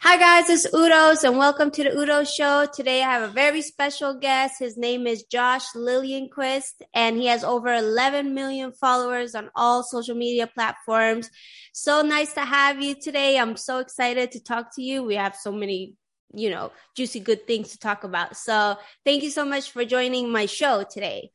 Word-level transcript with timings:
Hi 0.00 0.16
guys, 0.16 0.48
it's 0.48 0.66
Uldouz 0.74 1.22
and 1.22 1.36
welcome 1.36 1.70
to 1.70 1.84
the 1.84 1.90
Uldouz 1.90 2.34
show. 2.34 2.66
Today 2.66 3.02
I 3.02 3.12
have 3.12 3.22
a 3.22 3.32
very 3.32 3.60
special 3.62 4.14
guest. 4.14 4.58
His 4.58 4.76
name 4.76 5.06
is 5.06 5.22
Josh 5.24 5.64
Liljenquist 5.74 6.82
and 6.94 7.16
he 7.16 7.26
has 7.26 7.44
over 7.44 7.72
11 7.72 8.34
million 8.34 8.72
followers 8.72 9.34
on 9.34 9.50
all 9.54 9.82
social 9.82 10.16
media 10.16 10.46
platforms. 10.46 11.30
So 11.72 12.02
nice 12.02 12.32
to 12.34 12.40
have 12.40 12.82
you 12.82 12.94
today. 13.00 13.38
I'm 13.38 13.56
so 13.56 13.78
excited 13.78 14.32
to 14.32 14.42
talk 14.42 14.74
to 14.76 14.82
you. 14.82 15.04
We 15.04 15.14
have 15.16 15.36
so 15.36 15.52
many, 15.52 15.94
you 16.34 16.50
know, 16.50 16.72
juicy 16.96 17.20
good 17.20 17.46
things 17.46 17.68
to 17.72 17.78
talk 17.78 18.02
about. 18.02 18.36
So 18.36 18.76
thank 19.04 19.22
you 19.22 19.30
so 19.30 19.44
much 19.44 19.70
for 19.70 19.84
joining 19.84 20.32
my 20.32 20.46
show 20.46 20.84
today. 20.90 21.30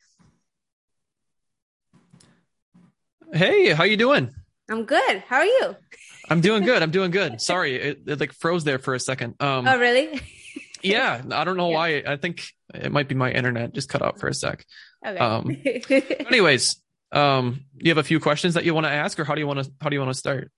Hey, 3.32 3.72
how 3.74 3.84
you 3.84 3.98
doing? 3.98 4.34
I'm 4.70 4.86
good. 4.86 5.24
How 5.28 5.38
are 5.38 5.46
you? 5.46 5.76
I'm 6.30 6.42
doing 6.42 6.64
good. 6.64 6.82
I'm 6.84 6.92
doing 6.92 7.12
good. 7.12 7.42
Sorry, 7.42 7.76
it, 7.76 8.02
it 8.06 8.20
like 8.20 8.34
froze 8.34 8.64
there 8.64 8.80
for 8.80 8.94
a 8.94 9.00
second. 9.00 9.36
Um, 9.40 9.68
oh, 9.68 9.78
really? 9.78 10.22
yeah, 10.82 11.22
I 11.32 11.44
don't 11.44 11.58
know 11.58 11.70
yeah. 11.70 11.76
why. 11.76 12.04
I 12.06 12.18
think 12.18 12.44
it 12.74 12.92
might 12.92 13.08
be 13.08 13.16
my 13.16 13.32
internet 13.32 13.74
just 13.74 13.90
cut 13.90 14.02
out 14.02 14.20
for 14.20 14.28
a 14.28 14.34
sec. 14.34 14.66
Okay. 15.06 15.18
Um, 15.18 15.56
anyways, 16.28 16.82
um, 17.12 17.62
you 17.76 17.90
have 17.92 17.98
a 17.98 18.04
few 18.04 18.20
questions 18.20 18.56
that 18.56 18.66
you 18.66 18.74
want 18.74 18.86
to 18.86 18.92
ask, 18.92 19.20
or 19.20 19.24
how 19.24 19.36
do 19.36 19.42
you 19.42 19.48
want 19.48 19.64
to 19.64 19.72
how 19.82 19.90
do 19.90 19.96
you 19.96 20.02
want 20.02 20.14
to 20.14 20.20
start? 20.20 20.52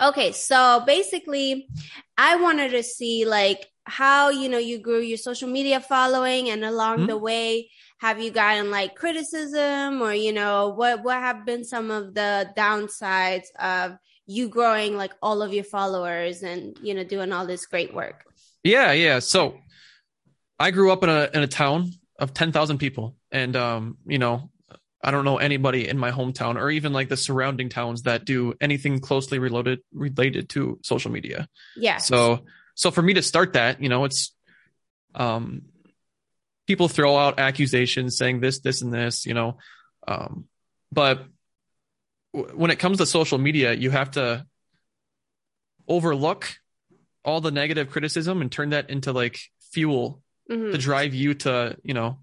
Okay, 0.00 0.32
so 0.32 0.82
basically, 0.86 1.68
I 2.16 2.36
wanted 2.36 2.70
to 2.70 2.82
see 2.82 3.26
like 3.26 3.66
how 3.84 4.30
you 4.30 4.48
know 4.48 4.58
you 4.58 4.78
grew 4.78 5.00
your 5.00 5.18
social 5.18 5.48
media 5.48 5.80
following, 5.80 6.48
and 6.48 6.64
along 6.64 6.98
mm-hmm. 6.98 7.06
the 7.06 7.18
way, 7.18 7.70
have 8.04 8.20
you 8.20 8.30
gotten 8.30 8.70
like 8.70 8.94
criticism, 8.94 10.02
or 10.02 10.12
you 10.12 10.32
know 10.34 10.68
what 10.68 11.02
what 11.02 11.16
have 11.16 11.46
been 11.46 11.64
some 11.64 11.90
of 11.90 12.12
the 12.12 12.52
downsides 12.54 13.46
of 13.58 13.96
you 14.26 14.50
growing 14.50 14.94
like 14.94 15.12
all 15.22 15.40
of 15.40 15.54
your 15.54 15.64
followers 15.64 16.42
and 16.42 16.78
you 16.82 16.92
know 16.92 17.02
doing 17.02 17.32
all 17.32 17.46
this 17.46 17.64
great 17.64 17.94
work? 17.94 18.26
Yeah 18.62 18.92
yeah. 18.92 19.20
So 19.20 19.58
i 20.58 20.70
grew 20.70 20.92
up 20.92 21.02
in 21.02 21.08
a 21.08 21.30
in 21.32 21.42
a 21.42 21.48
town 21.48 21.90
of 22.18 22.32
10,000 22.32 22.78
people 22.78 23.16
and 23.32 23.56
um 23.56 23.96
you 24.06 24.18
know 24.18 24.50
i 25.02 25.10
don't 25.10 25.24
know 25.24 25.38
anybody 25.38 25.88
in 25.88 25.98
my 25.98 26.12
hometown 26.12 26.54
or 26.56 26.70
even 26.70 26.92
like 26.92 27.08
the 27.08 27.16
surrounding 27.16 27.68
towns 27.68 28.02
that 28.02 28.24
do 28.24 28.54
anything 28.60 29.00
closely 29.00 29.38
related 29.38 29.80
related 29.92 30.48
to 30.50 30.78
social 30.82 31.10
media. 31.10 31.48
Yeah 31.74 31.98
so 31.98 32.44
so 32.74 32.90
for 32.90 33.02
me 33.02 33.14
to 33.14 33.22
start 33.22 33.54
that 33.54 33.82
you 33.82 33.88
know 33.88 34.04
it's 34.04 34.32
um 35.14 35.62
people 36.66 36.88
throw 36.88 37.16
out 37.16 37.38
accusations 37.38 38.16
saying 38.16 38.40
this 38.40 38.60
this 38.60 38.82
and 38.82 38.92
this 38.92 39.26
you 39.26 39.34
know 39.34 39.58
um 40.06 40.46
but 40.92 41.26
when 42.34 42.70
it 42.70 42.78
comes 42.78 42.98
to 42.98 43.06
social 43.06 43.38
media, 43.38 43.72
you 43.72 43.90
have 43.90 44.12
to 44.12 44.44
overlook 45.86 46.56
all 47.24 47.40
the 47.40 47.50
negative 47.50 47.90
criticism 47.90 48.42
and 48.42 48.50
turn 48.50 48.70
that 48.70 48.90
into 48.90 49.12
like 49.12 49.38
fuel 49.72 50.20
mm-hmm. 50.50 50.72
to 50.72 50.78
drive 50.78 51.14
you 51.14 51.34
to, 51.34 51.76
you 51.82 51.94
know, 51.94 52.18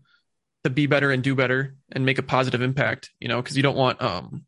to 0.64 0.69
be 0.69 0.86
better 0.86 1.12
and 1.12 1.23
do 1.23 1.34
better 1.34 1.75
and 1.92 2.06
make 2.06 2.17
a 2.17 2.23
positive 2.23 2.62
impact, 2.62 3.09
you 3.19 3.28
know, 3.28 3.42
because 3.42 3.56
you 3.56 3.64
don't 3.64 3.78
want 3.78 4.02
um 4.02 4.45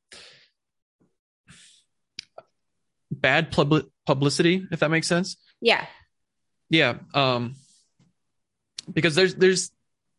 bad 3.09 3.51
pub- 3.51 3.87
publicity, 4.05 4.67
if 4.71 4.81
that 4.81 4.91
makes 4.91 5.07
sense. 5.07 5.37
Yeah. 5.61 5.85
Yeah. 6.69 6.97
Um 7.13 7.55
because 8.91 9.15
there's 9.15 9.33
there's 9.35 9.71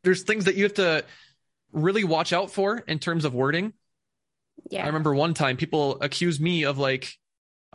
there's 0.05 0.23
things 0.23 0.45
that 0.45 0.55
you 0.55 0.65
have 0.65 0.75
to 0.75 1.05
really 1.73 2.05
watch 2.05 2.33
out 2.33 2.51
for 2.51 2.79
in 2.79 2.99
terms 2.99 3.25
of 3.25 3.35
wording 3.35 3.73
yeah. 4.71 4.85
I 4.85 4.87
remember 4.87 5.15
one 5.15 5.35
time 5.35 5.57
people 5.57 5.99
accused 6.01 6.41
me 6.41 6.65
of 6.65 6.79
like 6.79 7.13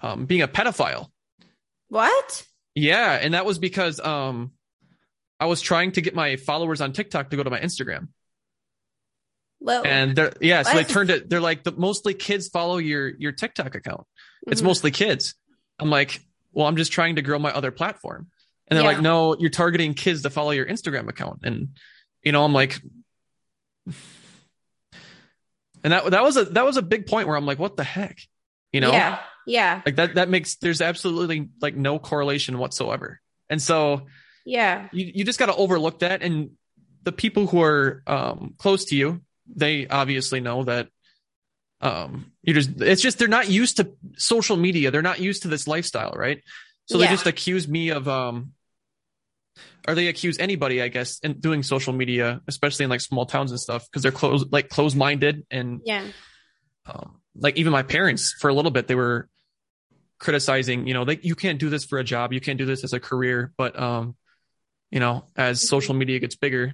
um, 0.01 0.25
being 0.25 0.41
a 0.41 0.47
pedophile. 0.47 1.07
What? 1.89 2.45
Yeah, 2.75 3.13
and 3.13 3.33
that 3.33 3.45
was 3.45 3.59
because 3.59 3.99
um, 3.99 4.51
I 5.39 5.47
was 5.47 5.61
trying 5.61 5.93
to 5.93 6.01
get 6.01 6.15
my 6.15 6.35
followers 6.37 6.81
on 6.81 6.93
TikTok 6.93 7.29
to 7.29 7.35
go 7.35 7.43
to 7.43 7.49
my 7.49 7.59
Instagram. 7.59 8.09
Well, 9.59 9.83
and 9.85 10.15
they're 10.15 10.33
yeah, 10.39 10.63
so 10.63 10.73
what? 10.73 10.87
they 10.87 10.93
turned 10.93 11.09
it. 11.09 11.29
They're 11.29 11.41
like 11.41 11.63
the 11.63 11.73
mostly 11.73 12.13
kids 12.13 12.47
follow 12.47 12.77
your 12.77 13.09
your 13.17 13.33
TikTok 13.33 13.75
account. 13.75 14.05
It's 14.47 14.61
mm-hmm. 14.61 14.67
mostly 14.67 14.91
kids. 14.91 15.35
I'm 15.79 15.89
like, 15.89 16.21
well, 16.53 16.65
I'm 16.65 16.77
just 16.77 16.91
trying 16.91 17.17
to 17.17 17.21
grow 17.21 17.39
my 17.39 17.51
other 17.51 17.71
platform. 17.71 18.27
And 18.67 18.77
they're 18.77 18.85
yeah. 18.85 18.93
like, 18.93 19.01
no, 19.01 19.35
you're 19.35 19.49
targeting 19.49 19.95
kids 19.95 20.21
to 20.21 20.29
follow 20.29 20.51
your 20.51 20.65
Instagram 20.65 21.09
account. 21.09 21.39
And 21.43 21.69
you 22.23 22.31
know, 22.31 22.43
I'm 22.43 22.53
like, 22.53 22.79
and 25.83 25.93
that 25.93 26.11
that 26.11 26.23
was 26.23 26.37
a 26.37 26.45
that 26.45 26.65
was 26.65 26.77
a 26.77 26.81
big 26.81 27.07
point 27.07 27.27
where 27.27 27.37
I'm 27.37 27.45
like, 27.45 27.59
what 27.59 27.77
the 27.77 27.83
heck, 27.83 28.17
you 28.71 28.81
know? 28.81 28.91
Yeah, 28.91 29.19
yeah. 29.45 29.81
Like 29.85 29.95
that 29.97 30.15
that 30.15 30.29
makes 30.29 30.55
there's 30.55 30.81
absolutely 30.81 31.49
like 31.61 31.75
no 31.75 31.99
correlation 31.99 32.57
whatsoever. 32.57 33.19
And 33.49 33.61
so, 33.61 34.07
yeah, 34.45 34.89
you 34.91 35.11
you 35.15 35.23
just 35.23 35.39
got 35.39 35.47
to 35.47 35.55
overlook 35.55 35.99
that. 35.99 36.21
And 36.21 36.51
the 37.03 37.11
people 37.11 37.47
who 37.47 37.61
are 37.61 38.03
um, 38.05 38.55
close 38.57 38.85
to 38.85 38.95
you, 38.95 39.21
they 39.55 39.87
obviously 39.87 40.39
know 40.39 40.63
that 40.63 40.89
um 41.81 42.31
you 42.43 42.53
just 42.53 42.81
it's 42.81 43.01
just 43.01 43.17
they're 43.17 43.29
not 43.29 43.49
used 43.49 43.77
to 43.77 43.93
social 44.17 44.57
media 44.57 44.91
they're 44.91 45.01
not 45.01 45.21
used 45.21 45.43
to 45.43 45.47
this 45.47 45.65
lifestyle 45.65 46.11
right 46.13 46.43
so 46.87 46.97
yeah. 46.97 47.05
they 47.05 47.13
just 47.13 47.25
accuse 47.25 47.69
me 47.69 47.89
of 47.89 48.07
um 48.09 48.51
or 49.87 49.95
they 49.95 50.07
accuse 50.07 50.39
anybody, 50.39 50.81
I 50.81 50.87
guess, 50.87 51.19
in 51.19 51.39
doing 51.39 51.63
social 51.63 51.93
media, 51.93 52.41
especially 52.47 52.83
in 52.83 52.89
like 52.89 53.01
small 53.01 53.25
towns 53.25 53.51
and 53.51 53.59
stuff, 53.59 53.85
because 53.85 54.03
they're 54.03 54.11
close, 54.11 54.45
like 54.51 54.69
close 54.69 54.95
minded 54.95 55.45
and 55.49 55.81
yeah. 55.85 56.05
Um, 56.85 57.21
like 57.35 57.57
even 57.57 57.71
my 57.71 57.83
parents, 57.83 58.33
for 58.39 58.49
a 58.49 58.53
little 58.53 58.71
bit, 58.71 58.87
they 58.87 58.95
were 58.95 59.29
criticizing, 60.17 60.87
you 60.87 60.93
know, 60.93 61.03
like 61.03 61.23
you 61.23 61.35
can't 61.35 61.59
do 61.59 61.69
this 61.69 61.85
for 61.85 61.99
a 61.99 62.03
job, 62.03 62.33
you 62.33 62.41
can't 62.41 62.57
do 62.57 62.65
this 62.65 62.83
as 62.83 62.93
a 62.93 62.99
career, 62.99 63.53
but 63.57 63.79
um, 63.79 64.15
you 64.91 64.99
know, 64.99 65.25
as 65.35 65.67
social 65.67 65.93
media 65.93 66.19
gets 66.19 66.35
bigger, 66.35 66.73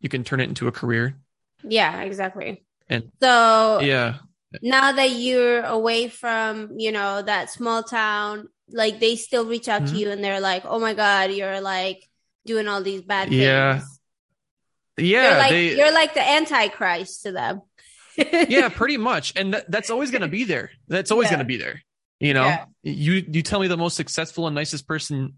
you 0.00 0.08
can 0.08 0.24
turn 0.24 0.40
it 0.40 0.48
into 0.48 0.68
a 0.68 0.72
career. 0.72 1.16
Yeah, 1.62 2.02
exactly. 2.02 2.64
And 2.88 3.12
so 3.20 3.80
yeah, 3.80 4.18
now 4.60 4.92
that 4.92 5.10
you're 5.12 5.62
away 5.62 6.08
from 6.08 6.78
you 6.78 6.92
know 6.92 7.22
that 7.22 7.50
small 7.50 7.82
town 7.82 8.48
like 8.70 9.00
they 9.00 9.16
still 9.16 9.46
reach 9.46 9.68
out 9.68 9.82
mm-hmm. 9.82 9.94
to 9.94 10.00
you 10.00 10.10
and 10.10 10.22
they're 10.22 10.40
like 10.40 10.64
oh 10.66 10.78
my 10.78 10.92
god 10.92 11.32
you're 11.32 11.60
like 11.60 12.08
doing 12.46 12.68
all 12.68 12.82
these 12.82 13.02
bad 13.02 13.28
things. 13.28 13.40
Yeah. 13.40 13.80
Yeah. 14.98 15.30
You're 15.30 15.38
like, 15.38 15.50
they, 15.50 15.76
you're 15.76 15.92
like 15.92 16.14
the 16.14 16.28
antichrist 16.28 17.22
to 17.22 17.32
them. 17.32 17.62
yeah, 18.16 18.68
pretty 18.68 18.96
much. 18.96 19.32
And 19.36 19.52
th- 19.52 19.64
that's 19.68 19.90
always 19.90 20.10
going 20.10 20.22
to 20.22 20.28
be 20.28 20.44
there. 20.44 20.70
That's 20.88 21.10
always 21.10 21.26
yeah. 21.26 21.36
going 21.36 21.38
to 21.40 21.44
be 21.46 21.56
there. 21.56 21.82
You 22.20 22.34
know, 22.34 22.44
yeah. 22.44 22.64
you, 22.82 23.24
you 23.28 23.42
tell 23.42 23.58
me 23.58 23.68
the 23.68 23.76
most 23.76 23.96
successful 23.96 24.46
and 24.46 24.54
nicest 24.54 24.86
person 24.86 25.34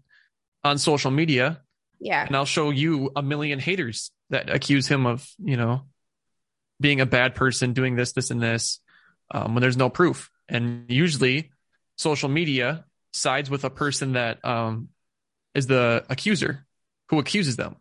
on 0.63 0.77
social 0.77 1.11
media. 1.11 1.61
Yeah. 1.99 2.25
And 2.25 2.35
I'll 2.35 2.45
show 2.45 2.69
you 2.69 3.11
a 3.15 3.21
million 3.21 3.59
haters 3.59 4.11
that 4.29 4.49
accuse 4.49 4.87
him 4.87 5.05
of, 5.05 5.27
you 5.39 5.57
know, 5.57 5.83
being 6.79 6.99
a 7.01 7.05
bad 7.05 7.35
person, 7.35 7.73
doing 7.73 7.95
this, 7.95 8.11
this, 8.11 8.31
and 8.31 8.41
this, 8.41 8.81
um, 9.31 9.55
when 9.55 9.61
there's 9.61 9.77
no 9.77 9.89
proof. 9.89 10.29
And 10.49 10.85
usually 10.89 11.51
social 11.95 12.29
media 12.29 12.85
sides 13.13 13.49
with 13.49 13.63
a 13.63 13.69
person 13.69 14.13
that 14.13 14.43
um, 14.43 14.89
is 15.53 15.67
the 15.67 16.05
accuser 16.09 16.65
who 17.09 17.19
accuses 17.19 17.55
them. 17.55 17.77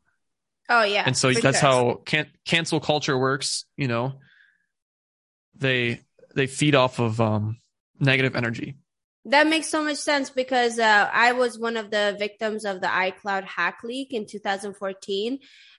Oh 0.69 0.83
yeah. 0.83 1.05
And 1.07 1.17
so 1.17 1.33
that's 1.33 1.61
sure. 1.61 1.71
how 1.71 1.95
can- 2.05 2.31
cancel 2.45 2.81
culture 2.81 3.19
works, 3.19 3.65
you 3.77 3.89
know. 3.89 4.15
They 5.57 6.01
they 6.35 6.47
feed 6.47 6.75
off 6.75 6.99
of 6.99 7.21
um 7.21 7.59
negative 8.01 8.35
energy. 8.35 8.77
That 9.27 9.47
makes 9.47 9.69
so 9.69 9.83
much 9.83 9.97
sense 9.97 10.29
because 10.29 10.79
uh, 10.79 11.09
I 11.11 11.33
was 11.33 11.59
one 11.59 11.79
of 11.79 11.91
the 11.91 12.15
victims 12.19 12.67
of 12.67 12.83
the 12.83 12.89
iCloud 12.89 13.45
hack 13.45 13.79
leak 13.83 14.13
in 14.13 14.27
2014 14.27 15.39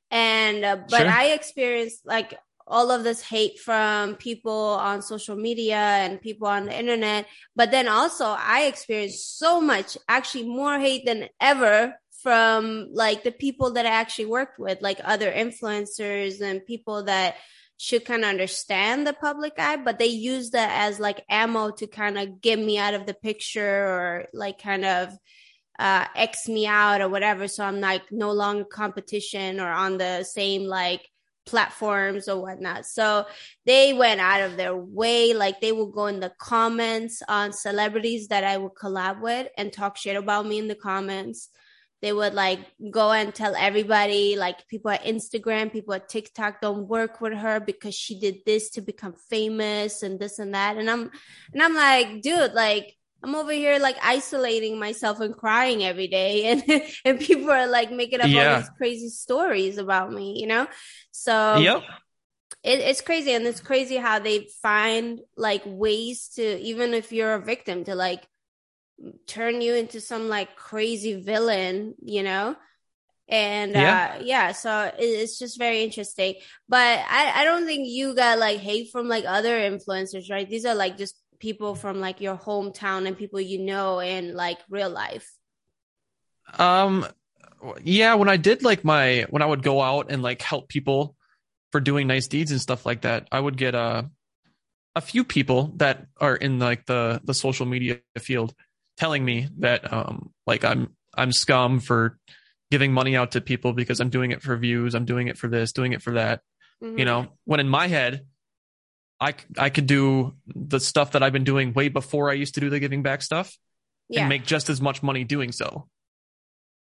and 0.10 0.66
uh, 0.66 0.78
but 0.90 1.02
sure. 1.02 1.08
I 1.08 1.26
experienced 1.26 2.06
like 2.06 2.40
all 2.66 2.90
of 2.90 3.04
this 3.04 3.22
hate 3.22 3.60
from 3.60 4.16
people 4.16 4.52
on 4.52 5.04
social 5.04 5.36
media 5.36 5.76
and 5.78 6.20
people 6.20 6.48
on 6.48 6.66
the 6.66 6.78
internet 6.78 7.28
but 7.56 7.70
then 7.70 7.88
also 7.88 8.26
I 8.26 8.64
experienced 8.64 9.38
so 9.38 9.62
much 9.62 9.96
actually 10.08 10.48
more 10.48 10.80
hate 10.80 11.06
than 11.06 11.30
ever 11.40 11.96
from 12.26 12.88
like 12.92 13.24
the 13.24 13.32
people 13.32 13.74
that 13.74 13.86
I 13.86 13.90
actually 13.90 14.26
worked 14.26 14.58
with, 14.58 14.82
like 14.82 15.00
other 15.04 15.32
influencers 15.32 16.42
and 16.42 16.66
people 16.66 17.04
that 17.04 17.36
should 17.78 18.04
kind 18.04 18.24
of 18.24 18.30
understand 18.32 19.06
the 19.06 19.14
public 19.14 19.54
eye, 19.60 19.78
but 19.78 20.00
they 20.00 20.08
use 20.08 20.50
that 20.50 20.72
as 20.90 21.00
like 21.00 21.24
ammo 21.30 21.70
to 21.70 21.86
kind 21.86 22.18
of 22.18 22.42
get 22.42 22.58
me 22.58 22.80
out 22.80 22.96
of 22.96 23.06
the 23.06 23.14
picture 23.14 23.62
or 23.64 24.26
like 24.34 24.60
kind 24.60 24.86
of 24.86 25.16
uh, 25.78 26.06
X 26.16 26.48
me 26.48 26.66
out 26.66 27.00
or 27.00 27.10
whatever. 27.10 27.48
So 27.48 27.64
I'm 27.64 27.80
like 27.80 28.12
no 28.12 28.32
longer 28.32 28.66
competition 28.66 29.60
or 29.60 29.70
on 29.70 30.00
the 30.00 30.24
same 30.24 30.64
like 30.64 31.08
platforms 31.46 32.28
or 32.28 32.42
whatnot. 32.42 32.88
So 32.88 33.28
they 33.68 33.94
went 33.94 34.20
out 34.20 34.42
of 34.42 34.58
their 34.58 34.76
way. 34.76 35.36
Like 35.36 35.62
they 35.62 35.74
will 35.74 35.92
go 35.92 36.08
in 36.08 36.22
the 36.22 36.34
comments 36.40 37.22
on 37.30 37.54
celebrities 37.54 38.30
that 38.30 38.44
I 38.44 38.58
would 38.58 38.74
collab 38.74 39.22
with 39.22 39.48
and 39.60 39.72
talk 39.72 39.96
shit 39.96 40.16
about 40.16 40.48
me 40.48 40.58
in 40.58 40.68
the 40.68 40.74
comments 40.74 41.50
they 42.02 42.14
would 42.14 42.34
like 42.34 42.60
go 42.92 43.12
and 43.12 43.34
tell 43.34 43.56
everybody 43.56 44.36
like 44.36 44.68
people 44.68 44.92
at 44.92 45.04
instagram 45.04 45.72
people 45.72 45.94
at 45.94 46.10
tiktok 46.10 46.62
don't 46.62 46.88
work 46.88 47.22
with 47.22 47.34
her 47.34 47.60
because 47.60 47.96
she 47.96 48.20
did 48.20 48.38
this 48.46 48.70
to 48.72 48.82
become 48.82 49.16
famous 49.30 50.04
and 50.04 50.20
this 50.20 50.40
and 50.40 50.54
that 50.54 50.78
and 50.78 50.90
i'm 50.90 51.10
and 51.54 51.62
i'm 51.62 51.74
like 51.74 52.22
dude 52.22 52.54
like 52.54 52.96
I'm 53.26 53.34
over 53.34 53.52
here 53.52 53.80
like 53.80 53.98
isolating 54.04 54.78
myself 54.78 55.20
and 55.20 55.36
crying 55.36 55.84
every 55.84 56.08
day, 56.08 56.46
and 56.52 56.84
and 57.04 57.20
people 57.20 57.50
are 57.50 57.68
like 57.68 57.92
making 57.92 58.22
up 58.22 58.28
yeah. 58.28 58.54
all 58.54 58.60
these 58.60 58.70
crazy 58.78 59.10
stories 59.10 59.80
about 59.80 60.12
me, 60.12 60.40
you 60.40 60.48
know. 60.48 60.68
So 61.12 61.58
yep. 61.58 61.84
It, 62.64 62.80
it's 62.80 63.02
crazy, 63.02 63.34
and 63.34 63.46
it's 63.46 63.60
crazy 63.60 63.96
how 63.96 64.20
they 64.20 64.48
find 64.62 65.20
like 65.36 65.64
ways 65.66 66.30
to 66.36 66.60
even 66.60 66.94
if 66.94 67.12
you're 67.12 67.34
a 67.34 67.42
victim 67.42 67.84
to 67.86 67.96
like 67.96 68.28
turn 69.28 69.62
you 69.62 69.76
into 69.76 70.00
some 70.02 70.30
like 70.30 70.56
crazy 70.56 71.22
villain, 71.22 71.96
you 72.02 72.24
know 72.24 72.56
and 73.28 73.72
yeah. 73.72 74.18
uh 74.20 74.24
yeah 74.24 74.52
so 74.52 74.92
it's 75.00 75.40
just 75.40 75.58
very 75.58 75.82
interesting 75.82 76.36
but 76.70 77.00
i 77.10 77.42
i 77.42 77.44
don't 77.44 77.66
think 77.66 77.88
you 77.88 78.14
got 78.14 78.38
like 78.38 78.60
hate 78.60 78.92
from 78.92 79.08
like 79.08 79.26
other 79.26 79.58
influencers 79.58 80.30
right 80.30 80.48
these 80.48 80.64
are 80.64 80.76
like 80.76 80.96
just 80.96 81.16
people 81.40 81.76
from 81.76 82.00
like 82.00 82.22
your 82.22 82.36
hometown 82.36 83.08
and 83.08 83.18
people 83.18 83.40
you 83.40 83.60
know 83.60 84.00
in 84.00 84.36
like 84.36 84.60
real 84.70 84.90
life? 84.90 85.32
Um, 86.58 87.06
yeah, 87.84 88.16
when 88.16 88.30
I 88.30 88.38
did 88.38 88.64
like 88.64 88.84
my 88.84 89.26
when 89.30 89.42
I 89.42 89.46
would 89.46 89.64
go 89.64 89.82
out 89.82 90.12
and 90.12 90.22
like 90.22 90.42
help 90.42 90.70
people 90.70 91.16
for 91.72 91.80
doing 91.80 92.08
nice 92.08 92.28
deeds 92.28 92.52
and 92.52 92.62
stuff 92.62 92.86
like 92.86 93.02
that, 93.02 93.28
I 93.32 93.40
would 93.40 93.58
get 93.58 93.76
a 93.76 93.80
uh, 93.80 94.04
a 94.98 95.02
few 95.02 95.26
people 95.26 95.74
that 95.76 96.08
are 96.22 96.36
in 96.36 96.58
like 96.58 96.86
the 96.86 97.20
the 97.24 97.34
social 97.34 97.66
media 97.66 98.00
field 98.18 98.54
telling 98.98 99.24
me 99.24 99.50
that 99.60 99.92
um 99.92 100.32
like 100.48 100.64
I'm 100.64 100.96
I'm 101.16 101.32
scum 101.32 101.80
for 101.80 102.18
giving 102.72 102.92
money 102.92 103.16
out 103.16 103.32
to 103.32 103.42
people 103.42 103.74
because 103.74 104.00
I'm 104.00 104.10
doing 104.10 104.32
it 104.32 104.42
for 104.42 104.56
views, 104.58 104.96
I'm 104.96 105.06
doing 105.06 105.28
it 105.28 105.38
for 105.38 105.48
this, 105.48 105.72
doing 105.72 105.94
it 105.94 106.02
for 106.02 106.14
that. 106.14 106.42
Mm-hmm. 106.84 107.00
You 107.00 107.06
know, 107.06 107.28
when 107.46 107.60
in 107.60 107.70
my 107.70 107.88
head 107.88 108.26
I, 109.20 109.34
I 109.58 109.70
could 109.70 109.88
do 109.88 110.36
the 110.48 110.80
stuff 110.80 111.14
that 111.14 111.24
I've 111.24 111.34
been 111.34 111.46
doing 111.46 111.74
way 111.74 111.88
before 111.88 112.30
I 112.30 112.34
used 112.34 112.56
to 112.56 112.60
do 112.60 112.70
the 112.70 112.80
giving 112.80 113.02
back 113.02 113.22
stuff 113.22 113.58
yeah. 114.10 114.22
and 114.22 114.30
make 114.30 114.46
just 114.46 114.70
as 114.70 114.82
much 114.82 115.02
money 115.02 115.24
doing 115.24 115.52
so. 115.52 115.88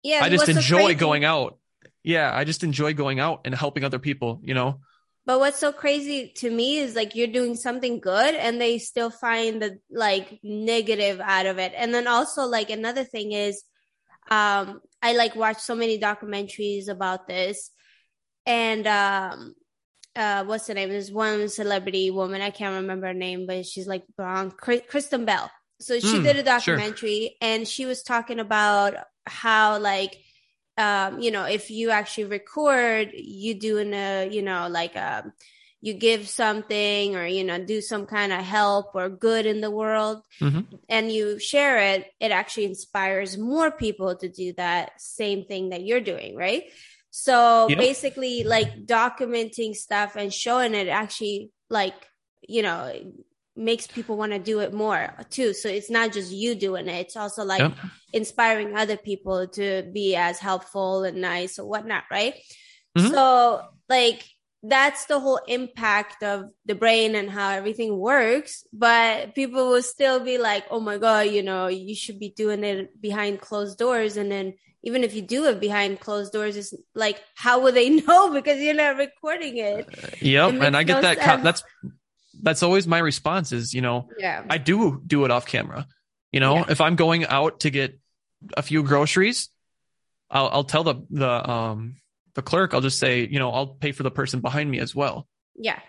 Yeah. 0.01 0.23
I 0.23 0.29
just 0.29 0.49
enjoy 0.49 0.95
going 0.95 1.23
out. 1.23 1.57
Yeah. 2.03 2.35
I 2.35 2.43
just 2.43 2.63
enjoy 2.63 2.93
going 2.93 3.19
out 3.19 3.41
and 3.45 3.53
helping 3.53 3.83
other 3.83 3.99
people, 3.99 4.41
you 4.43 4.53
know? 4.53 4.79
But 5.25 5.39
what's 5.39 5.59
so 5.59 5.71
crazy 5.71 6.33
to 6.37 6.49
me 6.49 6.79
is 6.79 6.95
like 6.95 7.15
you're 7.15 7.27
doing 7.27 7.55
something 7.55 8.01
good 8.01 8.35
and 8.35 8.59
they 8.59 8.77
still 8.77 9.09
find 9.09 9.61
the 9.61 9.79
like 9.89 10.39
negative 10.43 11.21
out 11.21 11.45
of 11.45 11.59
it. 11.59 11.71
And 11.75 11.93
then 11.93 12.07
also 12.07 12.43
like 12.43 12.69
another 12.69 13.05
thing 13.05 13.31
is, 13.31 13.63
um, 14.29 14.81
I 15.01 15.13
like 15.13 15.35
watch 15.35 15.59
so 15.59 15.75
many 15.75 15.97
documentaries 15.97 16.89
about 16.89 17.27
this 17.27 17.71
and, 18.45 18.85
um, 18.85 19.55
uh, 20.15 20.43
what's 20.43 20.67
the 20.67 20.73
name? 20.73 20.89
There's 20.89 21.11
one 21.11 21.49
celebrity 21.49 22.11
woman. 22.11 22.41
I 22.41 22.51
can't 22.51 22.81
remember 22.81 23.07
her 23.07 23.13
name, 23.13 23.47
but 23.47 23.65
she's 23.65 23.87
like 23.87 24.03
blonde, 24.17 24.53
Kristen 24.57 25.25
Bell. 25.25 25.49
So 25.79 25.99
she 25.99 26.17
mm, 26.17 26.23
did 26.23 26.35
a 26.35 26.43
documentary 26.43 27.19
sure. 27.21 27.49
and 27.49 27.67
she 27.67 27.85
was 27.85 28.03
talking 28.03 28.39
about 28.39 28.95
how 29.25 29.79
like, 29.79 30.17
um, 30.77 31.19
you 31.19 31.31
know, 31.31 31.45
if 31.45 31.69
you 31.69 31.91
actually 31.91 32.25
record 32.25 33.11
you 33.13 33.53
doing 33.53 33.93
a, 33.93 34.27
you 34.31 34.41
know, 34.41 34.67
like, 34.69 34.95
um, 34.95 35.33
you 35.81 35.93
give 35.93 36.29
something 36.29 37.17
or, 37.17 37.25
you 37.25 37.43
know, 37.43 37.61
do 37.61 37.81
some 37.81 38.05
kind 38.05 38.31
of 38.31 38.39
help 38.39 38.95
or 38.95 39.09
good 39.09 39.45
in 39.45 39.59
the 39.59 39.69
world 39.69 40.23
mm-hmm. 40.39 40.61
and 40.87 41.11
you 41.11 41.37
share 41.39 41.77
it, 41.77 42.07
it 42.21 42.31
actually 42.31 42.63
inspires 42.63 43.37
more 43.37 43.69
people 43.69 44.15
to 44.15 44.29
do 44.29 44.53
that 44.53 44.93
same 44.97 45.43
thing 45.43 45.69
that 45.69 45.83
you're 45.83 45.99
doing. 45.99 46.37
Right. 46.37 46.63
So 47.11 47.67
yep. 47.67 47.77
basically, 47.77 48.43
like 48.43 48.85
documenting 48.85 49.75
stuff 49.75 50.15
and 50.15 50.33
showing 50.33 50.73
it 50.73 50.87
actually, 50.87 51.51
like, 51.69 51.93
you 52.47 52.63
know, 52.63 52.93
makes 53.55 53.87
people 53.87 54.17
want 54.17 54.31
to 54.31 54.39
do 54.39 54.59
it 54.59 54.73
more 54.73 55.13
too. 55.29 55.53
So 55.53 55.69
it's 55.69 55.89
not 55.89 56.11
just 56.11 56.31
you 56.31 56.55
doing 56.55 56.87
it, 56.87 56.99
it's 57.01 57.15
also 57.17 57.43
like 57.43 57.59
yep. 57.59 57.75
inspiring 58.11 58.75
other 58.75 58.97
people 58.97 59.47
to 59.49 59.83
be 59.93 60.15
as 60.15 60.39
helpful 60.39 61.03
and 61.03 61.17
nice 61.21 61.59
or 61.59 61.67
whatnot, 61.67 62.03
right? 62.09 62.35
Mm-hmm. 62.97 63.13
So, 63.13 63.61
like, 63.89 64.23
that's 64.61 65.05
the 65.05 65.19
whole 65.19 65.39
impact 65.47 66.23
of 66.23 66.49
the 66.65 66.75
brain 66.75 67.15
and 67.15 67.29
how 67.29 67.49
everything 67.49 67.97
works. 67.97 68.63
But 68.71 69.35
people 69.35 69.69
will 69.69 69.81
still 69.81 70.19
be 70.19 70.37
like, 70.37 70.65
oh 70.69 70.79
my 70.79 70.97
God, 70.97 71.27
you 71.27 71.43
know, 71.43 71.67
you 71.67 71.95
should 71.95 72.19
be 72.19 72.29
doing 72.29 72.63
it 72.63 73.01
behind 73.01 73.41
closed 73.41 73.77
doors. 73.77 74.15
And 74.15 74.31
then 74.31 74.53
even 74.83 75.03
if 75.03 75.13
you 75.15 75.21
do 75.21 75.45
it 75.45 75.59
behind 75.59 75.99
closed 75.99 76.31
doors, 76.31 76.55
it's 76.55 76.73
like, 76.95 77.21
how 77.35 77.59
will 77.59 77.73
they 77.73 77.89
know? 78.07 78.31
Because 78.31 78.61
you're 78.61 78.73
not 78.73 78.97
recording 78.97 79.57
it. 79.57 79.87
Uh, 79.87 80.07
yep. 80.21 80.53
It 80.53 80.61
and 80.61 80.77
I 80.77 80.83
get 80.83 80.95
no 80.95 81.01
that. 81.01 81.19
Co- 81.19 81.43
that's, 81.43 81.63
that's 82.43 82.61
always 82.61 82.85
my 82.85 82.99
response 82.99 83.51
is, 83.51 83.73
you 83.73 83.81
know, 83.81 84.09
yeah. 84.19 84.43
I 84.47 84.59
do 84.59 85.01
do 85.05 85.25
it 85.25 85.31
off 85.31 85.47
camera. 85.47 85.87
You 86.31 86.39
know, 86.39 86.57
yeah. 86.57 86.65
if 86.69 86.81
I'm 86.81 86.95
going 86.95 87.25
out 87.25 87.61
to 87.61 87.71
get 87.71 87.99
a 88.55 88.61
few 88.61 88.83
groceries, 88.83 89.49
I'll, 90.29 90.49
I'll 90.49 90.63
tell 90.63 90.83
the, 90.83 90.95
the, 91.09 91.49
um, 91.49 91.95
the 92.35 92.41
clerk, 92.41 92.75
I'll 92.75 92.81
just 92.81 92.99
say, 92.99 93.25
you 93.25 93.39
know, 93.39 93.51
I'll 93.51 93.67
pay 93.67 93.91
for 93.91 94.03
the 94.03 94.11
person 94.11 94.41
behind 94.41 94.69
me 94.69 94.79
as 94.79 94.93
well. 94.93 95.27
Yeah. 95.55 95.79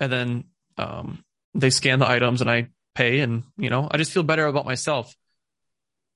And 0.00 0.12
then, 0.12 0.44
um, 0.76 1.24
they 1.54 1.70
scan 1.70 1.98
the 1.98 2.08
items 2.08 2.40
and 2.40 2.50
I 2.50 2.68
pay 2.94 3.20
and, 3.20 3.42
you 3.56 3.70
know, 3.70 3.88
I 3.90 3.96
just 3.96 4.12
feel 4.12 4.22
better 4.22 4.46
about 4.46 4.66
myself. 4.66 5.16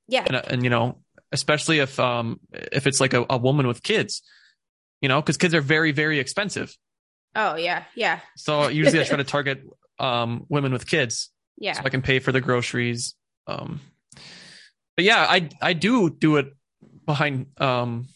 Yeah. 0.09 0.25
And, 0.27 0.37
and 0.37 0.65
you 0.65 0.71
know, 0.71 0.99
especially 1.31 1.79
if 1.79 1.99
um 1.99 2.39
if 2.53 2.87
it's 2.87 3.01
like 3.01 3.15
a, 3.15 3.25
a 3.31 3.39
woman 3.39 3.67
with 3.67 3.83
kids, 3.83 4.23
you 5.01 5.09
know, 5.09 5.21
because 5.21 5.39
kids 5.39 5.55
are 5.55 5.61
very 5.61 5.93
very 5.93 6.19
expensive. 6.19 6.77
Oh 7.35 7.57
yeah, 7.57 7.85
yeah. 7.95 8.21
So 8.37 8.69
usually 8.69 9.01
I 9.01 9.05
try 9.05 9.17
to 9.17 9.25
target 9.25 9.63
um 9.99 10.47
women 10.49 10.73
with 10.73 10.87
kids. 10.87 11.31
Yeah. 11.59 11.75
So 11.75 11.83
I 11.85 11.89
can 11.89 12.03
pay 12.03 12.19
for 12.19 12.33
the 12.33 12.41
groceries. 12.41 13.15
Um, 13.47 13.81
but 14.97 15.05
yeah, 15.05 15.27
I 15.29 15.49
I 15.61 15.73
do 15.73 16.11
do 16.11 16.37
it 16.37 16.55
behind 17.07 17.47
um 17.59 18.07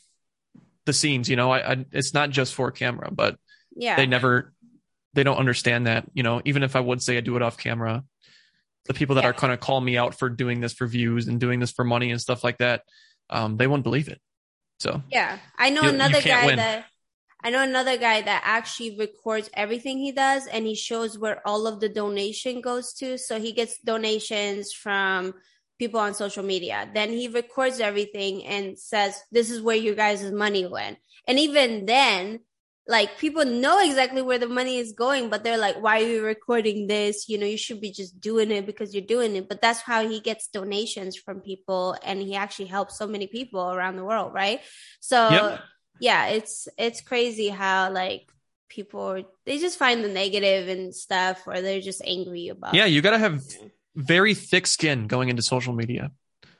the 0.85 0.93
scenes. 0.93 1.29
You 1.29 1.37
know, 1.37 1.51
I, 1.51 1.73
I 1.73 1.85
it's 1.93 2.15
not 2.15 2.31
just 2.31 2.55
for 2.55 2.71
camera, 2.71 3.11
but 3.11 3.37
yeah, 3.75 3.97
they 3.97 4.07
never 4.07 4.53
they 5.15 5.23
don't 5.23 5.39
understand 5.39 5.87
that. 5.87 6.07
You 6.13 6.23
know, 6.23 6.43
even 6.45 6.63
if 6.63 6.77
I 6.77 6.81
would 6.81 7.03
say 7.03 7.17
I 7.17 7.21
do 7.21 7.37
it 7.37 7.43
off 7.43 7.57
camera, 7.57 8.05
the 8.87 8.95
people 8.95 9.15
that 9.17 9.25
yeah. 9.25 9.31
are 9.31 9.35
kind 9.35 9.53
of 9.53 9.61
calling 9.61 9.85
me 9.85 9.97
out 9.97 10.15
for 10.15 10.29
doing 10.29 10.61
this 10.61 10.73
for 10.73 10.87
views 10.87 11.29
and 11.29 11.41
doing 11.41 11.61
this 11.61 11.73
for 11.73 11.85
money 11.85 12.11
and 12.11 12.21
stuff 12.21 12.45
like 12.45 12.59
that, 12.59 12.83
um, 13.31 13.57
they 13.57 13.67
won't 13.67 13.83
believe 13.83 14.09
it. 14.09 14.21
So 14.79 15.03
yeah, 15.11 15.39
I 15.59 15.71
know 15.71 15.83
you, 15.83 15.89
another 15.89 16.19
you 16.19 16.25
guy 16.25 16.47
win. 16.47 16.57
that 16.57 16.85
I 17.47 17.51
know 17.51 17.63
another 17.63 17.97
guy 17.97 18.23
that 18.23 18.43
actually 18.45 18.97
records 18.99 19.49
everything 19.55 19.99
he 19.99 20.11
does 20.11 20.49
and 20.49 20.67
he 20.67 20.75
shows 20.75 21.17
where 21.17 21.47
all 21.47 21.69
of 21.69 21.79
the 21.79 21.89
donation 21.89 22.61
goes 22.61 22.93
to. 22.95 23.17
So 23.19 23.39
he 23.39 23.53
gets 23.53 23.79
donations 23.79 24.73
from 24.73 25.33
people 25.79 26.01
on 26.01 26.15
social 26.15 26.43
media. 26.43 26.91
Then 26.93 27.11
he 27.11 27.29
records 27.29 27.79
everything 27.79 28.45
and 28.47 28.77
says, 28.77 29.23
this 29.31 29.49
is 29.49 29.63
where 29.63 29.77
you 29.77 29.95
guys' 29.95 30.33
money 30.33 30.67
went. 30.67 30.99
And 31.29 31.39
even 31.39 31.87
then, 31.87 32.41
like 32.89 33.17
people 33.17 33.45
know 33.45 33.79
exactly 33.79 34.23
where 34.23 34.41
the 34.41 34.49
money 34.49 34.79
is 34.79 34.91
going, 34.91 35.31
but 35.31 35.45
they're 35.45 35.57
like, 35.57 35.81
why 35.81 36.01
are 36.01 36.05
you 36.05 36.25
recording 36.25 36.89
this? 36.89 37.29
You 37.29 37.39
know, 37.39 37.47
you 37.47 37.59
should 37.59 37.81
be 37.81 37.93
just 37.93 38.21
doing 38.21 38.51
it 38.51 38.67
because 38.67 38.93
you're 38.93 39.07
doing 39.07 39.37
it. 39.37 39.49
But 39.49 39.63
that's 39.63 39.83
how 39.83 40.09
he 40.09 40.19
gets 40.19 40.49
donations 40.49 41.17
from 41.17 41.43
people 41.43 41.97
and 42.03 42.21
he 42.21 42.35
actually 42.35 42.67
helps 42.67 42.99
so 42.99 43.07
many 43.07 43.29
people 43.29 43.71
around 43.71 43.95
the 43.95 44.05
world, 44.05 44.35
right? 44.35 44.63
So 44.99 45.31
yep. 45.31 45.61
Yeah, 46.01 46.29
it's 46.29 46.69
it's 46.79 47.01
crazy 47.01 47.49
how 47.49 47.91
like 47.91 48.29
people 48.69 49.23
they 49.45 49.59
just 49.59 49.79
find 49.79 50.05
the 50.05 50.09
negative 50.09 50.69
and 50.69 50.95
stuff 50.95 51.43
or 51.47 51.61
they're 51.61 51.81
just 51.81 52.03
angry 52.05 52.49
about 52.49 52.75
Yeah, 52.75 52.87
you 52.87 53.01
gotta 53.03 53.19
have 53.19 53.43
very 53.95 54.35
thick 54.35 54.67
skin 54.67 55.07
going 55.07 55.29
into 55.29 55.43
social 55.43 55.73
media. 55.73 56.13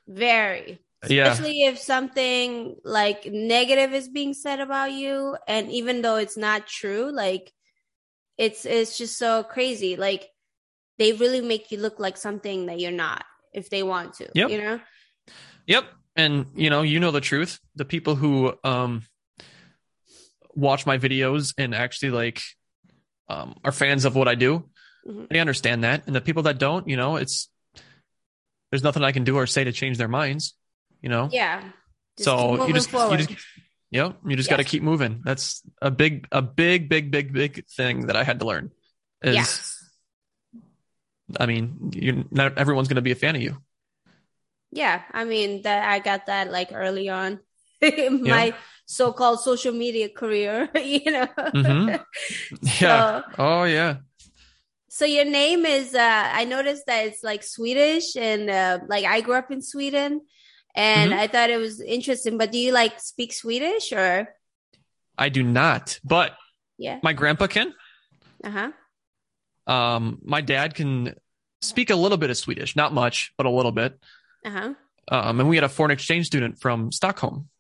Very. 0.09 0.81
Especially 1.03 1.65
if 1.65 1.79
something 1.79 2.77
like 2.83 3.27
negative 3.27 3.93
is 3.93 4.09
being 4.09 4.35
said 4.35 4.61
about 4.61 4.91
you 4.93 5.37
and 5.47 5.71
even 5.71 6.03
though 6.03 6.17
it's 6.17 6.37
not 6.37 6.67
true 6.67 7.13
like 7.13 7.53
it's 8.39 8.67
it's 8.67 8.99
just 8.99 9.17
so 9.19 9.43
crazy. 9.43 9.97
Like 9.97 10.29
they 10.99 11.13
really 11.13 11.41
make 11.41 11.71
you 11.71 11.79
look 11.79 12.01
like 12.01 12.17
something 12.17 12.67
that 12.67 12.81
you're 12.81 12.91
not 12.91 13.25
if 13.53 13.71
they 13.71 13.83
want 13.83 14.15
to 14.15 14.29
yep. 14.35 14.51
you 14.51 14.59
know? 14.59 14.81
Yep. 15.67 15.85
And 16.17 16.47
you 16.55 16.71
know 16.71 16.83
you 16.83 16.99
know 16.99 17.11
the 17.11 17.21
truth. 17.21 17.61
The 17.77 17.85
people 17.85 18.15
who 18.15 18.55
um 18.65 19.03
watch 20.57 20.87
my 20.87 20.99
videos 20.99 21.55
and 21.59 21.75
actually 21.75 22.11
like 22.11 22.43
um 23.29 23.55
are 23.63 23.73
fans 23.73 24.05
of 24.05 24.17
what 24.17 24.27
i 24.27 24.35
do 24.35 24.69
mm-hmm. 25.07 25.25
they 25.31 25.39
understand 25.39 25.85
that 25.85 26.03
and 26.07 26.17
the 26.17 26.21
people 26.21 26.45
that 26.45 26.59
don't 26.59 26.89
you 26.89 26.97
know 26.97 27.17
it's 27.17 27.49
there's 28.71 28.83
nothing 28.83 29.05
i 29.05 29.13
can 29.13 29.25
do 29.25 29.37
or 29.37 29.47
say 29.47 29.63
to 29.63 29.73
change 29.73 29.99
their 29.99 30.09
minds 30.09 30.55
you 31.07 31.09
know? 31.09 31.29
Yeah. 31.31 31.63
Just 32.19 32.25
so 32.25 32.67
you 32.67 32.75
just, 32.75 32.91
forward. 32.91 33.21
you 33.21 33.27
just, 33.27 33.47
yep, 33.91 34.17
you 34.27 34.37
just 34.37 34.49
yes. 34.49 34.57
got 34.57 34.63
to 34.63 34.65
keep 34.65 34.83
moving. 34.83 35.23
That's 35.25 35.63
a 35.81 35.91
big, 35.91 36.27
a 36.33 36.43
big, 36.43 36.89
big, 36.89 37.11
big, 37.11 37.33
big 37.33 37.65
thing 37.69 38.07
that 38.07 38.17
I 38.17 38.25
had 38.25 38.41
to 38.41 38.47
learn 38.47 38.73
is, 39.23 39.37
yeah. 40.53 40.61
I 41.39 41.47
mean, 41.47 41.91
you're 41.93 42.25
not 42.31 42.59
everyone's 42.59 42.89
going 42.89 42.97
to 42.97 43.03
be 43.03 43.13
a 43.13 43.17
fan 43.17 43.37
of 43.37 43.43
you. 43.43 43.57
Yeah. 44.73 45.03
I 45.13 45.25
mean, 45.25 45.63
that 45.63 45.89
I 45.89 45.99
got 45.99 46.27
that 46.27 46.51
like 46.51 46.71
early 46.73 47.09
on 47.09 47.41
my 48.21 48.47
yeah. 48.47 48.57
so-called 48.87 49.41
social 49.41 49.73
media 49.73 50.09
career, 50.09 50.69
you 50.77 51.11
know? 51.11 51.27
mm-hmm. 51.27 51.97
Yeah. 52.81 53.23
So, 53.23 53.25
oh 53.39 53.65
yeah. 53.65 53.97
So 54.89 55.05
your 55.05 55.27
name 55.27 55.67
is 55.67 55.95
uh 55.95 56.31
I 56.33 56.45
noticed 56.45 56.87
that 56.87 57.07
it's 57.07 57.23
like 57.23 57.43
Swedish 57.43 58.17
and 58.17 58.49
uh, 58.49 58.79
like 58.89 59.05
I 59.05 59.21
grew 59.21 59.35
up 59.35 59.51
in 59.51 59.61
Sweden 59.61 60.23
and 60.75 61.11
mm-hmm. 61.11 61.21
I 61.21 61.27
thought 61.27 61.51
it 61.51 61.59
was 61.59 61.81
interesting. 61.81 62.39
But 62.39 62.51
do 62.51 62.59
you 62.59 62.73
like 62.73 62.99
speak 63.01 63.35
Swedish 63.35 63.93
or 63.93 64.35
I 65.19 65.29
do 65.29 65.43
not, 65.43 66.01
but 66.03 66.33
yeah. 66.79 66.99
My 67.03 67.13
grandpa 67.13 67.47
can. 67.47 67.75
Uh-huh. 68.43 68.73
Um 69.67 70.19
my 70.25 70.41
dad 70.41 70.75
can 70.75 71.15
speak 71.61 71.91
a 71.91 71.97
little 71.97 72.19
bit 72.19 72.31
of 72.31 72.39
Swedish, 72.39 72.75
not 72.75 72.95
much, 72.95 73.35
but 73.37 73.45
a 73.45 73.51
little 73.51 73.73
bit. 73.73 73.99
Uh-huh. 74.47 74.73
Um 75.09 75.41
and 75.41 75.49
we 75.49 75.57
had 75.57 75.65
a 75.65 75.69
foreign 75.69 75.91
exchange 75.91 76.27
student 76.27 76.59
from 76.59 76.91
Stockholm. 76.91 77.51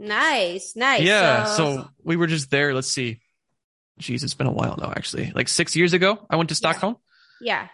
Nice, 0.00 0.74
nice. 0.74 1.02
Yeah, 1.02 1.44
so, 1.44 1.76
so 1.76 1.88
we 2.02 2.16
were 2.16 2.26
just 2.26 2.50
there, 2.50 2.74
let's 2.74 2.90
see 2.90 3.20
Jeez, 4.00 4.24
it's 4.24 4.34
been 4.34 4.46
a 4.46 4.52
while 4.52 4.76
now, 4.78 4.92
actually. 4.96 5.30
Like 5.34 5.48
six 5.48 5.76
years 5.76 5.92
ago, 5.92 6.26
I 6.30 6.36
went 6.36 6.48
to 6.48 6.54
Stockholm. 6.54 6.96
Yeah. 7.40 7.68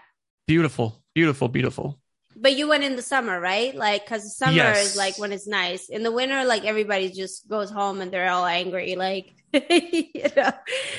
Beautiful, 0.47 1.03
beautiful, 1.15 1.49
beautiful. 1.49 2.01
But 2.39 2.55
you 2.57 2.69
went 2.69 2.85
in 2.85 2.97
the 2.97 3.03
summer, 3.03 3.41
right? 3.41 3.75
Like, 3.75 4.07
cause 4.07 4.37
summer 4.37 4.53
yes. 4.53 4.91
is 4.91 4.97
like 4.97 5.19
when 5.19 5.33
it's 5.33 5.47
nice. 5.47 5.89
In 5.89 6.03
the 6.03 6.13
winter, 6.13 6.45
like 6.45 6.65
everybody 6.65 7.11
just 7.11 7.49
goes 7.49 7.71
home 7.71 8.01
and 8.01 8.13
they're 8.13 8.29
all 8.29 8.45
angry. 8.45 8.97
Like, 8.97 9.35
you 9.53 9.63
know, 10.37 10.53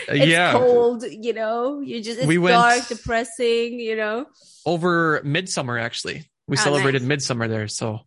it's 0.07 0.25
yeah. 0.25 0.53
cold, 0.53 1.03
you 1.03 1.33
know, 1.33 1.81
you 1.81 2.01
just, 2.01 2.19
it's 2.19 2.27
we 2.27 2.37
went 2.37 2.53
dark, 2.53 2.87
depressing, 2.87 3.79
you 3.79 3.95
know. 3.95 4.25
Over 4.65 5.21
midsummer, 5.23 5.77
actually. 5.77 6.25
We 6.47 6.57
oh, 6.57 6.61
celebrated 6.61 7.01
nice. 7.01 7.09
midsummer 7.09 7.47
there. 7.47 7.67
So 7.67 7.99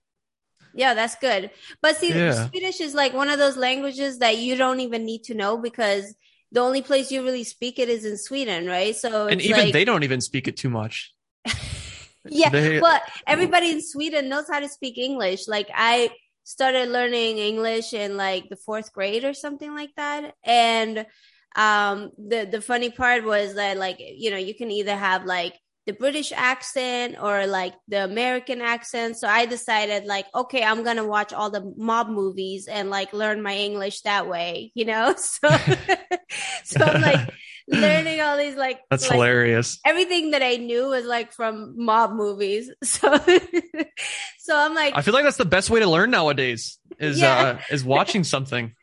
yeah, 0.75 0.95
that's 0.95 1.17
good. 1.17 1.51
But 1.83 1.97
see, 1.97 2.13
yeah. 2.13 2.49
Swedish 2.49 2.81
is 2.81 2.95
like 2.95 3.13
one 3.13 3.29
of 3.29 3.39
those 3.39 3.57
languages 3.57 4.19
that 4.19 4.39
you 4.39 4.57
don't 4.57 4.81
even 4.81 5.05
need 5.05 5.25
to 5.25 5.35
know 5.35 5.57
because 5.57 6.15
the 6.53 6.61
only 6.61 6.83
place 6.83 7.11
you 7.11 7.23
really 7.23 7.45
speak 7.45 7.79
it 7.79 7.89
is 7.89 8.05
in 8.05 8.17
Sweden, 8.17 8.67
right? 8.67 8.95
So 8.97 9.29
and 9.29 9.41
even 9.41 9.65
like, 9.65 9.73
they 9.73 9.85
don't 9.85 10.03
even 10.03 10.21
speak 10.21 10.49
it 10.49 10.57
too 10.57 10.71
much. 10.71 11.13
yeah, 12.25 12.51
they, 12.51 12.81
well, 12.81 13.01
everybody 13.27 13.71
in 13.71 13.83
Sweden 13.83 14.29
knows 14.29 14.47
how 14.51 14.61
to 14.61 14.69
speak 14.69 14.99
English. 14.99 15.47
Like 15.49 15.69
I 15.75 16.11
started 16.45 16.89
learning 16.89 17.39
English 17.39 17.93
in 17.93 18.17
like 18.17 18.49
the 18.49 18.57
fourth 18.57 18.93
grade 18.93 19.25
or 19.25 19.35
something 19.35 19.75
like 19.75 19.95
that, 19.97 20.35
and 20.45 21.07
um, 21.57 22.11
the 22.19 22.49
the 22.51 22.61
funny 22.61 22.91
part 22.91 23.25
was 23.25 23.55
that 23.55 23.77
like 23.77 23.97
you 23.99 24.31
know 24.31 24.37
you 24.37 24.55
can 24.55 24.71
either 24.71 24.97
have 24.97 25.25
like 25.25 25.55
the 25.91 25.97
British 25.97 26.31
accent 26.31 27.17
or 27.21 27.49
like 27.49 27.75
the 27.89 28.05
American 28.05 28.61
accent. 28.61 29.17
So 29.17 29.27
I 29.27 29.47
decided 29.47 30.05
like, 30.05 30.27
okay, 30.33 30.63
I'm 30.63 30.85
going 30.85 30.99
to 30.99 31.05
watch 31.05 31.33
all 31.33 31.51
the 31.51 31.75
mob 31.77 32.09
movies 32.09 32.69
and 32.69 32.91
like 32.91 33.13
learn 33.13 33.43
my 33.43 33.57
English 33.57 34.03
that 34.03 34.29
way, 34.29 34.71
you 34.75 34.85
know? 34.85 35.15
So, 35.31 35.49
so 36.65 36.85
I'm 36.85 37.03
like 37.03 37.29
learning 37.69 38.21
all 38.21 38.37
these 38.37 38.55
like, 38.55 38.81
that's 38.89 39.05
like, 39.05 39.13
hilarious. 39.13 39.81
Everything 39.85 40.31
that 40.31 40.43
I 40.43 40.57
knew 40.57 40.89
was 40.89 41.05
like 41.07 41.33
from 41.33 41.75
mob 41.77 42.13
movies. 42.13 42.71
So, 42.85 43.19
so 44.39 44.57
I'm 44.57 44.75
like, 44.75 44.95
I 44.97 45.03
feel 45.03 45.15
like 45.15 45.25
that's 45.25 45.37
the 45.37 45.45
best 45.45 45.71
way 45.71 45.81
to 45.81 45.89
learn 45.89 46.11
nowadays 46.11 46.79
is, 46.99 47.21
yeah. 47.21 47.35
uh, 47.35 47.59
is 47.71 47.85
watching 47.85 48.23
something 48.23 48.75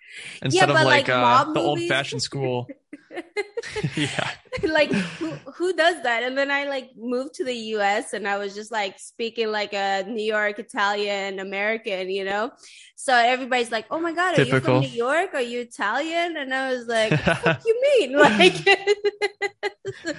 instead 0.42 0.70
yeah, 0.70 0.76
of 0.76 0.86
like, 0.86 1.08
like 1.08 1.10
uh, 1.10 1.52
the 1.54 1.60
old 1.60 1.82
fashioned 1.82 2.22
school. 2.22 2.68
yeah. 3.96 4.30
like 4.64 4.92
who, 4.92 5.32
who 5.54 5.74
does 5.74 6.04
that? 6.04 6.24
And 6.24 6.38
then 6.38 6.52
I 6.52 6.66
like 6.66 6.92
moved 6.96 7.36
to 7.36 7.44
the 7.44 7.56
US 7.76 8.14
and 8.14 8.28
I 8.28 8.38
was 8.38 8.54
just 8.54 8.72
like 8.72 9.00
speaking 9.00 9.52
like 9.52 9.74
a 9.74 10.04
New 10.04 10.24
York 10.24 10.60
Italian 10.60 11.40
American, 11.40 12.10
you 12.10 12.24
know? 12.24 12.52
So 12.96 13.16
everybody's 13.16 13.72
like, 13.72 13.86
"Oh 13.92 14.00
my 14.00 14.12
god, 14.14 14.34
are 14.34 14.46
Typical. 14.46 14.56
you 14.56 14.62
from 14.62 14.80
New 14.82 14.98
York? 14.98 15.34
Are 15.34 15.42
you 15.42 15.62
Italian?" 15.62 16.36
And 16.38 16.54
I 16.54 16.74
was 16.74 16.88
like, 16.88 17.12
"What 17.12 17.62
do 17.64 17.70
you 17.70 17.82
mean?" 18.00 18.18
Like 18.18 18.56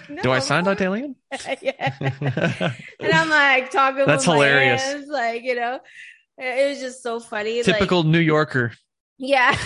no. 0.08 0.22
Do 0.22 0.30
I 0.30 0.38
sound 0.38 0.66
Italian? 0.66 1.16
yeah. 1.60 1.92
and 3.00 3.12
I'm 3.12 3.28
like 3.28 3.70
talking 3.70 4.06
That's 4.06 4.24
hilarious. 4.24 4.82
Hands, 4.82 5.08
like, 5.08 5.42
you 5.42 5.54
know, 5.54 5.80
it 6.38 6.70
was 6.70 6.80
just 6.80 7.02
so 7.02 7.20
funny. 7.20 7.62
Typical 7.62 8.02
like, 8.02 8.12
New 8.12 8.20
Yorker. 8.20 8.72
Yeah. 9.18 9.56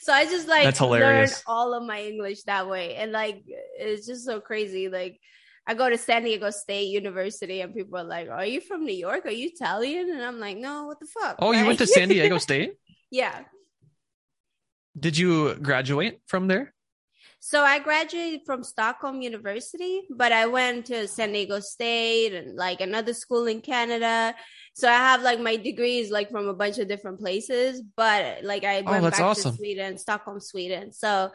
so 0.00 0.12
I 0.12 0.24
just 0.26 0.48
like 0.48 0.64
That's 0.64 0.78
hilarious. 0.78 1.32
learned 1.32 1.42
all 1.46 1.74
of 1.74 1.82
my 1.84 2.02
English 2.02 2.42
that 2.44 2.68
way. 2.68 2.96
And 2.96 3.12
like 3.12 3.42
it's 3.78 4.06
just 4.06 4.24
so 4.24 4.40
crazy. 4.40 4.88
Like 4.88 5.18
I 5.66 5.74
go 5.74 5.88
to 5.90 5.98
San 5.98 6.24
Diego 6.24 6.50
State 6.50 6.88
University 6.88 7.60
and 7.60 7.74
people 7.74 7.98
are 7.98 8.04
like, 8.04 8.28
Are 8.28 8.44
you 8.46 8.60
from 8.60 8.84
New 8.84 8.94
York? 8.94 9.24
Are 9.26 9.30
you 9.30 9.48
Italian? 9.52 10.10
And 10.10 10.22
I'm 10.22 10.38
like, 10.38 10.56
No, 10.58 10.84
what 10.86 11.00
the 11.00 11.06
fuck? 11.06 11.36
Oh, 11.38 11.52
you 11.52 11.66
went 11.66 11.78
to 11.78 11.86
San 11.86 12.08
Diego 12.08 12.38
State? 12.48 12.74
yeah. 13.10 13.44
Did 14.98 15.18
you 15.18 15.54
graduate 15.56 16.20
from 16.26 16.48
there? 16.48 16.72
So 17.38 17.62
I 17.62 17.78
graduated 17.80 18.40
from 18.46 18.64
Stockholm 18.64 19.20
University, 19.20 20.02
but 20.08 20.32
I 20.32 20.46
went 20.46 20.86
to 20.86 21.06
San 21.06 21.32
Diego 21.32 21.60
State 21.60 22.32
and 22.32 22.56
like 22.56 22.80
another 22.80 23.12
school 23.12 23.46
in 23.46 23.60
Canada. 23.60 24.34
So 24.76 24.90
I 24.90 24.92
have 24.92 25.22
like 25.22 25.40
my 25.40 25.56
degrees 25.56 26.10
like 26.10 26.30
from 26.30 26.48
a 26.48 26.52
bunch 26.52 26.76
of 26.76 26.86
different 26.86 27.18
places, 27.18 27.80
but 27.96 28.44
like 28.44 28.62
I 28.62 28.82
oh, 28.82 28.90
went 28.90 29.06
oh, 29.06 29.10
back 29.10 29.20
awesome. 29.20 29.52
to 29.52 29.56
Sweden, 29.56 29.96
Stockholm, 29.96 30.38
Sweden. 30.38 30.92
So 30.92 31.32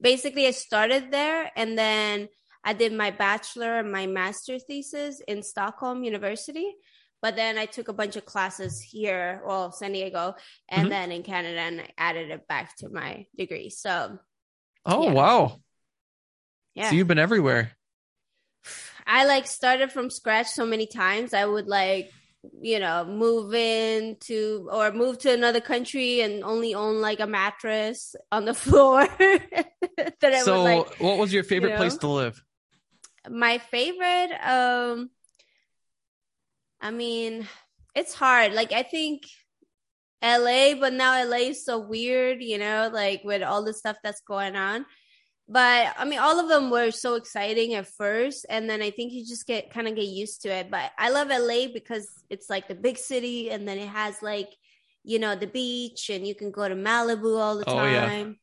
basically 0.00 0.46
I 0.46 0.52
started 0.52 1.10
there 1.10 1.50
and 1.54 1.76
then 1.76 2.28
I 2.64 2.72
did 2.72 2.94
my 2.94 3.10
bachelor 3.10 3.78
and 3.78 3.92
my 3.92 4.06
master 4.06 4.58
thesis 4.58 5.20
in 5.28 5.42
Stockholm 5.42 6.02
University. 6.02 6.74
But 7.20 7.36
then 7.36 7.58
I 7.58 7.66
took 7.66 7.88
a 7.88 7.92
bunch 7.92 8.16
of 8.16 8.24
classes 8.24 8.80
here, 8.80 9.42
well, 9.46 9.70
San 9.70 9.92
Diego, 9.92 10.36
and 10.70 10.82
mm-hmm. 10.82 10.88
then 10.88 11.12
in 11.12 11.22
Canada, 11.22 11.58
and 11.58 11.80
I 11.82 11.90
added 11.98 12.30
it 12.30 12.48
back 12.48 12.74
to 12.76 12.88
my 12.88 13.26
degree. 13.36 13.70
So, 13.70 14.18
oh 14.86 15.02
yeah. 15.02 15.12
wow, 15.12 15.60
yeah. 16.76 16.88
So 16.88 16.94
you've 16.94 17.08
been 17.08 17.18
everywhere. 17.18 17.72
I 19.04 19.24
like 19.24 19.48
started 19.48 19.90
from 19.90 20.10
scratch 20.10 20.46
so 20.46 20.64
many 20.64 20.86
times. 20.86 21.34
I 21.34 21.44
would 21.44 21.66
like 21.66 22.12
you 22.60 22.78
know, 22.78 23.04
move 23.04 23.54
in 23.54 24.16
to 24.20 24.68
or 24.72 24.92
move 24.92 25.18
to 25.18 25.32
another 25.32 25.60
country 25.60 26.20
and 26.20 26.44
only 26.44 26.74
own 26.74 27.00
like 27.00 27.20
a 27.20 27.26
mattress 27.26 28.14
on 28.30 28.44
the 28.44 28.54
floor. 28.64 29.06
that 30.20 30.42
so, 30.44 30.62
like, 30.62 31.00
what 31.00 31.18
was 31.18 31.32
your 31.32 31.44
favorite 31.44 31.70
you 31.70 31.74
know, 31.74 31.80
place 31.80 31.96
to 31.98 32.08
live? 32.08 32.42
My 33.28 33.58
favorite, 33.58 34.32
um, 34.42 35.10
I 36.80 36.90
mean, 36.90 37.48
it's 37.94 38.14
hard. 38.14 38.52
Like, 38.52 38.72
I 38.72 38.84
think 38.84 39.22
LA, 40.22 40.74
but 40.74 40.92
now 40.92 41.24
LA 41.24 41.48
is 41.48 41.64
so 41.64 41.78
weird, 41.78 42.42
you 42.42 42.58
know, 42.58 42.90
like 42.92 43.22
with 43.24 43.42
all 43.42 43.64
the 43.64 43.74
stuff 43.74 43.96
that's 44.02 44.20
going 44.22 44.56
on 44.56 44.86
but 45.48 45.94
I 45.96 46.04
mean, 46.04 46.18
all 46.18 46.38
of 46.38 46.48
them 46.48 46.70
were 46.70 46.90
so 46.90 47.14
exciting 47.14 47.74
at 47.74 47.86
first, 47.86 48.44
and 48.50 48.68
then 48.68 48.82
I 48.82 48.90
think 48.90 49.12
you 49.12 49.24
just 49.26 49.46
get 49.46 49.70
kind 49.70 49.88
of 49.88 49.96
get 49.96 50.06
used 50.06 50.42
to 50.42 50.50
it. 50.50 50.70
But 50.70 50.92
I 50.98 51.10
love 51.10 51.28
LA 51.28 51.72
because 51.72 52.06
it's 52.28 52.50
like 52.50 52.68
the 52.68 52.74
big 52.74 52.98
city, 52.98 53.50
and 53.50 53.66
then 53.66 53.78
it 53.78 53.88
has 53.88 54.22
like 54.22 54.50
you 55.04 55.18
know 55.18 55.34
the 55.34 55.46
beach, 55.46 56.10
and 56.10 56.26
you 56.26 56.34
can 56.34 56.50
go 56.50 56.68
to 56.68 56.74
Malibu 56.74 57.38
all 57.38 57.56
the 57.56 57.68
oh, 57.68 57.74
time. 57.74 58.36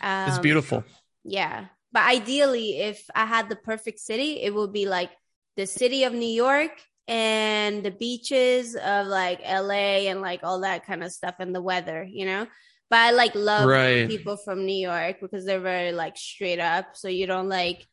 Yeah. 0.00 0.24
Um, 0.24 0.30
it's 0.30 0.38
beautiful. 0.38 0.82
Yeah, 1.24 1.66
but 1.92 2.04
ideally, 2.04 2.80
if 2.80 3.04
I 3.14 3.26
had 3.26 3.50
the 3.50 3.56
perfect 3.56 4.00
city, 4.00 4.40
it 4.40 4.54
would 4.54 4.72
be 4.72 4.86
like 4.86 5.10
the 5.56 5.66
city 5.66 6.04
of 6.04 6.14
New 6.14 6.26
York 6.26 6.72
and 7.08 7.82
the 7.82 7.90
beaches 7.90 8.74
of 8.74 9.06
like 9.06 9.40
LA 9.40 10.08
and 10.08 10.20
like 10.20 10.40
all 10.42 10.60
that 10.60 10.86
kind 10.86 11.04
of 11.04 11.12
stuff 11.12 11.36
and 11.38 11.54
the 11.54 11.62
weather, 11.62 12.02
you 12.02 12.26
know. 12.26 12.46
But 12.88 12.98
I 12.98 13.10
like 13.10 13.34
love 13.34 13.68
right. 13.68 14.08
people 14.08 14.36
from 14.36 14.64
New 14.64 14.76
York 14.76 15.16
because 15.20 15.44
they're 15.44 15.60
very 15.60 15.92
like 15.92 16.16
straight 16.16 16.60
up. 16.60 16.96
So 16.96 17.08
you 17.08 17.26
don't 17.26 17.48
like 17.48 17.84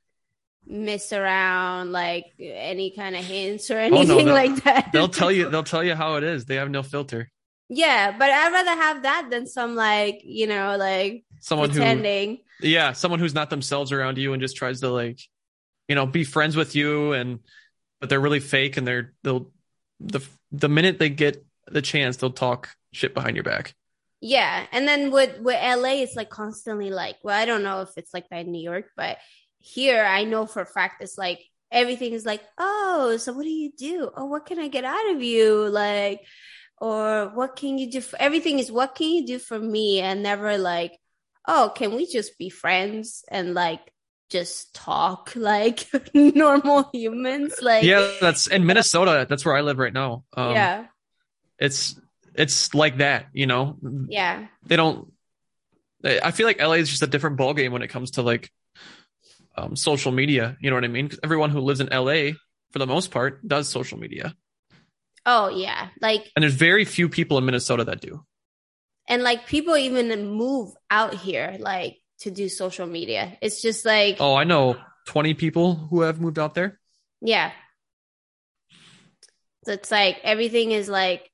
miss 0.65 1.11
around 1.11 1.91
like 1.91 2.25
any 2.39 2.91
kind 2.95 3.15
of 3.15 3.23
hints 3.25 3.69
or 3.69 3.77
anything 3.77 4.11
oh, 4.11 4.25
no, 4.25 4.33
like 4.33 4.63
that. 4.63 4.89
they'll 4.93 5.09
tell 5.09 5.31
you 5.31 5.49
they'll 5.51 5.63
tell 5.63 5.83
you 5.83 5.95
how 5.95 6.15
it 6.15 6.23
is. 6.23 6.45
They 6.45 6.55
have 6.55 6.69
no 6.69 6.83
filter. 6.83 7.29
Yeah, 7.69 8.15
but 8.17 8.29
I'd 8.29 8.51
rather 8.51 8.81
have 8.81 9.03
that 9.03 9.29
than 9.31 9.47
some 9.47 9.75
like, 9.75 10.21
you 10.23 10.47
know, 10.47 10.77
like 10.77 11.23
someone 11.39 11.69
pretending. 11.69 12.39
who 12.59 12.67
Yeah, 12.67 12.91
someone 12.93 13.19
who's 13.19 13.33
not 13.33 13.49
themselves 13.49 13.91
around 13.91 14.17
you 14.17 14.33
and 14.33 14.41
just 14.41 14.55
tries 14.55 14.81
to 14.81 14.89
like, 14.89 15.19
you 15.87 15.95
know, 15.95 16.05
be 16.05 16.23
friends 16.23 16.55
with 16.55 16.75
you 16.75 17.13
and 17.13 17.39
but 17.99 18.09
they're 18.09 18.19
really 18.19 18.41
fake 18.41 18.77
and 18.77 18.85
they're 18.85 19.13
they'll 19.23 19.51
the 19.99 20.19
the 20.51 20.69
minute 20.69 20.99
they 20.99 21.09
get 21.09 21.43
the 21.67 21.81
chance 21.81 22.17
they'll 22.17 22.31
talk 22.31 22.69
shit 22.91 23.13
behind 23.13 23.35
your 23.35 23.43
back. 23.43 23.73
Yeah, 24.25 24.65
and 24.71 24.87
then 24.87 25.11
with 25.11 25.37
with 25.39 25.61
LA, 25.61 25.95
it's 26.01 26.15
like 26.15 26.29
constantly 26.29 26.91
like, 26.91 27.17
well, 27.23 27.37
I 27.37 27.43
don't 27.43 27.61
know 27.61 27.81
if 27.81 27.89
it's 27.97 28.13
like 28.13 28.29
that 28.29 28.45
in 28.45 28.53
New 28.53 28.63
York, 28.63 28.85
but 28.95 29.17
here 29.57 30.01
I 30.01 30.23
know 30.23 30.45
for 30.45 30.61
a 30.61 30.65
fact 30.65 31.03
it's 31.03 31.17
like 31.17 31.41
everything 31.69 32.13
is 32.13 32.25
like, 32.25 32.39
oh, 32.57 33.17
so 33.17 33.33
what 33.33 33.43
do 33.43 33.49
you 33.49 33.73
do? 33.77 34.09
Oh, 34.15 34.27
what 34.27 34.45
can 34.45 34.59
I 34.59 34.69
get 34.69 34.85
out 34.85 35.11
of 35.11 35.21
you? 35.21 35.67
Like, 35.67 36.21
or 36.79 37.31
what 37.33 37.57
can 37.57 37.77
you 37.77 37.91
do? 37.91 37.99
For, 37.99 38.15
everything 38.17 38.59
is 38.59 38.71
what 38.71 38.95
can 38.95 39.09
you 39.09 39.27
do 39.27 39.39
for 39.39 39.59
me, 39.59 39.99
and 39.99 40.23
never 40.23 40.57
like, 40.57 40.97
oh, 41.45 41.73
can 41.75 41.93
we 41.93 42.05
just 42.05 42.37
be 42.37 42.49
friends 42.49 43.25
and 43.29 43.53
like 43.53 43.81
just 44.29 44.73
talk 44.73 45.33
like 45.35 45.85
normal 46.13 46.89
humans? 46.93 47.55
Like, 47.61 47.83
yeah, 47.83 48.09
that's 48.21 48.47
in 48.47 48.65
Minnesota. 48.65 49.27
That's 49.27 49.43
where 49.43 49.57
I 49.57 49.59
live 49.59 49.79
right 49.79 49.91
now. 49.91 50.23
Um, 50.31 50.53
yeah, 50.53 50.85
it's 51.59 51.99
it's 52.35 52.73
like 52.73 52.97
that, 52.97 53.27
you 53.33 53.47
know? 53.47 53.77
Yeah. 54.09 54.47
They 54.65 54.75
don't, 54.75 55.11
I 56.03 56.31
feel 56.31 56.47
like 56.47 56.61
LA 56.61 56.73
is 56.73 56.89
just 56.89 57.01
a 57.01 57.07
different 57.07 57.37
ballgame 57.37 57.71
when 57.71 57.81
it 57.81 57.87
comes 57.87 58.11
to 58.11 58.21
like 58.21 58.51
um, 59.55 59.75
social 59.75 60.11
media. 60.11 60.57
You 60.59 60.69
know 60.69 60.75
what 60.75 60.83
I 60.83 60.89
mean? 60.89 61.05
Because 61.05 61.19
everyone 61.23 61.49
who 61.49 61.59
lives 61.59 61.79
in 61.79 61.87
LA, 61.87 62.33
for 62.71 62.79
the 62.79 62.87
most 62.87 63.11
part, 63.11 63.47
does 63.47 63.69
social 63.69 63.97
media. 63.97 64.35
Oh 65.25 65.47
yeah, 65.49 65.87
like 66.01 66.29
and 66.35 66.43
there's 66.43 66.55
very 66.55 66.83
few 66.83 67.07
people 67.07 67.37
in 67.37 67.45
Minnesota 67.45 67.85
that 67.85 68.01
do. 68.01 68.25
And 69.07 69.23
like 69.23 69.47
people 69.47 69.77
even 69.77 70.27
move 70.27 70.73
out 70.89 71.13
here 71.13 71.55
like 71.59 71.97
to 72.19 72.31
do 72.31 72.49
social 72.49 72.87
media. 72.87 73.37
It's 73.41 73.61
just 73.61 73.85
like 73.85 74.17
Oh, 74.19 74.35
I 74.35 74.43
know 74.43 74.75
20 75.05 75.33
people 75.35 75.75
who 75.75 76.01
have 76.01 76.19
moved 76.19 76.39
out 76.39 76.55
there. 76.55 76.79
Yeah. 77.21 77.51
So 79.65 79.71
it's 79.71 79.91
like 79.91 80.19
everything 80.23 80.71
is 80.71 80.89
like 80.89 81.29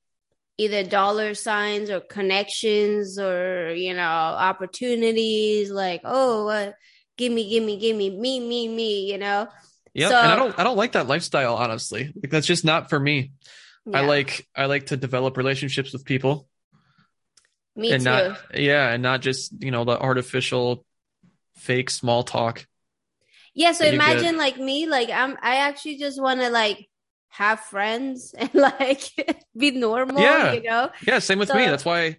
either 0.59 0.83
dollar 0.83 1.33
signs 1.33 1.89
or 1.89 2.01
connections 2.01 3.17
or 3.17 3.73
you 3.73 3.93
know 3.93 4.01
opportunities 4.01 5.71
like 5.71 6.01
oh 6.03 6.49
uh, 6.49 6.71
give 7.17 7.31
me 7.31 7.49
give 7.49 7.63
me 7.63 7.77
give 7.77 7.95
me 7.95 8.09
me 8.09 8.39
me 8.41 8.67
me 8.67 9.11
you 9.11 9.17
know? 9.17 9.47
Yeah 9.93 10.09
so, 10.09 10.17
and 10.17 10.31
i 10.31 10.35
don't 10.35 10.59
i 10.59 10.63
don't 10.63 10.77
like 10.77 10.91
that 10.91 11.07
lifestyle 11.07 11.55
honestly. 11.55 12.13
Like 12.13 12.29
that's 12.29 12.45
just 12.45 12.65
not 12.65 12.89
for 12.89 12.99
me. 12.99 13.31
Yeah. 13.85 14.01
i 14.01 14.05
like 14.05 14.45
i 14.53 14.65
like 14.65 14.87
to 14.87 14.97
develop 14.97 15.37
relationships 15.37 15.93
with 15.93 16.03
people. 16.03 16.47
Me 17.75 17.93
and 17.93 18.03
too. 18.03 18.09
not 18.09 18.37
yeah 18.53 18.89
and 18.91 19.01
not 19.01 19.21
just 19.21 19.63
you 19.63 19.71
know 19.71 19.85
the 19.85 19.97
artificial 19.97 20.85
fake 21.55 21.89
small 21.89 22.23
talk 22.23 22.65
yeah 23.53 23.71
so 23.71 23.85
imagine 23.85 24.37
like 24.37 24.57
me 24.57 24.87
like 24.87 25.09
i'm 25.09 25.37
i 25.41 25.57
actually 25.57 25.97
just 25.97 26.21
want 26.21 26.41
to 26.41 26.49
like 26.49 26.88
have 27.29 27.59
friends 27.59 28.33
and 28.37 28.53
like 28.53 29.03
be 29.57 29.71
normal 29.71 30.21
yeah. 30.21 30.53
you 30.53 30.63
know? 30.63 30.89
Yeah 31.05 31.19
same 31.19 31.39
with 31.39 31.49
so, 31.49 31.55
me 31.55 31.65
that's 31.65 31.85
why 31.85 32.01
I 32.01 32.17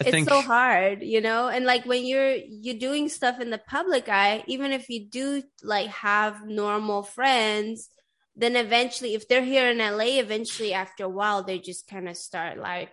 it's 0.00 0.10
think... 0.10 0.28
so 0.28 0.40
hard 0.40 1.02
you 1.02 1.20
know? 1.20 1.48
And 1.48 1.64
like 1.64 1.84
when 1.84 2.06
you're 2.06 2.34
you're 2.34 2.78
doing 2.78 3.08
stuff 3.08 3.40
in 3.40 3.50
the 3.50 3.58
public 3.58 4.08
eye 4.08 4.44
even 4.46 4.72
if 4.72 4.88
you 4.88 5.06
do 5.06 5.42
like 5.62 5.88
have 5.88 6.46
normal 6.46 7.02
friends 7.02 7.88
then 8.36 8.54
eventually 8.54 9.14
if 9.14 9.26
they're 9.26 9.44
here 9.44 9.70
in 9.70 9.78
la 9.78 9.98
eventually 9.98 10.72
after 10.72 11.04
a 11.04 11.08
while 11.08 11.42
they 11.42 11.58
just 11.58 11.88
kind 11.88 12.08
of 12.08 12.16
start 12.16 12.58
like 12.58 12.90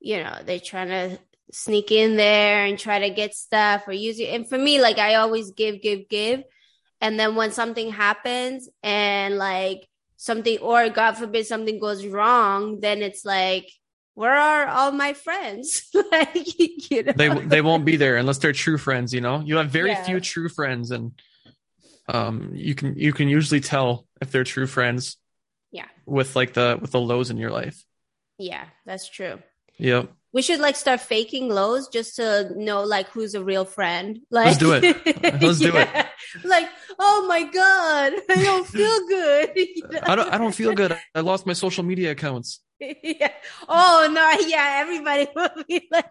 you 0.00 0.16
know 0.16 0.38
they're 0.44 0.58
trying 0.58 0.88
to 0.88 1.18
sneak 1.52 1.90
in 1.90 2.16
there 2.16 2.64
and 2.64 2.78
try 2.78 3.00
to 3.00 3.10
get 3.10 3.34
stuff 3.34 3.82
or 3.86 3.92
use 3.92 4.20
it 4.20 4.28
and 4.28 4.48
for 4.48 4.56
me 4.56 4.80
like 4.80 4.98
i 4.98 5.16
always 5.16 5.50
give 5.50 5.82
give 5.82 6.08
give. 6.08 6.42
And 7.00 7.18
then 7.18 7.34
when 7.34 7.50
something 7.50 7.90
happens 7.90 8.68
and 8.82 9.38
like 9.38 9.88
something 10.20 10.58
or 10.58 10.88
god 10.90 11.12
forbid 11.12 11.46
something 11.46 11.80
goes 11.80 12.04
wrong 12.04 12.78
then 12.80 13.00
it's 13.00 13.24
like 13.24 13.66
where 14.20 14.36
are 14.36 14.66
all 14.66 14.92
my 14.92 15.14
friends? 15.14 15.88
Like 16.12 16.90
you 16.90 17.02
know? 17.04 17.12
they 17.16 17.28
they 17.28 17.62
won't 17.62 17.86
be 17.86 17.96
there 17.96 18.16
unless 18.16 18.36
they're 18.36 18.52
true 18.52 18.76
friends 18.76 19.14
you 19.14 19.22
know? 19.22 19.40
You 19.40 19.56
have 19.56 19.70
very 19.70 19.90
yeah. 19.90 20.04
few 20.04 20.20
true 20.20 20.50
friends 20.50 20.90
and 20.90 21.12
um 22.06 22.50
you 22.52 22.74
can 22.74 22.98
you 22.98 23.14
can 23.14 23.28
usually 23.28 23.60
tell 23.60 24.06
if 24.20 24.30
they're 24.30 24.44
true 24.44 24.66
friends 24.66 25.16
yeah. 25.70 25.86
with 26.04 26.36
like 26.36 26.52
the 26.52 26.78
with 26.80 26.90
the 26.90 27.00
lows 27.00 27.30
in 27.30 27.38
your 27.38 27.50
life. 27.50 27.82
Yeah 28.38 28.64
that's 28.84 29.08
true. 29.08 29.38
Yep 29.78 30.12
we 30.32 30.42
should 30.42 30.60
like 30.60 30.76
start 30.76 31.00
faking 31.00 31.48
lows 31.48 31.88
just 31.88 32.16
to 32.16 32.52
know 32.56 32.82
like 32.84 33.08
who's 33.08 33.34
a 33.34 33.42
real 33.42 33.64
friend. 33.64 34.20
Like, 34.30 34.46
let's 34.46 34.58
do 34.58 34.72
it. 34.72 34.82
Let's 35.42 35.58
do 35.58 35.72
yeah. 35.72 36.06
it. 36.06 36.44
Like, 36.44 36.68
oh 36.98 37.26
my 37.26 37.42
god, 37.42 38.12
I 38.30 38.42
don't 38.42 38.66
feel 38.66 39.08
good. 39.08 39.50
you 39.56 39.88
know? 39.90 39.98
I 40.04 40.14
don't. 40.14 40.32
I 40.32 40.38
don't 40.38 40.54
feel 40.54 40.72
good. 40.72 40.96
I 41.14 41.20
lost 41.20 41.46
my 41.46 41.52
social 41.52 41.82
media 41.82 42.12
accounts. 42.12 42.60
yeah. 42.80 43.32
Oh 43.68 44.08
no. 44.10 44.46
Yeah. 44.46 44.78
Everybody 44.82 45.26
will 45.34 45.64
be 45.66 45.88
like. 45.90 46.06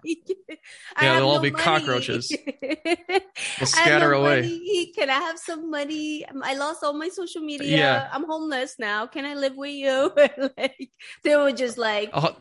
Yeah, 1.01 1.15
they'll 1.15 1.29
all 1.29 1.35
no 1.35 1.41
be 1.41 1.51
money. 1.51 1.63
cockroaches. 1.63 2.29
They'll 2.61 3.67
scatter 3.67 4.11
no 4.11 4.21
away. 4.21 4.41
Money. 4.41 4.91
Can 4.93 5.09
I 5.09 5.13
have 5.13 5.39
some 5.39 5.71
money? 5.71 6.25
I 6.43 6.55
lost 6.55 6.83
all 6.83 6.93
my 6.93 7.09
social 7.09 7.41
media. 7.41 7.77
Yeah. 7.77 8.09
I'm 8.11 8.25
homeless 8.25 8.75
now. 8.79 9.07
Can 9.07 9.25
I 9.25 9.35
live 9.35 9.55
with 9.55 9.71
you? 9.71 10.11
like 10.57 10.91
they 11.23 11.35
were 11.37 11.53
just 11.53 11.77
like. 11.77 12.09
Uh, 12.11 12.33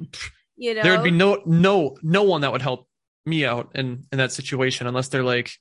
you 0.59 0.75
know, 0.75 0.83
there 0.83 0.93
would 0.93 1.05
be 1.05 1.11
no 1.11 1.41
no 1.47 1.97
no 2.03 2.25
one 2.25 2.41
that 2.41 2.51
would 2.53 2.63
help 2.63 2.89
me 3.25 3.47
out 3.47 3.71
in 3.77 4.05
in 4.11 4.19
that 4.19 4.33
situation 4.33 4.87
unless 4.87 5.09
they're 5.09 5.23
like 5.23 5.53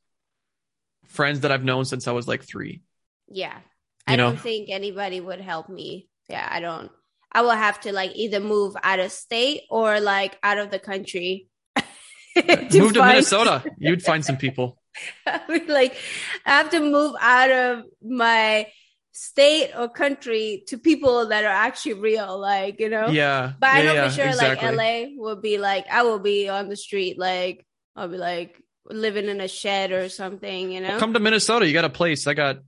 friends 1.05 1.41
that 1.41 1.51
I've 1.51 1.63
known 1.63 1.85
since 1.85 2.07
I 2.07 2.11
was 2.11 2.27
like 2.27 2.43
three. 2.43 2.81
Yeah, 3.27 3.55
you 3.55 3.61
I 4.07 4.15
know? 4.15 4.29
don't 4.31 4.39
think 4.39 4.69
anybody 4.69 5.21
would 5.21 5.39
help 5.39 5.69
me. 5.69 6.09
Yeah, 6.29 6.47
I 6.49 6.59
don't. 6.59 6.91
I 7.31 7.41
will 7.41 7.51
have 7.51 7.79
to 7.81 7.93
like 7.93 8.15
either 8.15 8.39
move 8.39 8.75
out 8.81 8.99
of 8.99 9.11
state 9.11 9.61
or 9.69 9.99
like 9.99 10.37
out 10.41 10.57
of 10.57 10.71
the 10.71 10.79
country. 10.79 11.47
to 12.35 12.79
move 12.79 12.93
to 12.93 13.05
Minnesota. 13.05 13.63
You'd 13.77 14.01
find 14.01 14.25
some 14.25 14.37
people. 14.37 14.79
I 15.27 15.41
mean, 15.47 15.67
like 15.67 15.95
I 16.43 16.51
have 16.51 16.71
to 16.71 16.79
move 16.79 17.15
out 17.21 17.51
of 17.51 17.83
my 18.01 18.65
state 19.17 19.71
or 19.75 19.89
country 19.89 20.63
to 20.67 20.77
people 20.77 21.29
that 21.29 21.43
are 21.43 21.47
actually 21.47 21.93
real, 21.93 22.37
like, 22.37 22.79
you 22.79 22.87
know? 22.87 23.07
Yeah. 23.07 23.53
But 23.59 23.69
I 23.69 23.81
know 23.81 23.93
yeah, 23.93 24.09
for 24.09 24.15
sure, 24.15 24.27
exactly. 24.27 24.75
like, 24.75 24.77
LA 24.77 25.21
will 25.21 25.35
be 25.35 25.57
like, 25.57 25.87
I 25.91 26.03
will 26.03 26.19
be 26.19 26.49
on 26.49 26.69
the 26.69 26.75
street, 26.75 27.17
like, 27.17 27.65
I'll 27.95 28.07
be 28.07 28.17
like 28.17 28.61
living 28.85 29.25
in 29.27 29.41
a 29.41 29.47
shed 29.47 29.91
or 29.91 30.07
something, 30.09 30.71
you 30.71 30.81
know? 30.81 30.89
Well, 30.89 30.99
come 30.99 31.13
to 31.13 31.19
Minnesota. 31.19 31.65
You 31.65 31.73
got 31.73 31.85
a 31.85 31.89
place. 31.89 32.27
I 32.27 32.35
got 32.35 32.59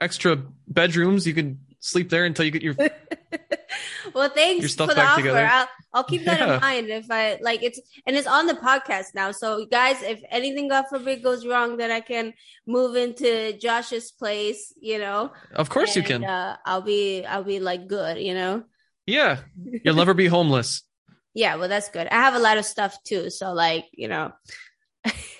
extra 0.00 0.42
bedrooms. 0.66 1.24
You 1.24 1.34
can 1.34 1.60
sleep 1.78 2.10
there 2.10 2.24
until 2.24 2.44
you 2.44 2.50
get 2.50 2.62
your 2.62 2.74
well 4.14 4.28
thanks 4.30 4.60
your 4.60 4.68
stuff 4.68 4.88
for 4.88 4.94
the 4.94 5.00
back 5.00 5.10
offer 5.10 5.20
together. 5.20 5.46
I'll, 5.46 5.68
I'll 5.96 6.04
keep 6.04 6.24
that 6.26 6.40
yeah. 6.40 6.54
in 6.54 6.60
mind 6.60 6.88
if 6.88 7.10
i 7.10 7.38
like 7.40 7.62
it's 7.62 7.80
and 8.06 8.14
it's 8.14 8.26
on 8.26 8.46
the 8.46 8.54
podcast 8.54 9.14
now 9.14 9.32
so 9.32 9.64
guys 9.64 10.02
if 10.02 10.20
anything 10.30 10.68
god 10.68 10.84
forbid 10.90 11.22
goes 11.22 11.46
wrong 11.46 11.78
then 11.78 11.90
i 11.90 12.00
can 12.00 12.34
move 12.66 12.96
into 12.96 13.56
josh's 13.56 14.10
place 14.12 14.74
you 14.78 14.98
know 14.98 15.32
of 15.54 15.70
course 15.70 15.96
and, 15.96 16.04
you 16.04 16.08
can 16.08 16.24
uh, 16.24 16.56
i'll 16.66 16.82
be 16.82 17.24
i'll 17.24 17.44
be 17.44 17.60
like 17.60 17.88
good 17.88 18.18
you 18.18 18.34
know 18.34 18.62
yeah 19.06 19.38
you'll 19.82 19.96
never 19.96 20.12
be 20.12 20.26
homeless 20.26 20.82
yeah 21.34 21.56
well 21.56 21.68
that's 21.68 21.88
good 21.88 22.06
i 22.08 22.16
have 22.16 22.34
a 22.34 22.38
lot 22.38 22.58
of 22.58 22.66
stuff 22.66 23.02
too 23.02 23.30
so 23.30 23.54
like 23.54 23.86
you 23.92 24.08
know 24.08 24.32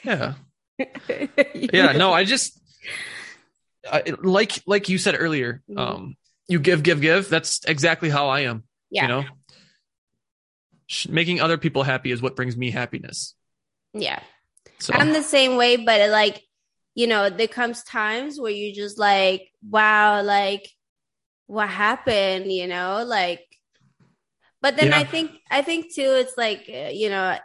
yeah 0.05 0.33
yeah 1.55 1.93
no 1.93 2.15
i 2.15 2.25
just 2.25 2.59
I, 3.93 4.03
like 4.23 4.63
like 4.67 4.89
you 4.89 4.97
said 4.97 5.17
earlier 5.19 5.63
mm-hmm. 5.69 5.79
um 5.79 6.17
you 6.49 6.59
give, 6.61 6.83
give, 6.83 7.01
give. 7.01 7.29
That's 7.29 7.65
exactly 7.65 8.09
how 8.09 8.29
I 8.29 8.41
am. 8.41 8.65
Yeah. 8.91 9.03
You 9.03 9.09
know, 9.09 9.25
making 11.09 11.41
other 11.41 11.59
people 11.59 11.83
happy 11.83 12.11
is 12.11 12.23
what 12.23 12.37
brings 12.37 12.57
me 12.57 12.71
happiness. 12.71 13.35
Yeah. 13.93 14.21
So. 14.79 14.95
I'm 14.95 15.13
the 15.13 15.23
same 15.23 15.57
way, 15.57 15.77
but 15.77 16.11
like, 16.11 16.43
you 16.95 17.07
know, 17.07 17.31
there 17.31 17.49
comes 17.49 17.83
times 17.83 18.41
where 18.41 18.53
you 18.53 18.75
just 18.75 18.99
like, 18.99 19.51
wow, 19.69 20.23
like, 20.23 20.69
what 21.47 21.69
happened? 21.69 22.53
You 22.53 22.67
know, 22.67 23.05
like, 23.07 23.45
but 24.63 24.77
then 24.77 24.89
yeah. 24.89 24.99
I 24.99 25.05
think, 25.05 25.33
I 25.51 25.63
think 25.63 25.95
too, 25.95 26.15
it's 26.17 26.37
like, 26.37 26.69
uh, 26.69 26.91
you 26.93 27.11
know, 27.11 27.37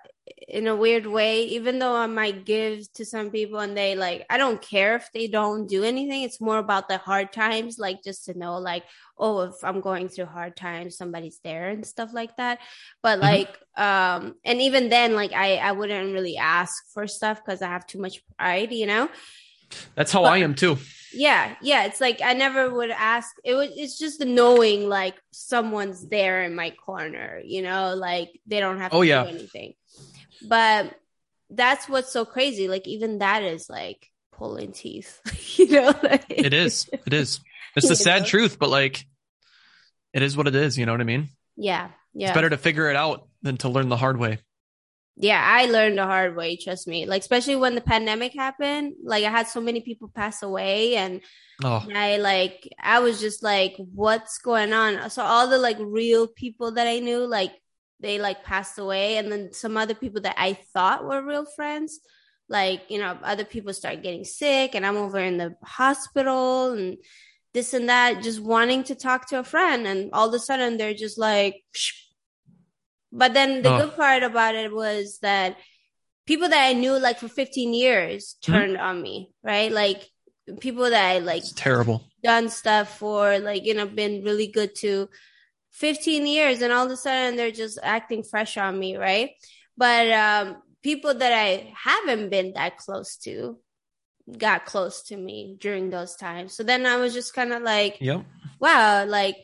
in 0.48 0.68
a 0.68 0.76
weird 0.76 1.06
way, 1.06 1.44
even 1.44 1.80
though 1.80 1.96
I 1.96 2.08
might 2.08 2.46
give 2.46 2.92
to 2.94 3.06
some 3.06 3.30
people 3.30 3.60
and 3.60 3.78
they 3.78 3.96
like, 3.96 4.26
I 4.30 4.38
don't 4.38 4.62
care 4.62 4.96
if 4.96 5.10
they 5.14 5.28
don't 5.28 5.68
do 5.68 5.84
anything. 5.84 6.24
It's 6.24 6.42
more 6.42 6.58
about 6.58 6.90
the 6.90 6.98
hard 6.98 7.32
times, 7.32 7.78
like 7.78 8.04
just 8.04 8.26
to 8.26 8.38
know, 8.38 8.58
like, 8.58 8.84
oh, 9.18 9.42
if 9.42 9.64
I'm 9.64 9.82
going 9.82 10.10
through 10.10 10.26
hard 10.26 10.56
times, 10.56 10.98
somebody's 10.98 11.40
there 11.44 11.70
and 11.70 11.86
stuff 11.86 12.14
like 12.14 12.36
that. 12.38 12.60
But 13.04 13.20
mm-hmm. 13.20 13.28
like, 13.28 13.60
um, 13.78 14.36
and 14.44 14.62
even 14.62 14.90
then, 14.90 15.16
like, 15.16 15.32
I, 15.34 15.58
I 15.58 15.74
wouldn't 15.74 16.14
really 16.14 16.38
ask 16.38 16.74
for 16.94 17.08
stuff 17.08 17.42
because 17.44 17.62
I 17.62 17.68
have 17.68 17.86
too 17.86 18.00
much 18.00 18.22
pride, 18.38 18.72
you 18.72 18.88
know? 18.88 19.10
That's 19.96 20.12
how 20.12 20.24
but, 20.24 20.34
I 20.34 20.38
am 20.38 20.56
too. 20.56 20.78
Yeah, 21.14 21.56
yeah. 21.62 21.86
It's 21.86 22.02
like 22.02 22.22
I 22.24 22.34
never 22.34 22.70
would 22.70 22.90
ask. 22.90 23.30
It 23.44 23.54
was. 23.54 23.70
It's 23.76 23.98
just 23.98 24.20
the 24.20 24.26
knowing 24.26 24.88
like 24.88 25.16
someone's 25.32 26.08
there 26.08 26.44
in 26.44 26.56
my 26.56 26.72
corner. 26.72 27.42
You 27.44 27.64
know, 27.64 27.96
like 27.96 28.40
they 28.48 28.60
don't 28.60 28.80
have 28.80 28.92
to 28.92 28.98
oh, 28.98 29.02
yeah. 29.02 29.24
do 29.24 29.30
anything. 29.30 29.74
But 30.48 30.96
that's 31.50 31.88
what's 31.90 32.12
so 32.12 32.26
crazy. 32.26 32.68
Like 32.68 32.88
even 32.88 33.20
that 33.20 33.44
is 33.44 33.70
like 33.70 34.08
pulling 34.32 34.72
teeth. 34.72 35.20
you 35.58 35.68
know, 35.68 35.94
like, 36.04 36.26
it 36.30 36.54
is. 36.54 36.90
It 37.06 37.14
is. 37.14 37.40
It's 37.76 37.88
the 37.88 37.96
sad 38.08 38.22
know? 38.22 38.28
truth, 38.28 38.60
but 38.60 38.70
like 38.70 39.06
it 40.14 40.22
is 40.22 40.36
what 40.36 40.48
it 40.48 40.56
is. 40.56 40.78
You 40.78 40.86
know 40.86 40.92
what 40.92 41.02
I 41.02 41.06
mean? 41.06 41.30
Yeah. 41.56 41.90
Yeah. 42.14 42.30
It's 42.30 42.36
better 42.36 42.50
to 42.50 42.58
figure 42.58 42.90
it 42.90 42.96
out 42.96 43.28
than 43.42 43.58
to 43.58 43.70
learn 43.70 43.90
the 43.90 43.98
hard 43.98 44.18
way. 44.18 44.40
Yeah, 45.18 45.42
I 45.46 45.66
learned 45.66 45.98
the 45.98 46.06
hard 46.06 46.36
way, 46.36 46.56
trust 46.56 46.88
me. 46.88 47.06
Like 47.06 47.22
especially 47.22 47.56
when 47.56 47.76
the 47.76 47.82
pandemic 47.82 48.34
happened, 48.34 48.96
like 49.04 49.24
I 49.24 49.30
had 49.30 49.48
so 49.48 49.62
many 49.62 49.82
people 49.82 50.10
pass 50.14 50.42
away 50.42 50.96
and, 50.96 51.22
oh. 51.64 51.86
I 51.94 52.18
like 52.18 52.68
I 52.82 53.00
was 53.00 53.20
just 53.20 53.44
like 53.44 53.76
what's 53.78 54.40
going 54.40 54.74
on? 54.74 55.10
So 55.10 55.22
all 55.22 55.48
the 55.48 55.58
like 55.58 55.78
real 55.80 56.28
people 56.28 56.72
that 56.74 56.88
I 56.88 57.00
knew 57.00 57.28
like 57.28 57.52
they 58.02 58.20
like 58.20 58.44
passed 58.44 58.78
away 58.78 59.18
and 59.18 59.32
then 59.32 59.54
some 59.54 59.78
other 59.78 59.94
people 59.94 60.22
that 60.22 60.36
i 60.38 60.54
thought 60.74 61.06
were 61.06 61.22
real 61.22 61.46
friends 61.46 62.00
like 62.50 62.82
you 62.90 63.00
know 63.00 63.18
other 63.24 63.46
people 63.46 63.74
start 63.74 64.04
getting 64.04 64.24
sick 64.24 64.76
and 64.76 64.86
i'm 64.86 64.98
over 64.98 65.20
in 65.20 65.38
the 65.38 65.56
hospital 65.64 66.72
and 66.72 66.98
this 67.54 67.74
and 67.74 67.90
that 67.90 68.24
just 68.24 68.40
wanting 68.40 68.84
to 68.84 68.96
talk 68.96 69.28
to 69.28 69.40
a 69.40 69.44
friend 69.44 69.86
and 69.86 70.10
all 70.14 70.28
of 70.28 70.34
a 70.34 70.40
sudden 70.40 70.78
they're 70.78 70.94
just 70.94 71.18
like 71.18 71.64
Psh. 71.74 71.94
but 73.12 73.34
then 73.34 73.62
the 73.62 73.74
oh. 73.74 73.86
good 73.86 73.96
part 73.96 74.24
about 74.24 74.56
it 74.56 74.74
was 74.74 75.20
that 75.22 75.58
people 76.26 76.50
that 76.50 76.68
i 76.68 76.74
knew 76.74 76.98
like 76.98 77.20
for 77.20 77.28
15 77.28 77.74
years 77.74 78.36
mm-hmm. 78.42 78.52
turned 78.52 78.74
mm-hmm. 78.74 78.86
on 78.86 79.02
me 79.02 79.32
right 79.44 79.72
like 79.72 80.10
people 80.60 80.90
that 80.90 81.12
I 81.12 81.20
like 81.20 81.44
it's 81.44 81.54
terrible 81.54 82.04
done 82.24 82.50
stuff 82.50 82.98
for, 82.98 83.40
like, 83.40 83.66
you 83.66 83.74
know, 83.74 83.86
been 83.86 84.24
really 84.24 84.48
good 84.48 84.76
to 84.76 85.10
15 85.72 86.28
years 86.28 86.62
and 86.62 86.74
all 86.74 86.86
of 86.86 86.92
a 86.92 86.98
sudden 86.98 87.36
they're 87.36 87.52
just 87.52 87.80
acting 87.82 88.24
fresh 88.24 88.58
on 88.58 88.78
me, 88.78 88.98
right? 88.98 89.32
But 89.78 90.12
um 90.12 90.62
people 90.84 91.14
that 91.14 91.34
I 91.34 91.74
haven't 91.76 92.30
been 92.30 92.54
that 92.54 92.78
close 92.78 93.18
to 93.18 93.58
got 94.38 94.66
close 94.66 95.04
to 95.04 95.18
me 95.18 95.58
during 95.60 95.90
those 95.90 96.16
times. 96.16 96.54
So 96.54 96.64
then 96.64 96.86
I 96.86 96.98
was 96.98 97.14
just 97.14 97.34
kind 97.34 97.54
of 97.54 97.62
like, 97.62 97.98
yep. 98.00 98.26
wow, 98.60 99.06
like 99.06 99.36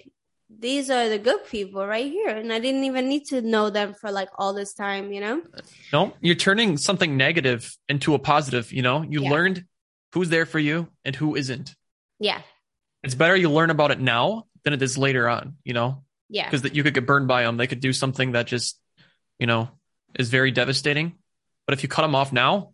these 0.49 0.89
are 0.89 1.09
the 1.09 1.19
good 1.19 1.45
people 1.45 1.85
right 1.85 2.09
here. 2.09 2.29
And 2.29 2.53
I 2.53 2.59
didn't 2.59 2.85
even 2.85 3.09
need 3.09 3.25
to 3.27 3.41
know 3.41 3.69
them 3.69 3.93
for 3.93 4.11
like 4.11 4.29
all 4.37 4.53
this 4.53 4.73
time, 4.73 5.11
you 5.11 5.21
know? 5.21 5.41
No, 5.91 6.13
you're 6.21 6.35
turning 6.35 6.77
something 6.77 7.17
negative 7.17 7.75
into 7.89 8.13
a 8.13 8.19
positive, 8.19 8.71
you 8.71 8.81
know? 8.81 9.01
You 9.01 9.23
yeah. 9.23 9.29
learned 9.29 9.65
who's 10.13 10.29
there 10.29 10.45
for 10.45 10.59
you 10.59 10.87
and 11.03 11.15
who 11.15 11.35
isn't. 11.35 11.75
Yeah. 12.19 12.41
It's 13.03 13.15
better 13.15 13.35
you 13.35 13.51
learn 13.51 13.69
about 13.69 13.91
it 13.91 13.99
now 13.99 14.45
than 14.63 14.73
it 14.73 14.81
is 14.81 14.97
later 14.97 15.27
on, 15.27 15.57
you 15.63 15.73
know? 15.73 16.03
Yeah. 16.29 16.45
Because 16.45 16.63
that 16.63 16.75
you 16.75 16.83
could 16.83 16.93
get 16.93 17.05
burned 17.05 17.27
by 17.27 17.43
them. 17.43 17.57
They 17.57 17.67
could 17.67 17.79
do 17.79 17.93
something 17.93 18.33
that 18.33 18.47
just, 18.47 18.79
you 19.39 19.47
know, 19.47 19.69
is 20.17 20.29
very 20.29 20.51
devastating. 20.51 21.15
But 21.65 21.73
if 21.73 21.83
you 21.83 21.89
cut 21.89 22.01
them 22.01 22.15
off 22.15 22.31
now 22.33 22.73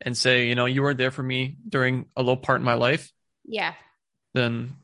and 0.00 0.16
say, 0.16 0.48
you 0.48 0.54
know, 0.54 0.66
you 0.66 0.82
weren't 0.82 0.98
there 0.98 1.10
for 1.10 1.22
me 1.22 1.56
during 1.68 2.06
a 2.16 2.22
low 2.22 2.36
part 2.36 2.60
in 2.60 2.64
my 2.64 2.74
life. 2.74 3.12
Yeah. 3.44 3.74
Then. 4.34 4.76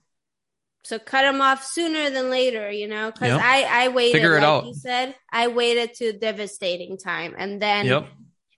So 0.85 0.98
cut 0.98 1.22
them 1.22 1.40
off 1.40 1.64
sooner 1.64 2.11
than 2.11 2.31
later, 2.31 2.70
you 2.70 2.88
know, 2.88 3.11
because 3.11 3.29
yep. 3.29 3.40
I 3.42 3.87
I 3.87 3.88
waited. 3.88 4.12
Figure 4.12 4.37
it 4.37 4.40
like 4.40 4.48
out. 4.48 4.66
You 4.66 4.74
said 4.74 5.14
I 5.33 5.48
waited 5.48 5.94
to 5.94 6.12
devastating 6.12 6.98
time, 6.98 7.35
and 7.38 7.61
then. 7.61 7.87
Yep. 7.87 8.09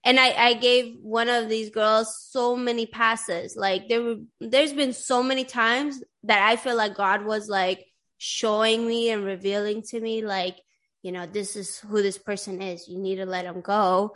And 0.05 0.21
I, 0.21 0.31
I 0.31 0.55
gave 0.55 0.95
one 1.03 1.29
of 1.29 1.49
these 1.49 1.71
girls 1.71 2.17
so 2.31 2.55
many 2.55 2.87
passes. 2.87 3.57
Like 3.57 3.89
there 3.89 4.01
were, 4.01 4.17
there's 4.41 4.73
been 4.73 4.93
so 4.93 5.21
many 5.21 5.43
times 5.43 6.01
that 6.23 6.49
I 6.49 6.55
feel 6.55 6.77
like 6.77 6.95
God 6.95 7.25
was 7.25 7.49
like 7.49 7.85
showing 8.19 8.87
me 8.87 9.11
and 9.11 9.25
revealing 9.25 9.83
to 9.91 10.01
me, 10.01 10.23
like, 10.25 10.57
you 11.03 11.13
know, 11.13 11.27
this 11.27 11.57
is 11.57 11.79
who 11.79 12.03
this 12.03 12.19
person 12.19 12.63
is. 12.63 12.89
You 12.89 12.99
need 12.99 13.17
to 13.17 13.27
let 13.27 13.45
them 13.45 13.61
go 13.61 14.15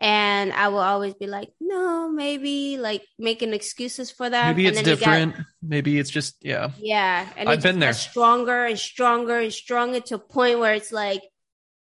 and 0.00 0.52
I 0.52 0.68
will 0.68 0.78
always 0.78 1.14
be 1.14 1.26
like, 1.26 1.50
no, 1.60 2.10
maybe 2.10 2.78
like 2.78 3.04
making 3.18 3.52
excuses 3.52 4.10
for 4.10 4.30
them. 4.30 4.56
Maybe 4.56 4.66
it's 4.66 4.80
it 4.80 4.84
different. 4.84 5.36
Got, 5.36 5.44
maybe 5.62 5.98
it's 5.98 6.08
just 6.08 6.36
yeah. 6.40 6.70
Yeah, 6.78 7.28
and 7.36 7.48
I've 7.48 7.62
been 7.62 7.80
there. 7.80 7.92
Stronger 7.92 8.64
and 8.64 8.78
stronger 8.78 9.38
and 9.38 9.52
stronger 9.52 10.00
to 10.00 10.14
a 10.14 10.18
point 10.18 10.58
where 10.58 10.72
it's 10.72 10.90
like, 10.90 11.22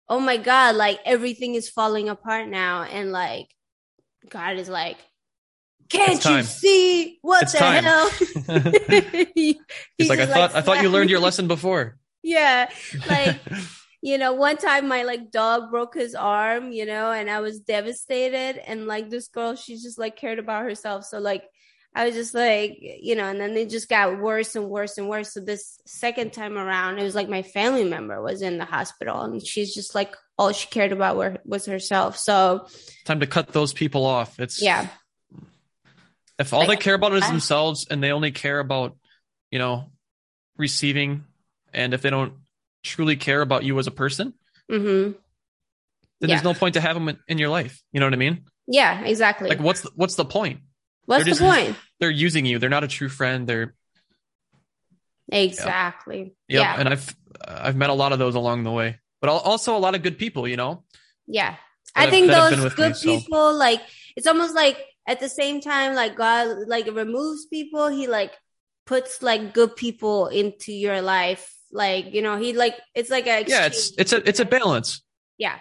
oh 0.08 0.20
my 0.20 0.38
god, 0.38 0.76
like 0.76 1.00
everything 1.04 1.54
is 1.54 1.68
falling 1.68 2.08
apart 2.08 2.48
now, 2.48 2.82
and 2.84 3.12
like 3.12 3.48
God 4.30 4.56
is 4.56 4.70
like, 4.70 4.96
can't 5.88 6.24
you 6.24 6.42
see 6.42 7.18
what 7.22 7.44
it's 7.44 7.52
the 7.52 7.58
time. 7.58 7.84
hell? 7.84 8.10
He's, 9.34 9.56
He's 9.98 10.08
like, 10.08 10.20
I 10.20 10.26
thought, 10.26 10.54
I 10.54 10.60
thought 10.60 10.82
you 10.82 10.88
learned 10.88 11.10
your 11.10 11.20
lesson 11.20 11.48
before. 11.48 11.96
Yeah, 12.22 12.70
like 13.08 13.36
you 14.02 14.18
know, 14.18 14.32
one 14.32 14.56
time 14.56 14.88
my 14.88 15.02
like 15.02 15.30
dog 15.30 15.70
broke 15.70 15.94
his 15.94 16.14
arm, 16.14 16.72
you 16.72 16.86
know, 16.86 17.10
and 17.10 17.30
I 17.30 17.40
was 17.40 17.60
devastated. 17.60 18.60
And 18.66 18.86
like 18.86 19.10
this 19.10 19.28
girl, 19.28 19.56
she 19.56 19.74
just 19.74 19.98
like 19.98 20.16
cared 20.16 20.38
about 20.38 20.64
herself. 20.64 21.04
So 21.04 21.18
like 21.18 21.44
I 21.94 22.06
was 22.06 22.14
just 22.14 22.34
like, 22.34 22.78
you 22.80 23.16
know, 23.16 23.24
and 23.24 23.40
then 23.40 23.56
it 23.56 23.70
just 23.70 23.88
got 23.88 24.20
worse 24.20 24.54
and 24.54 24.68
worse 24.68 24.98
and 24.98 25.08
worse. 25.08 25.32
So 25.32 25.40
this 25.40 25.80
second 25.86 26.32
time 26.32 26.56
around, 26.56 26.98
it 26.98 27.02
was 27.02 27.14
like 27.14 27.28
my 27.28 27.42
family 27.42 27.84
member 27.84 28.22
was 28.22 28.42
in 28.42 28.58
the 28.58 28.64
hospital 28.64 29.22
and 29.22 29.44
she's 29.44 29.74
just 29.74 29.94
like 29.94 30.14
all 30.36 30.52
she 30.52 30.68
cared 30.68 30.92
about 30.92 31.16
were, 31.16 31.38
was 31.44 31.66
herself. 31.66 32.16
So 32.16 32.68
time 33.04 33.20
to 33.20 33.26
cut 33.26 33.48
those 33.48 33.72
people 33.72 34.04
off. 34.04 34.38
It's 34.38 34.62
yeah. 34.62 34.88
If 36.38 36.52
all 36.52 36.60
like, 36.60 36.68
they 36.68 36.76
care 36.76 36.94
about 36.94 37.12
is 37.14 37.26
themselves 37.26 37.86
and 37.90 38.02
they 38.02 38.12
only 38.12 38.30
care 38.30 38.60
about, 38.60 38.96
you 39.50 39.58
know, 39.58 39.90
receiving, 40.56 41.24
and 41.72 41.94
if 41.94 42.02
they 42.02 42.10
don't 42.10 42.34
truly 42.84 43.16
care 43.16 43.40
about 43.40 43.64
you 43.64 43.78
as 43.78 43.86
a 43.86 43.90
person, 43.90 44.34
mm-hmm. 44.70 45.12
then 45.12 45.14
yeah. 46.20 46.26
there's 46.26 46.44
no 46.44 46.54
point 46.54 46.74
to 46.74 46.80
have 46.80 46.94
them 46.94 47.18
in 47.26 47.38
your 47.38 47.48
life. 47.48 47.82
You 47.92 48.00
know 48.00 48.06
what 48.06 48.12
I 48.12 48.18
mean? 48.18 48.44
Yeah, 48.66 49.02
exactly. 49.04 49.48
Like, 49.48 49.60
what's 49.60 49.80
the, 49.80 49.90
what's 49.94 50.14
the 50.14 50.24
point? 50.24 50.60
What's 51.06 51.24
the 51.24 51.34
point? 51.44 51.76
They're 51.98 52.10
using 52.10 52.46
you. 52.46 52.58
They're 52.58 52.70
not 52.70 52.84
a 52.84 52.88
true 52.88 53.08
friend. 53.08 53.46
They're 53.46 53.74
exactly. 55.30 56.36
Yeah. 56.48 56.60
Yep. 56.60 56.62
Yeah. 56.62 56.80
And 56.80 56.88
I've 56.88 57.16
I've 57.46 57.76
met 57.76 57.90
a 57.90 57.94
lot 57.94 58.12
of 58.12 58.18
those 58.18 58.34
along 58.34 58.64
the 58.64 58.70
way, 58.70 58.98
but 59.20 59.28
also 59.28 59.76
a 59.76 59.80
lot 59.80 59.94
of 59.94 60.02
good 60.02 60.18
people. 60.18 60.46
You 60.46 60.56
know. 60.56 60.84
Yeah, 61.26 61.56
I 61.94 62.10
think 62.10 62.28
those 62.30 62.74
good 62.74 62.94
me, 63.04 63.18
people, 63.18 63.52
so. 63.52 63.56
like 63.56 63.80
it's 64.16 64.26
almost 64.26 64.54
like 64.54 64.78
at 65.08 65.18
the 65.18 65.28
same 65.28 65.60
time, 65.60 65.96
like 65.96 66.14
God, 66.14 66.68
like 66.68 66.86
removes 66.86 67.46
people. 67.46 67.88
He 67.88 68.06
like 68.06 68.32
puts 68.86 69.22
like 69.22 69.52
good 69.52 69.74
people 69.74 70.28
into 70.28 70.72
your 70.72 71.02
life 71.02 71.58
like, 71.70 72.14
you 72.14 72.22
know, 72.22 72.36
he 72.36 72.52
like 72.52 72.74
it's 72.94 73.10
like 73.10 73.26
a 73.26 73.44
Yeah, 73.46 73.66
it's 73.66 73.92
it's 73.98 74.12
a 74.12 74.28
it's 74.28 74.40
a 74.40 74.44
balance. 74.44 75.02
Yeah. 75.36 75.58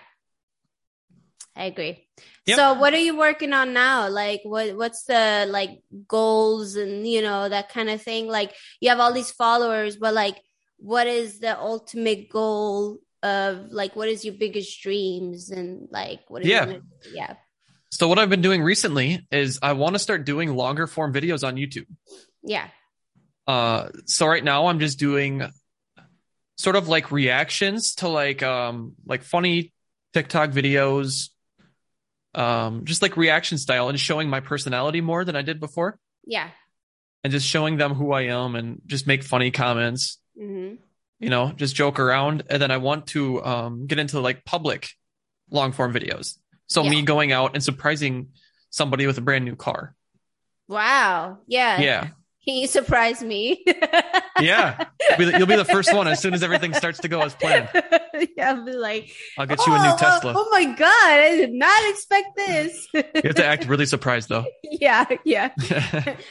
I 1.55 1.65
agree. 1.65 2.07
Yep. 2.45 2.55
So 2.55 2.73
what 2.75 2.93
are 2.93 2.99
you 2.99 3.17
working 3.17 3.51
on 3.53 3.73
now? 3.73 4.07
Like 4.10 4.41
what 4.43 4.75
what's 4.77 5.03
the 5.03 5.45
like 5.49 5.81
goals 6.07 6.75
and 6.75 7.05
you 7.05 7.21
know 7.21 7.49
that 7.49 7.69
kind 7.69 7.89
of 7.89 8.01
thing? 8.01 8.27
Like 8.27 8.53
you 8.79 8.89
have 8.89 8.99
all 8.99 9.13
these 9.13 9.31
followers, 9.31 9.97
but 9.97 10.13
like 10.13 10.39
what 10.77 11.07
is 11.07 11.39
the 11.39 11.60
ultimate 11.60 12.29
goal 12.29 12.99
of 13.23 13.71
like 13.71 13.95
what 13.95 14.07
is 14.07 14.23
your 14.23 14.36
biggest 14.36 14.81
dreams 14.81 15.49
and 15.49 15.88
like 15.91 16.21
what 16.27 16.43
is 16.43 16.47
yeah. 16.47 16.77
Yeah. 17.12 17.36
So 17.91 18.08
what 18.08 18.19
I've 18.19 18.30
been 18.30 18.41
doing 18.41 18.62
recently 18.62 19.26
is 19.32 19.60
I 19.62 19.73
want 19.73 19.95
to 19.95 20.00
start 20.00 20.26
doing 20.26 20.56
longer 20.56 20.88
form 20.88 21.13
videos 21.13 21.47
on 21.47 21.56
YouTube. 21.56 21.88
Yeah. 22.43 22.67
Uh 23.45 23.89
so 24.06 24.28
right 24.28 24.43
now 24.43 24.67
I'm 24.67 24.80
just 24.80 25.00
doing 25.00 25.43
sort 26.58 26.76
of 26.76 26.88
like 26.88 27.12
reactions 27.12 27.95
to 27.95 28.10
like 28.10 28.43
um 28.43 28.93
like 29.06 29.23
funny 29.23 29.73
TikTok 30.13 30.52
videos, 30.52 31.30
um 32.36 32.84
just 32.86 33.02
like 33.02 33.15
reaction 33.15 33.58
style 33.58 33.89
and 33.89 34.00
showing 34.00 34.30
my 34.30 34.41
personality 34.41 35.02
more 35.02 35.23
than 35.23 35.36
I 35.36 35.41
did 35.41 35.60
before. 35.60 35.97
Yeah. 36.26 36.50
And 37.23 37.32
just 37.32 37.47
showing 37.47 37.78
them 37.78 37.93
who 37.93 38.12
I 38.12 38.23
am 38.23 38.56
and 38.56 38.82
just 38.86 39.08
make 39.08 39.23
funny 39.23 39.52
comments. 39.52 40.19
Mm-hmm. 40.39 40.76
You 41.19 41.30
know, 41.30 41.52
just 41.52 41.76
joke 41.76 42.00
around. 42.00 42.43
And 42.50 42.62
then 42.62 42.69
I 42.69 42.78
want 42.78 43.08
to 43.08 43.43
um 43.43 43.88
get 43.88 43.97
into 43.97 44.19
like 44.19 44.43
public 44.43 44.89
long 45.50 45.71
form 45.71 45.93
videos. 45.93 46.38
So 46.67 46.84
yeah. 46.84 46.89
me 46.89 47.01
going 47.01 47.32
out 47.32 47.56
and 47.56 47.63
surprising 47.63 48.30
somebody 48.69 49.08
with 49.08 49.17
a 49.17 49.21
brand 49.21 49.45
new 49.45 49.56
car. 49.56 49.95
Wow. 50.67 51.39
Yeah. 51.47 51.80
Yeah. 51.80 52.08
Can 52.47 52.56
you 52.56 52.67
surprise 52.67 53.21
me? 53.21 53.62
yeah, 54.39 54.86
you'll 55.10 55.17
be, 55.17 55.25
the, 55.25 55.38
you'll 55.38 55.47
be, 55.47 55.58
the, 55.58 55.65
first 55.65 55.93
one 55.93 56.08
as 56.08 56.21
soon 56.21 56.34
as 56.34 56.43
everything 56.43 56.73
starts 56.73 56.99
to 56.99 57.10
go 57.10 57.19
as 57.19 57.36
planned. 57.36 57.67
yeah, 58.38 58.51
I'll 58.51 58.63
be 58.63 58.71
like, 58.71 59.12
I'll 59.38 59.45
get 59.45 59.60
you 59.67 59.73
oh, 59.73 59.75
a 59.75 59.80
new 59.80 59.89
oh, 59.89 59.97
Tesla. 59.97 60.34
Oh, 60.34 60.45
oh, 60.45 60.49
my 60.49 60.63
god, 60.63 61.19
I 61.19 61.36
did 61.36 61.51
not 61.51 61.89
expect 61.89 62.38
this. 62.38 62.88
you 62.93 63.03
have 63.25 63.36
to 63.36 63.45
act 63.45 63.65
really 63.65 63.86
surprised 63.86 64.30
though. 64.30 64.45
Yeah, 64.80 65.06
yeah. 65.25 65.49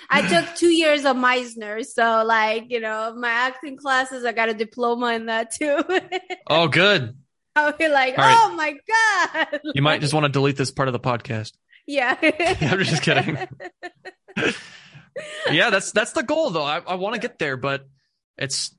I 0.08 0.26
took 0.28 0.54
two 0.54 0.68
years 0.68 1.04
of 1.04 1.16
Meisner, 1.16 1.84
so 1.84 2.24
like 2.24 2.70
you 2.70 2.80
know, 2.80 3.14
my 3.14 3.28
acting 3.28 3.76
classes, 3.76 4.24
I 4.24 4.32
got 4.32 4.48
a 4.48 4.54
diploma 4.54 5.12
in 5.12 5.26
that 5.26 5.50
too. 5.50 5.82
oh, 6.46 6.68
good. 6.68 7.14
I'll 7.64 7.72
be 7.72 7.88
like, 7.88 8.16
right. 8.16 8.36
oh 8.38 8.54
my 8.54 8.76
god. 8.86 9.60
You 9.74 9.82
might 9.82 10.00
just 10.00 10.14
want 10.14 10.24
to 10.24 10.28
delete 10.28 10.56
this 10.56 10.70
part 10.70 10.88
of 10.88 10.92
the 10.92 11.00
podcast. 11.00 11.52
Yeah. 11.88 12.16
I'm 12.22 12.82
just 12.82 13.02
kidding 13.02 13.38
yeah, 15.50 15.70
that's 15.70 15.92
that's 15.92 16.12
the 16.12 16.22
goal 16.22 16.50
though. 16.50 16.64
I, 16.64 16.80
I 16.86 16.94
want 16.96 17.14
to 17.14 17.20
get 17.20 17.38
there, 17.38 17.56
but 17.56 17.86
it's 18.36 18.74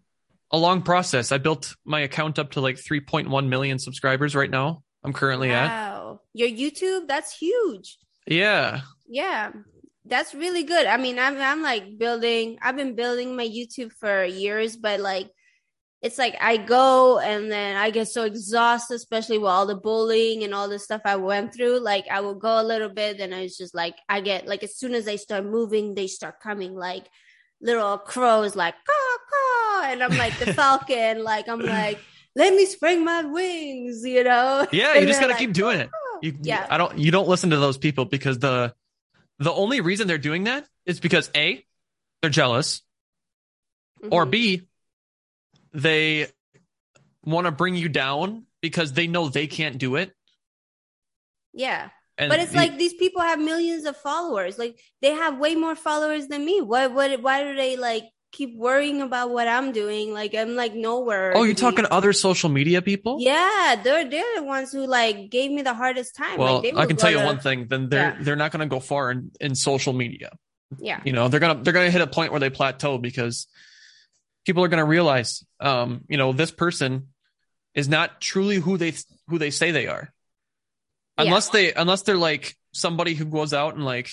a 0.52 0.58
long 0.58 0.82
process. 0.82 1.32
I 1.32 1.38
built 1.38 1.76
my 1.86 2.02
account 2.02 2.40
up 2.40 2.52
to 2.52 2.62
like 2.62 2.76
3.1 2.76 3.48
million 3.48 3.80
subscribers 3.80 4.36
right 4.36 4.50
now. 4.50 4.84
I'm 5.04 5.14
currently 5.14 5.50
wow. 5.50 5.56
at. 5.56 5.68
Wow. 5.68 6.22
Your 6.34 6.50
YouTube, 6.50 7.08
that's 7.08 7.38
huge. 7.38 7.98
Yeah. 8.26 8.82
Yeah. 9.08 9.52
That's 10.06 10.34
really 10.34 10.64
good. 10.64 10.86
I 10.86 10.98
mean, 10.98 11.20
I'm 11.20 11.38
I'm 11.38 11.62
like 11.62 11.98
building 11.98 12.60
I've 12.62 12.78
been 12.78 12.96
building 12.96 13.36
my 13.36 13.48
YouTube 13.48 13.92
for 13.94 14.24
years, 14.24 14.76
but 14.78 15.00
like 15.00 15.30
it's 16.02 16.18
like 16.18 16.36
I 16.40 16.58
go 16.58 17.20
and 17.20 17.52
then 17.52 17.76
I 17.76 17.90
get 17.90 18.08
so 18.08 18.24
exhausted, 18.24 18.96
especially 18.96 19.40
with 19.40 19.50
all 19.50 19.66
the 19.66 19.76
bullying 19.76 20.44
and 20.44 20.54
all 20.54 20.70
the 20.70 20.80
stuff 20.80 21.02
I 21.06 21.16
went 21.16 21.54
through. 21.54 21.80
Like 21.80 22.06
I 22.10 22.22
will 22.22 22.36
go 22.36 22.62
a 22.62 22.64
little 22.64 22.90
bit, 22.90 23.20
and 23.20 23.34
it's 23.34 23.58
just 23.58 23.74
like 23.74 23.96
I 24.08 24.22
get 24.22 24.48
like 24.48 24.64
as 24.64 24.78
soon 24.78 24.94
as 24.94 25.06
they 25.06 25.18
start 25.18 25.46
moving, 25.46 25.96
they 25.96 26.08
start 26.08 26.40
coming 26.40 26.74
like 26.76 27.08
little 27.62 27.98
crows, 27.98 28.56
like 28.56 28.76
caw 28.76 29.18
caw, 29.30 29.92
and 29.92 30.04
I'm 30.04 30.18
like 30.18 30.38
the 30.38 30.54
falcon, 30.54 31.24
like 31.24 31.50
I'm 31.50 31.62
like 31.62 32.00
let 32.38 32.54
me 32.54 32.68
spring 32.68 33.04
my 33.04 33.24
wings, 33.24 34.06
you 34.06 34.24
know. 34.24 34.68
Yeah, 34.72 34.94
you 34.94 35.08
just 35.08 35.20
gotta 35.20 35.34
like, 35.34 35.40
keep 35.40 35.54
doing 35.54 35.80
it. 35.80 35.90
You, 36.22 36.38
yeah, 36.42 36.68
I 36.70 36.78
don't. 36.78 36.98
You 36.98 37.10
don't 37.10 37.28
listen 37.28 37.50
to 37.50 37.58
those 37.58 37.80
people 37.80 38.06
because 38.06 38.38
the 38.38 38.76
the 39.40 39.52
only 39.52 39.82
reason 39.82 40.08
they're 40.08 40.20
doing 40.20 40.44
that 40.44 40.68
is 40.86 41.00
because 41.00 41.32
a 41.36 41.64
they're 42.22 42.30
jealous, 42.30 42.84
mm-hmm. 44.02 44.14
or 44.14 44.26
b 44.28 44.68
they 45.78 46.28
want 47.24 47.46
to 47.46 47.52
bring 47.52 47.76
you 47.76 47.88
down 47.88 48.46
because 48.62 48.94
they 48.94 49.08
know 49.08 49.30
they 49.30 49.48
can't 49.48 49.78
do 49.78 49.96
it. 49.96 50.12
Yeah. 51.54 51.90
And 52.18 52.30
but 52.30 52.40
it's 52.40 52.52
he, 52.52 52.58
like 52.58 52.78
these 52.78 52.96
people 52.96 53.22
have 53.22 53.40
millions 53.40 53.86
of 53.86 53.96
followers. 53.96 54.58
Like 54.58 54.80
they 55.02 55.12
have 55.12 55.38
way 55.38 55.56
more 55.56 55.76
followers 55.76 56.28
than 56.28 56.44
me. 56.44 56.62
Why? 56.62 56.88
What? 56.88 57.22
Why 57.22 57.44
do 57.44 57.56
they 57.56 57.78
like 57.78 58.06
keep 58.32 58.58
worrying 58.58 59.04
about 59.04 59.30
what 59.30 59.48
I'm 59.48 59.72
doing? 59.72 60.14
Like 60.14 60.34
I'm 60.34 60.56
like 60.56 60.74
nowhere. 60.74 61.34
Oh, 61.36 61.44
you're 61.44 61.54
talking 61.54 61.86
to 61.86 61.94
other 61.94 62.14
social 62.14 62.50
media 62.50 62.82
people? 62.82 63.18
Yeah, 63.20 63.80
they're 63.84 64.10
they're 64.10 64.36
the 64.36 64.44
ones 64.44 64.72
who 64.72 64.88
like 64.88 65.30
gave 65.30 65.52
me 65.52 65.62
the 65.62 65.76
hardest 65.76 66.16
time. 66.16 66.40
Well, 66.40 66.64
like, 66.64 66.76
I 66.76 66.88
can 66.88 66.98
tell 66.98 67.12
you 67.12 67.20
to, 67.20 67.26
one 67.26 67.40
thing. 67.40 67.68
Then 67.68 67.90
they're 67.90 68.16
yeah. 68.16 68.18
they're 68.20 68.36
not 68.36 68.52
going 68.52 68.68
to 68.68 68.74
go 68.74 68.80
far 68.80 69.12
in 69.12 69.30
in 69.40 69.54
social 69.54 69.94
media. 69.94 70.32
Yeah. 70.80 71.00
You 71.06 71.14
know, 71.14 71.28
they're 71.28 71.40
gonna 71.40 71.62
they're 71.62 71.74
gonna 71.74 71.92
hit 71.92 72.02
a 72.02 72.08
point 72.08 72.32
where 72.32 72.40
they 72.40 72.50
plateau 72.50 72.98
because 72.98 73.46
people 74.48 74.64
are 74.64 74.70
gonna 74.70 74.86
realize, 74.86 75.46
um, 75.60 76.06
you 76.08 76.18
know, 76.18 76.32
this 76.32 76.52
person 76.52 77.10
is 77.76 77.90
not 77.90 78.22
truly 78.22 78.56
who 78.56 78.78
they 78.78 78.94
who 79.28 79.38
they 79.38 79.52
say 79.52 79.72
they 79.72 79.88
are. 79.88 80.12
Unless 81.18 81.48
yeah. 81.48 81.52
they 81.52 81.74
unless 81.74 82.04
they're 82.04 82.18
like 82.18 82.56
somebody 82.74 83.14
who 83.14 83.26
goes 83.26 83.54
out 83.54 83.76
and 83.76 83.84
like 83.84 84.10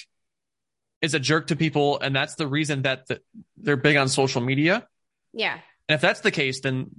is 1.00 1.14
a 1.14 1.20
jerk 1.20 1.46
to 1.48 1.56
people 1.56 2.00
and 2.00 2.16
that's 2.16 2.34
the 2.34 2.48
reason 2.48 2.82
that 2.82 3.06
the, 3.06 3.20
they're 3.56 3.76
big 3.76 3.96
on 3.96 4.08
social 4.08 4.40
media. 4.40 4.86
Yeah. 5.32 5.58
And 5.88 5.94
if 5.94 6.00
that's 6.00 6.20
the 6.20 6.30
case, 6.30 6.60
then 6.62 6.90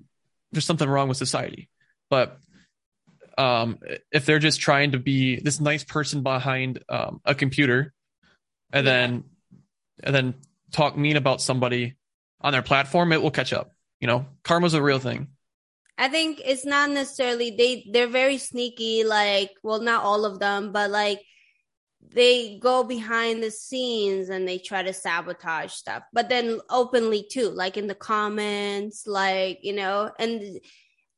there's 0.52 0.66
something 0.66 0.88
wrong 0.88 1.10
with 1.10 1.18
society. 1.18 1.70
But 2.10 2.38
um, 3.38 3.80
if 4.12 4.26
they're 4.26 4.40
just 4.40 4.62
trying 4.62 4.94
to 4.94 5.00
be 5.00 5.42
this 5.42 5.60
nice 5.60 5.84
person 5.84 6.24
behind 6.24 6.84
um, 6.88 7.20
a 7.26 7.36
computer 7.36 7.94
and 8.72 8.86
yeah. 8.86 8.94
then 8.94 9.24
and 10.02 10.16
then 10.16 10.34
talk 10.72 10.98
mean 10.98 11.18
about 11.18 11.42
somebody 11.42 11.96
on 12.46 12.54
their 12.54 12.62
platform, 12.62 13.12
it 13.12 13.22
will 13.22 13.32
catch 13.32 13.52
up. 13.52 13.72
You 14.00 14.08
know, 14.08 14.28
karma's 14.44 14.76
a 14.76 14.82
real 14.82 15.00
thing. 15.00 15.30
I 15.98 16.10
think 16.10 16.42
it's 16.46 16.66
not 16.66 16.92
necessarily 16.92 17.56
they 17.58 17.90
they're 17.92 18.08
very 18.08 18.38
sneaky 18.38 19.04
like 19.06 19.52
well 19.64 19.80
not 19.80 20.04
all 20.04 20.26
of 20.26 20.40
them 20.40 20.74
but 20.74 20.92
like 20.92 21.22
they 22.14 22.60
go 22.60 22.84
behind 22.84 23.42
the 23.42 23.50
scenes 23.50 24.28
and 24.28 24.46
they 24.46 24.58
try 24.58 24.84
to 24.84 24.92
sabotage 24.92 25.72
stuff 25.72 26.04
but 26.12 26.28
then 26.28 26.60
openly 26.70 27.26
too 27.32 27.50
like 27.50 27.78
in 27.78 27.88
the 27.88 27.96
comments 27.96 29.08
like 29.08 29.60
you 29.62 29.72
know 29.72 30.12
and 30.20 30.60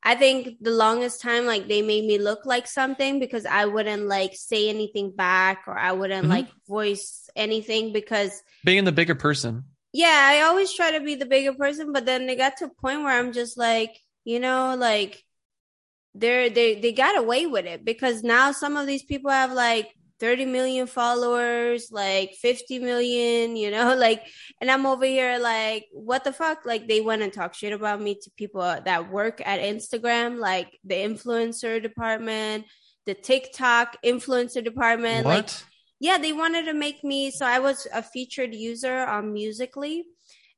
I 0.04 0.16
think 0.16 0.60
the 0.62 0.72
longest 0.72 1.22
time, 1.22 1.46
like 1.46 1.68
they 1.68 1.82
made 1.82 2.06
me 2.06 2.18
look 2.18 2.46
like 2.46 2.66
something 2.66 3.20
because 3.20 3.46
I 3.46 3.66
wouldn't 3.66 4.08
like 4.08 4.36
say 4.36 4.70
anything 4.70 5.12
back 5.12 5.63
or 5.68 5.78
I 5.78 5.92
wouldn't 5.92 6.22
mm-hmm. 6.24 6.32
like 6.32 6.48
voice 6.66 7.30
anything 7.36 7.92
because 7.92 8.32
being 8.63 8.86
the 8.86 8.94
bigger 8.94 9.16
person. 9.16 9.66
Yeah, 9.98 10.30
I 10.32 10.42
always 10.42 10.72
try 10.74 10.92
to 10.92 11.00
be 11.00 11.16
the 11.16 11.26
bigger 11.26 11.54
person, 11.54 11.92
but 11.92 12.06
then 12.06 12.30
it 12.30 12.38
got 12.38 12.58
to 12.58 12.66
a 12.66 12.82
point 12.82 13.02
where 13.02 13.18
I'm 13.18 13.34
just 13.34 13.58
like, 13.58 13.98
you 14.26 14.40
know, 14.40 14.76
like 14.78 15.24
they're 16.14 16.52
they 16.52 16.80
they 16.80 16.92
got 16.92 17.18
away 17.18 17.48
with 17.48 17.66
it 17.66 17.84
because 17.84 18.22
now 18.22 18.52
some 18.52 18.78
of 18.78 18.86
these 18.86 19.02
people 19.02 19.32
have 19.32 19.52
like 19.54 19.90
30 20.20 20.46
million 20.46 20.86
followers, 20.86 21.90
like 21.92 22.36
50 22.36 22.78
million, 22.78 23.56
you 23.56 23.72
know, 23.72 23.96
like, 23.98 24.22
and 24.62 24.70
I'm 24.70 24.86
over 24.86 25.06
here 25.06 25.40
like, 25.40 25.88
what 25.92 26.24
the 26.24 26.32
fuck? 26.32 26.64
Like, 26.64 26.88
they 26.88 27.02
went 27.02 27.24
and 27.24 27.34
talk 27.34 27.56
shit 27.56 27.74
about 27.74 28.00
me 28.00 28.20
to 28.22 28.32
people 28.38 28.62
that 28.62 29.12
work 29.12 29.42
at 29.44 29.62
Instagram, 29.62 30.38
like 30.38 30.78
the 30.84 30.94
influencer 30.94 31.82
department, 31.82 32.66
the 33.08 33.16
TikTok 33.16 33.98
influencer 34.06 34.64
department. 34.64 35.26
What? 35.26 35.36
Like, 35.36 35.50
yeah, 36.00 36.18
they 36.18 36.34
wanted 36.34 36.66
to 36.66 36.74
make 36.74 37.04
me, 37.04 37.32
so 37.32 37.46
I 37.46 37.60
was 37.60 37.88
a 37.94 38.04
featured 38.04 38.54
user 38.54 38.98
on 38.98 39.34
Musical.ly. 39.34 40.04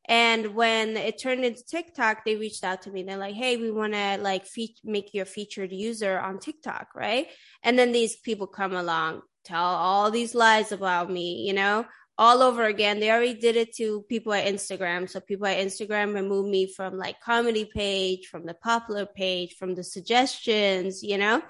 And 0.07 0.55
when 0.55 0.97
it 0.97 1.21
turned 1.21 1.45
into 1.45 1.63
TikTok, 1.63 2.25
they 2.25 2.35
reached 2.35 2.63
out 2.63 2.81
to 2.83 2.91
me. 2.91 3.03
They're 3.03 3.17
like, 3.17 3.35
"Hey, 3.35 3.57
we 3.57 3.69
want 3.69 3.93
to 3.93 4.17
like 4.17 4.45
fe- 4.47 4.75
make 4.83 5.13
you 5.13 5.21
a 5.21 5.25
featured 5.25 5.71
user 5.71 6.19
on 6.19 6.39
TikTok, 6.39 6.95
right?" 6.95 7.27
And 7.63 7.77
then 7.77 7.91
these 7.91 8.15
people 8.15 8.47
come 8.47 8.73
along, 8.73 9.21
tell 9.45 9.63
all 9.63 10.09
these 10.09 10.33
lies 10.33 10.71
about 10.71 11.11
me, 11.11 11.45
you 11.45 11.53
know, 11.53 11.85
all 12.17 12.41
over 12.41 12.65
again. 12.65 12.99
They 12.99 13.11
already 13.11 13.35
did 13.35 13.55
it 13.55 13.75
to 13.75 14.01
people 14.09 14.33
at 14.33 14.47
Instagram. 14.47 15.07
So 15.07 15.19
people 15.19 15.45
at 15.45 15.59
Instagram 15.59 16.15
removed 16.15 16.49
me 16.49 16.73
from 16.73 16.97
like 16.97 17.21
comedy 17.21 17.65
page, 17.65 18.27
from 18.27 18.45
the 18.45 18.55
popular 18.55 19.05
page, 19.05 19.57
from 19.59 19.75
the 19.75 19.83
suggestions, 19.83 21.03
you 21.03 21.19
know, 21.19 21.41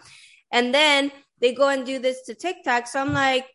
and 0.51 0.73
then 0.73 1.11
they 1.39 1.53
go 1.53 1.69
and 1.69 1.85
do 1.85 1.99
this 1.99 2.23
to 2.23 2.35
TikTok. 2.35 2.87
So 2.87 2.99
I'm 2.99 3.13
like, 3.13 3.45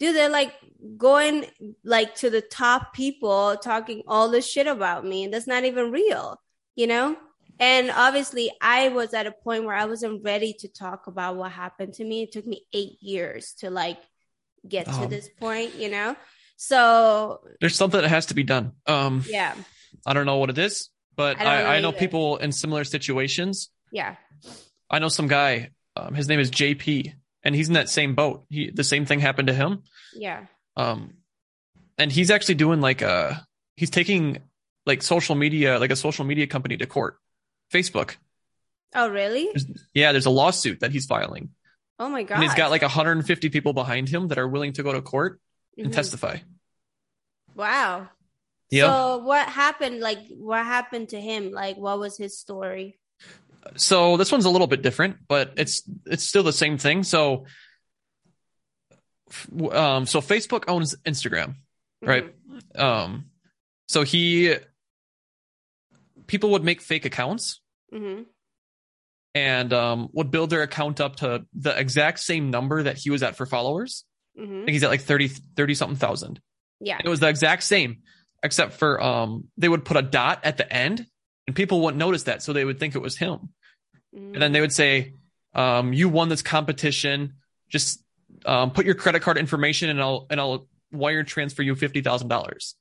dude, 0.00 0.16
they're 0.16 0.30
like 0.30 0.54
going 0.96 1.46
like 1.84 2.16
to 2.16 2.30
the 2.30 2.40
top 2.40 2.94
people 2.94 3.56
talking 3.56 4.02
all 4.08 4.30
this 4.30 4.50
shit 4.50 4.66
about 4.66 5.04
me. 5.04 5.24
And 5.24 5.32
that's 5.32 5.46
not 5.46 5.64
even 5.64 5.92
real, 5.92 6.40
you 6.74 6.88
know? 6.88 7.16
And 7.60 7.90
obviously, 7.90 8.50
I 8.62 8.88
was 8.88 9.12
at 9.12 9.26
a 9.26 9.32
point 9.32 9.64
where 9.64 9.76
I 9.76 9.84
wasn't 9.84 10.24
ready 10.24 10.54
to 10.60 10.68
talk 10.68 11.06
about 11.06 11.36
what 11.36 11.52
happened 11.52 11.92
to 11.94 12.04
me. 12.04 12.22
It 12.22 12.32
took 12.32 12.46
me 12.46 12.64
eight 12.72 12.96
years 13.02 13.52
to 13.58 13.68
like 13.68 13.98
get 14.66 14.86
to 14.86 14.92
um, 14.92 15.10
this 15.10 15.28
point, 15.28 15.74
you 15.74 15.90
know? 15.90 16.16
So 16.56 17.42
there's 17.60 17.76
something 17.76 18.00
that 18.00 18.08
has 18.08 18.26
to 18.26 18.34
be 18.34 18.44
done. 18.44 18.72
Um, 18.86 19.24
yeah. 19.28 19.54
I 20.06 20.14
don't 20.14 20.24
know 20.24 20.38
what 20.38 20.48
it 20.48 20.58
is, 20.58 20.88
but 21.16 21.38
I, 21.38 21.42
I 21.42 21.62
know, 21.62 21.68
I 21.68 21.80
know 21.80 21.92
people 21.92 22.38
in 22.38 22.52
similar 22.52 22.84
situations. 22.84 23.70
Yeah. 23.92 24.16
I 24.90 24.98
know 24.98 25.08
some 25.08 25.28
guy, 25.28 25.70
um, 25.96 26.14
his 26.14 26.28
name 26.28 26.40
is 26.40 26.50
JP, 26.50 27.12
and 27.42 27.54
he's 27.54 27.68
in 27.68 27.74
that 27.74 27.88
same 27.88 28.14
boat. 28.14 28.44
He, 28.48 28.70
the 28.70 28.84
same 28.84 29.06
thing 29.06 29.20
happened 29.20 29.48
to 29.48 29.54
him. 29.54 29.82
Yeah. 30.14 30.46
Um, 30.76 31.14
and 31.98 32.10
he's 32.10 32.30
actually 32.30 32.56
doing 32.56 32.80
like 32.80 33.02
a, 33.02 33.46
he's 33.76 33.90
taking 33.90 34.38
like 34.86 35.02
social 35.02 35.34
media, 35.34 35.78
like 35.78 35.90
a 35.90 35.96
social 35.96 36.24
media 36.24 36.46
company 36.46 36.76
to 36.76 36.86
court 36.86 37.18
Facebook. 37.72 38.16
Oh, 38.94 39.08
really? 39.08 39.46
There's, 39.52 39.66
yeah, 39.94 40.12
there's 40.12 40.26
a 40.26 40.30
lawsuit 40.30 40.80
that 40.80 40.92
he's 40.92 41.06
filing. 41.06 41.50
Oh 41.98 42.08
my 42.08 42.22
god! 42.22 42.36
And 42.36 42.44
he's 42.44 42.54
got 42.54 42.70
like 42.70 42.80
150 42.82 43.50
people 43.50 43.74
behind 43.74 44.08
him 44.08 44.28
that 44.28 44.38
are 44.38 44.48
willing 44.48 44.72
to 44.72 44.82
go 44.82 44.92
to 44.92 45.02
court 45.02 45.38
and 45.76 45.88
mm-hmm. 45.88 45.94
testify. 45.94 46.38
Wow. 47.54 48.08
Yeah. 48.70 48.86
So 48.86 49.18
what 49.18 49.48
happened? 49.48 50.00
Like, 50.00 50.20
what 50.30 50.64
happened 50.64 51.10
to 51.10 51.20
him? 51.20 51.50
Like, 51.52 51.76
what 51.76 51.98
was 51.98 52.16
his 52.16 52.38
story? 52.38 52.99
So 53.76 54.16
this 54.16 54.32
one's 54.32 54.44
a 54.44 54.50
little 54.50 54.66
bit 54.66 54.82
different, 54.82 55.16
but 55.28 55.52
it's 55.56 55.82
it's 56.06 56.24
still 56.24 56.42
the 56.42 56.52
same 56.52 56.78
thing. 56.78 57.02
So, 57.02 57.46
um, 59.70 60.06
so 60.06 60.20
Facebook 60.20 60.64
owns 60.68 60.96
Instagram, 61.04 61.56
right? 62.02 62.26
Mm-hmm. 62.26 62.80
Um, 62.80 63.26
so 63.88 64.02
he 64.02 64.56
people 66.26 66.50
would 66.50 66.64
make 66.64 66.80
fake 66.80 67.04
accounts 67.04 67.60
mm-hmm. 67.92 68.22
and 69.34 69.72
um, 69.72 70.08
would 70.12 70.30
build 70.30 70.50
their 70.50 70.62
account 70.62 71.00
up 71.00 71.16
to 71.16 71.44
the 71.54 71.76
exact 71.76 72.20
same 72.20 72.50
number 72.50 72.84
that 72.84 72.96
he 72.96 73.10
was 73.10 73.24
at 73.24 73.36
for 73.36 73.46
followers. 73.46 74.04
Mm-hmm. 74.38 74.62
I 74.62 74.64
think 74.64 74.70
he's 74.70 74.84
at 74.84 74.90
like 74.90 75.00
30, 75.00 75.26
30 75.26 75.74
something 75.74 75.96
thousand. 75.96 76.40
Yeah. 76.80 76.98
And 76.98 77.06
it 77.06 77.08
was 77.08 77.18
the 77.18 77.28
exact 77.28 77.64
same, 77.64 77.98
except 78.44 78.74
for 78.74 79.02
um, 79.02 79.48
they 79.56 79.68
would 79.68 79.84
put 79.84 79.96
a 79.96 80.02
dot 80.02 80.40
at 80.44 80.56
the 80.56 80.72
end 80.72 81.04
and 81.50 81.56
people 81.56 81.80
wouldn't 81.80 81.98
notice 81.98 82.22
that. 82.24 82.44
So 82.44 82.52
they 82.52 82.64
would 82.64 82.78
think 82.78 82.94
it 82.94 83.00
was 83.00 83.16
him. 83.16 83.48
Mm-hmm. 84.14 84.34
And 84.34 84.40
then 84.42 84.52
they 84.52 84.60
would 84.60 84.72
say, 84.72 85.14
um, 85.52 85.92
you 85.92 86.08
won 86.08 86.28
this 86.28 86.42
competition. 86.42 87.34
Just 87.68 88.04
um, 88.46 88.70
put 88.70 88.86
your 88.86 88.94
credit 88.94 89.22
card 89.22 89.36
information 89.36 89.90
and 89.90 90.00
I'll, 90.00 90.28
and 90.30 90.40
I'll 90.40 90.68
wire 90.92 91.24
transfer 91.24 91.62
you 91.62 91.74
$50,000 91.74 92.74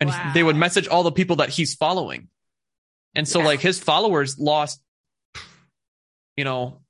and 0.00 0.10
wow. 0.10 0.32
they 0.34 0.42
would 0.42 0.56
message 0.56 0.88
all 0.88 1.04
the 1.04 1.12
people 1.12 1.36
that 1.36 1.48
he's 1.48 1.76
following. 1.76 2.26
And 3.14 3.28
so 3.28 3.38
yeah. 3.38 3.46
like 3.46 3.60
his 3.60 3.78
followers 3.78 4.36
lost, 4.36 4.82
you 6.36 6.42
know, 6.42 6.80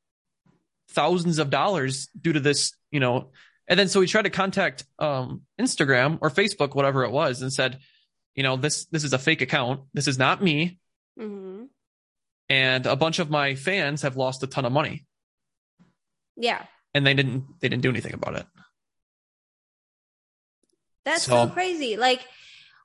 thousands 0.89 1.39
of 1.39 1.51
dollars 1.51 2.07
due 2.19 2.33
to 2.33 2.41
this, 2.41 2.73
you 2.91 3.01
know, 3.01 3.29
and 3.69 3.79
then 3.79 3.89
so 3.89 4.01
he 4.01 4.07
tried 4.07 4.23
to 4.23 4.31
contact 4.31 4.85
um, 4.99 5.43
Instagram 5.61 6.21
or 6.23 6.31
Facebook, 6.31 6.75
whatever 6.75 7.05
it 7.05 7.11
was, 7.11 7.43
and 7.43 7.53
said, 7.53 7.81
you 8.35 8.43
know, 8.43 8.57
this 8.57 8.87
this 8.87 9.05
is 9.05 9.13
a 9.13 9.19
fake 9.19 9.43
account. 9.43 9.83
This 9.95 10.09
is 10.09 10.19
not 10.19 10.43
me. 10.43 10.79
Mm-hmm. 11.19 11.65
And 12.49 12.87
a 12.87 12.97
bunch 12.97 13.19
of 13.19 13.31
my 13.31 13.55
fans 13.55 14.03
have 14.03 14.17
lost 14.17 14.43
a 14.43 14.47
ton 14.47 14.65
of 14.65 14.73
money. 14.73 15.07
Yeah. 16.37 16.65
And 16.95 17.07
they 17.07 17.15
didn't 17.15 17.45
they 17.61 17.69
didn't 17.69 17.83
do 17.83 17.91
anything 17.91 18.15
about 18.15 18.37
it. 18.37 18.47
That's 21.05 21.25
so, 21.25 21.47
so 21.47 21.53
crazy. 21.53 21.97
Like 21.97 22.21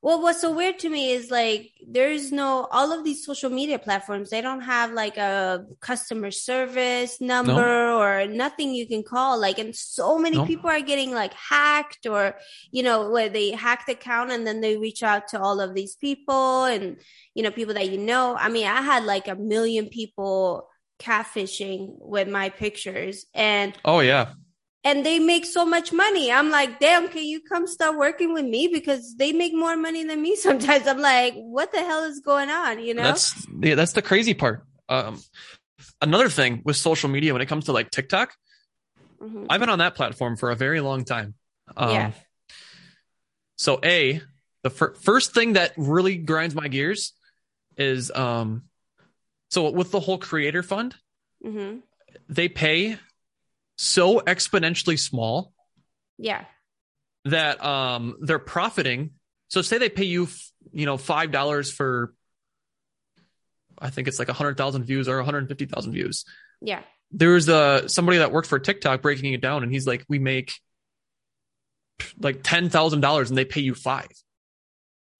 well 0.08 0.22
what's 0.22 0.40
so 0.40 0.54
weird 0.54 0.80
to 0.80 0.90
me 0.90 1.12
is 1.12 1.30
like 1.30 1.70
there's 1.86 2.32
no 2.32 2.66
all 2.72 2.94
of 2.94 3.04
these 3.04 3.26
social 3.26 3.50
media 3.50 3.78
platforms 3.78 4.30
they 4.30 4.40
don't 4.40 4.62
have 4.62 4.94
like 4.94 5.18
a 5.18 5.66
customer 5.82 6.32
service 6.32 7.20
number 7.20 7.52
no. 7.52 8.00
or 8.00 8.26
nothing 8.26 8.74
you 8.74 8.88
can 8.88 9.04
call 9.04 9.38
like 9.38 9.60
and 9.60 9.76
so 9.76 10.18
many 10.18 10.38
no. 10.38 10.46
people 10.46 10.70
are 10.70 10.80
getting 10.80 11.12
like 11.12 11.34
hacked 11.34 12.06
or 12.06 12.36
you 12.72 12.84
know 12.84 13.10
where 13.10 13.28
they 13.28 13.52
hack 13.52 13.86
the 13.86 13.92
account 13.92 14.32
and 14.32 14.48
then 14.48 14.62
they 14.62 14.78
reach 14.78 15.04
out 15.04 15.28
to 15.28 15.38
all 15.38 15.60
of 15.60 15.76
these 15.76 15.98
people 15.98 16.64
and 16.64 16.96
you 17.34 17.44
know 17.44 17.52
people 17.52 17.74
that 17.74 17.90
you 17.90 17.98
know 17.98 18.34
i 18.40 18.48
mean 18.48 18.66
i 18.66 18.82
had 18.82 19.04
like 19.04 19.28
a 19.28 19.36
million 19.36 19.90
people 19.90 20.70
catfishing 21.00 21.90
with 22.00 22.30
my 22.30 22.48
pictures 22.48 23.26
and 23.34 23.74
oh 23.84 24.00
yeah 24.00 24.30
and 24.88 25.06
they 25.06 25.20
make 25.20 25.46
so 25.46 25.66
much 25.66 25.92
money. 25.92 26.32
I'm 26.32 26.50
like, 26.50 26.80
damn, 26.80 27.10
can 27.10 27.26
you 27.26 27.42
come 27.42 27.68
start 27.68 27.98
working 27.98 28.34
with 28.34 28.46
me? 28.46 28.70
Because 28.70 29.18
they 29.18 29.34
make 29.34 29.54
more 29.54 29.76
money 29.76 30.06
than 30.06 30.22
me 30.22 30.36
sometimes. 30.48 30.88
I'm 30.88 31.00
like, 31.00 31.34
what 31.36 31.74
the 31.74 31.80
hell 31.80 32.06
is 32.06 32.22
going 32.22 32.50
on? 32.50 32.80
You 32.80 32.94
know? 32.94 33.04
That's 33.04 33.46
yeah, 33.62 33.76
that's 33.76 33.92
the 33.92 34.02
crazy 34.02 34.34
part. 34.34 34.66
Um, 34.88 35.22
another 36.02 36.30
thing 36.30 36.62
with 36.64 36.78
social 36.78 37.10
media 37.10 37.34
when 37.34 37.42
it 37.42 37.48
comes 37.48 37.66
to 37.66 37.74
like 37.74 37.92
TikTok, 37.92 38.34
mm-hmm. 39.22 39.48
I've 39.50 39.60
been 39.60 39.70
on 39.70 39.80
that 39.80 39.96
platform 39.96 40.38
for 40.38 40.52
a 40.52 40.56
very 40.56 40.80
long 40.80 41.04
time. 41.04 41.34
Um, 41.76 41.92
yeah. 41.92 42.12
So 43.58 43.82
a 43.84 44.22
the 44.64 44.70
fir- 44.70 44.94
first 44.94 45.34
thing 45.34 45.54
that 45.54 45.74
really 45.76 46.16
grinds 46.16 46.56
my 46.56 46.70
gears 46.70 47.12
is 47.76 48.10
um, 48.12 48.64
so 49.50 49.70
with 49.70 49.92
the 49.92 50.00
whole 50.00 50.18
creator 50.18 50.64
fund, 50.64 50.96
mm-hmm. 51.46 51.80
they 52.30 52.48
pay 52.48 52.98
so 53.78 54.20
exponentially 54.20 55.00
small. 55.00 55.54
Yeah. 56.18 56.46
That 57.26 57.64
um 57.64 58.18
they're 58.22 58.40
profiting. 58.40 59.12
So 59.50 59.62
say 59.62 59.78
they 59.78 59.90
pay 59.90 60.06
you, 60.06 60.28
you 60.72 60.86
know, 60.86 60.98
five 60.98 61.32
dollars 61.32 61.72
for 61.72 62.14
I 63.80 63.90
think 63.90 64.08
it's 64.08 64.20
like 64.20 64.28
100,000 64.28 64.84
views 64.86 65.08
or 65.08 65.18
150,000 65.18 65.92
views. 65.92 66.26
Yeah. 66.62 66.82
There 67.12 67.30
was 67.30 67.48
uh, 67.48 67.88
somebody 67.88 68.18
that 68.18 68.32
worked 68.32 68.48
for 68.48 68.60
TikTok 68.60 69.02
breaking 69.02 69.34
it 69.34 69.42
down, 69.42 69.64
and 69.64 69.72
he's 69.72 69.88
like, 69.88 70.04
we 70.10 70.20
make 70.20 70.54
like 72.20 72.44
$10,000 72.44 73.30
and 73.30 73.38
they 73.38 73.46
pay 73.46 73.62
you 73.62 73.76
five. 73.76 74.10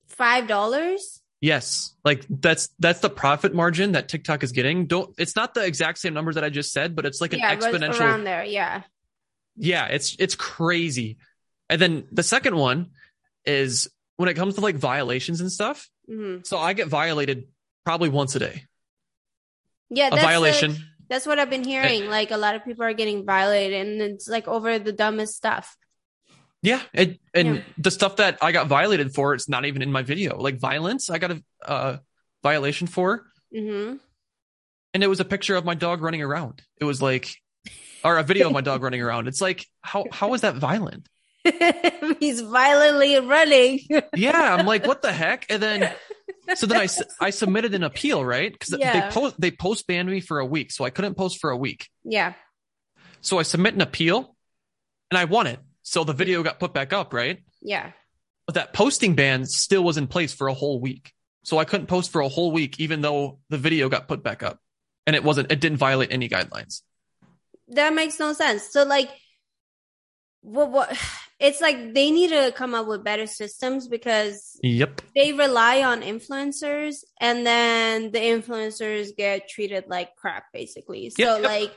Five 0.08 0.48
dollars? 0.48 1.17
Yes. 1.40 1.94
Like 2.04 2.26
that's 2.30 2.70
that's 2.80 3.00
the 3.00 3.10
profit 3.10 3.54
margin 3.54 3.92
that 3.92 4.10
TikTok 4.10 4.44
is 4.44 4.52
getting. 4.52 4.88
Don't 4.88 5.14
it's 5.18 5.36
not 5.36 5.54
the 5.54 5.64
exact 5.64 6.00
same 6.00 6.14
numbers 6.14 6.36
that 6.36 6.44
I 6.44 6.50
just 6.50 6.72
said, 6.72 6.96
but 6.96 7.06
it's 7.06 7.22
like 7.22 7.34
an 7.34 7.40
yeah, 7.40 7.56
exponential 7.56 8.02
around 8.02 8.24
there, 8.24 8.44
yeah. 8.44 8.82
Yeah, 9.56 9.86
it's 9.86 10.16
it's 10.20 10.36
crazy. 10.36 11.18
And 11.70 11.82
then 11.82 12.08
the 12.12 12.24
second 12.24 12.56
one 12.56 12.92
is 13.46 13.88
when 14.16 14.30
it 14.30 14.34
comes 14.34 14.56
to 14.56 14.62
like 14.62 14.76
violations 14.76 15.42
and 15.42 15.52
stuff. 15.52 15.90
Mm-hmm. 16.10 16.44
So 16.44 16.58
I 16.58 16.74
get 16.74 16.88
violated 16.88 17.48
probably 17.86 18.10
once 18.10 18.36
a 18.36 18.40
day. 18.40 18.64
Yeah, 19.90 20.10
a 20.12 20.16
violation. 20.16 20.72
A, 20.72 20.76
that's 21.10 21.26
what 21.26 21.40
I've 21.40 21.50
been 21.50 21.64
hearing. 21.64 22.04
And, 22.04 22.12
like 22.12 22.32
a 22.32 22.38
lot 22.38 22.56
of 22.56 22.66
people 22.66 22.84
are 22.84 22.94
getting 22.94 23.26
violated, 23.26 23.88
and 23.88 24.02
it's 24.02 24.28
like 24.28 24.48
over 24.48 24.80
the 24.80 24.92
dumbest 24.92 25.36
stuff. 25.36 25.78
Yeah, 26.64 26.82
it, 26.94 27.20
and 27.34 27.58
yeah. 27.58 27.62
the 27.78 27.92
stuff 27.92 28.16
that 28.18 28.40
I 28.42 28.52
got 28.52 28.68
violated 28.68 29.14
for, 29.14 29.34
it's 29.34 29.48
not 29.48 29.66
even 29.66 29.82
in 29.82 29.92
my 29.92 30.02
video. 30.02 30.38
Like 30.38 30.60
violence, 30.60 31.10
I 31.10 31.20
got 31.20 31.32
a 31.32 31.44
uh, 31.66 31.98
violation 32.42 32.88
for, 32.88 33.26
mm-hmm. 33.56 33.98
and 34.94 35.04
it 35.04 35.08
was 35.08 35.20
a 35.20 35.26
picture 35.26 35.56
of 35.56 35.66
my 35.66 35.76
dog 35.76 36.02
running 36.02 36.22
around. 36.22 36.64
It 36.82 36.86
was 36.86 37.02
like, 37.02 37.30
or 38.04 38.18
a 38.18 38.24
video 38.24 38.48
of 38.48 38.54
my 38.54 38.62
dog 38.62 38.82
running 38.84 39.02
around. 39.02 39.28
It's 39.28 39.42
like, 39.42 39.66
how 39.82 40.06
how 40.12 40.34
is 40.34 40.42
that 40.42 40.56
violent? 40.56 41.08
He's 42.20 42.42
violently 42.42 43.20
running. 43.20 43.80
yeah, 44.16 44.56
I'm 44.56 44.66
like, 44.66 44.86
what 44.88 45.02
the 45.02 45.14
heck? 45.14 45.46
And 45.50 45.62
then 45.62 45.94
so 46.56 46.66
then 46.66 46.82
I, 46.82 46.88
I 47.20 47.30
submitted 47.30 47.74
an 47.74 47.84
appeal, 47.84 48.24
right? 48.24 48.52
Because 48.52 48.76
yeah. 48.80 49.10
they 49.10 49.14
post 49.14 49.40
they 49.40 49.52
post 49.52 49.88
banned 49.88 50.10
me 50.10 50.22
for 50.22 50.40
a 50.40 50.46
week, 50.46 50.72
so 50.72 50.86
I 50.86 50.90
couldn't 50.90 51.16
post 51.16 51.40
for 51.40 51.50
a 51.50 51.58
week. 51.58 51.88
Yeah. 52.04 52.34
So 53.22 53.40
I 53.40 53.44
submit 53.44 53.74
an 53.74 53.82
appeal, 53.82 54.36
and 55.12 55.18
I 55.18 55.26
won 55.26 55.48
it. 55.48 55.60
So 55.88 56.04
the 56.04 56.12
video 56.12 56.44
got 56.44 56.60
put 56.60 56.74
back 56.74 56.92
up, 56.92 57.14
right? 57.14 57.40
Yeah. 57.62 57.92
But 58.46 58.56
that 58.56 58.74
posting 58.74 59.16
ban 59.16 59.46
still 59.46 59.86
was 59.86 59.96
in 59.96 60.08
place 60.08 60.34
for 60.34 60.50
a 60.50 60.54
whole 60.54 60.82
week, 60.82 61.14
so 61.44 61.60
I 61.60 61.64
couldn't 61.64 61.88
post 61.88 62.12
for 62.12 62.20
a 62.20 62.28
whole 62.28 62.52
week, 62.52 62.82
even 62.82 63.00
though 63.00 63.40
the 63.50 63.58
video 63.58 63.88
got 63.88 64.06
put 64.06 64.22
back 64.22 64.44
up, 64.44 64.60
and 65.06 65.16
it 65.16 65.24
wasn't 65.24 65.50
it 65.50 65.62
didn't 65.62 65.78
violate 65.78 66.12
any 66.12 66.28
guidelines. 66.28 66.82
That 67.70 67.94
makes 67.94 68.20
no 68.20 68.34
sense. 68.34 68.70
So 68.70 68.84
like, 68.84 69.10
what 70.42 70.72
what 70.72 70.98
it's 71.40 71.62
like 71.62 71.94
they 71.94 72.12
need 72.12 72.32
to 72.32 72.52
come 72.52 72.76
up 72.76 72.86
with 72.86 73.06
better 73.06 73.26
systems 73.26 73.88
because 73.88 74.60
yep 74.64 75.02
they 75.16 75.32
rely 75.32 75.84
on 75.84 76.02
influencers 76.02 77.04
and 77.22 77.46
then 77.46 78.12
the 78.12 78.20
influencers 78.20 79.16
get 79.16 79.48
treated 79.48 79.86
like 79.88 80.16
crap 80.16 80.46
basically 80.52 81.12
so 81.12 81.36
yep. 81.36 81.44
like 81.44 81.72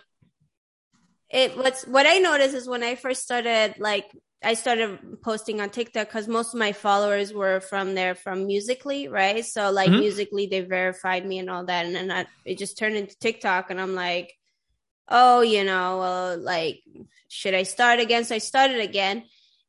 it 1.30 1.56
what's 1.56 1.86
what 1.86 2.06
i 2.06 2.18
noticed 2.18 2.54
is 2.54 2.68
when 2.68 2.82
i 2.82 2.94
first 2.94 3.22
started 3.22 3.74
like 3.78 4.10
i 4.42 4.54
started 4.54 4.98
posting 5.22 5.60
on 5.60 5.70
tiktok 5.70 6.08
because 6.08 6.28
most 6.28 6.54
of 6.54 6.58
my 6.58 6.72
followers 6.72 7.32
were 7.32 7.60
from 7.60 7.94
there 7.94 8.14
from 8.14 8.46
Musical.ly 8.46 9.06
right 9.08 9.44
so 9.44 9.70
like 9.70 9.90
mm-hmm. 9.90 10.00
Musical.ly 10.00 10.48
they 10.50 10.60
verified 10.60 11.26
me 11.26 11.38
and 11.38 11.50
all 11.50 11.64
that 11.64 11.86
and 11.86 11.94
then 11.94 12.10
I, 12.10 12.26
it 12.44 12.58
just 12.58 12.78
turned 12.78 12.96
into 12.96 13.18
tiktok 13.18 13.70
and 13.70 13.80
i'm 13.80 13.94
like 13.94 14.34
oh 15.08 15.40
you 15.40 15.64
know 15.64 15.98
well, 15.98 16.38
like 16.38 16.82
should 17.28 17.54
i 17.54 17.62
start 17.62 18.00
again 18.00 18.24
so 18.24 18.34
i 18.34 18.38
started 18.38 18.80
again 18.80 19.24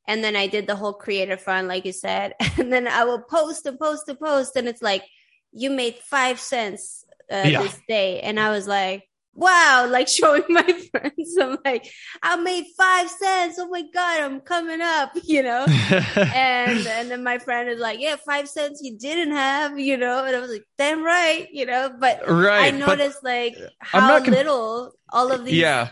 and 0.08 0.24
then 0.24 0.36
I 0.36 0.48
did 0.48 0.68
the 0.68 0.76
whole 0.76 0.94
creator 0.94 1.38
fund, 1.38 1.68
like 1.68 1.86
you 1.86 1.94
said. 1.94 2.34
And 2.58 2.72
then 2.72 2.88
I 2.88 3.06
will 3.06 3.22
post 3.22 3.66
and 3.66 3.80
post 3.80 4.10
and 4.10 4.20
post. 4.20 4.56
And 4.56 4.68
it's 4.68 4.82
like, 4.82 5.04
you 5.52 5.70
made 5.70 5.96
five 5.96 6.40
cents 6.40 7.06
uh, 7.32 7.44
yeah. 7.46 7.62
this 7.62 7.80
day. 7.88 8.20
And 8.22 8.40
I 8.40 8.50
was 8.50 8.68
like, 8.68 9.08
wow, 9.34 9.88
like 9.90 10.08
showing 10.08 10.44
my 10.50 10.64
friends. 10.92 11.38
I'm 11.40 11.58
like, 11.64 11.92
I 12.22 12.36
made 12.38 12.66
five 12.78 13.10
cents. 13.10 13.58
Oh 13.60 13.68
my 13.70 13.84
God, 13.94 14.22
I'm 14.22 14.42
coming 14.42 14.82
up, 14.82 15.12
you 15.24 15.44
know? 15.44 15.66
and, 15.68 16.88
and 16.88 17.12
then 17.12 17.24
my 17.24 17.38
friend 17.40 17.70
is 17.70 17.80
like, 17.80 18.00
yeah, 18.00 18.16
five 18.26 18.48
cents 18.48 18.82
you 18.84 18.98
didn't 18.98 19.34
have, 19.34 19.80
you 19.80 19.98
know? 19.98 20.24
And 20.26 20.36
I 20.36 20.40
was 20.40 20.52
like, 20.52 20.66
damn 20.78 21.04
right, 21.04 21.48
you 21.52 21.66
know? 21.66 21.94
But 21.98 22.28
right, 22.28 22.74
I 22.74 22.78
noticed 22.78 23.24
like 23.24 23.56
how 23.80 24.20
com- 24.20 24.34
little 24.34 24.94
all 25.12 25.32
of 25.32 25.46
these 25.46 25.56
yeah. 25.56 25.90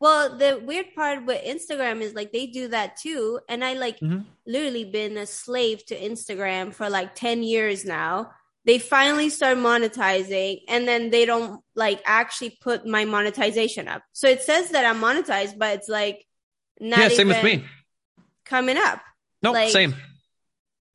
Well, 0.00 0.38
the 0.38 0.58
weird 0.64 0.94
part 0.94 1.26
with 1.26 1.44
Instagram 1.44 2.00
is 2.00 2.14
like 2.14 2.32
they 2.32 2.46
do 2.46 2.68
that 2.68 2.96
too. 2.96 3.38
And 3.50 3.62
I 3.62 3.74
like 3.74 4.00
mm-hmm. 4.00 4.20
literally 4.46 4.86
been 4.86 5.18
a 5.18 5.26
slave 5.26 5.84
to 5.86 5.94
Instagram 5.94 6.72
for 6.72 6.88
like 6.88 7.14
10 7.14 7.42
years 7.42 7.84
now. 7.84 8.30
They 8.64 8.78
finally 8.78 9.30
start 9.30 9.56
monetizing 9.56 10.60
and 10.68 10.86
then 10.86 11.10
they 11.10 11.24
don't 11.24 11.62
like 11.74 12.02
actually 12.04 12.58
put 12.60 12.86
my 12.86 13.04
monetization 13.04 13.88
up. 13.88 14.02
So 14.12 14.28
it 14.28 14.42
says 14.42 14.70
that 14.70 14.84
I'm 14.84 15.00
monetized, 15.00 15.58
but 15.58 15.76
it's 15.76 15.88
like 15.88 16.26
not 16.78 16.98
yeah, 16.98 17.08
same 17.08 17.28
with 17.28 17.42
me 17.42 17.64
coming 18.44 18.76
up. 18.76 19.00
No, 19.42 19.50
nope, 19.50 19.54
like, 19.54 19.70
same. 19.70 19.94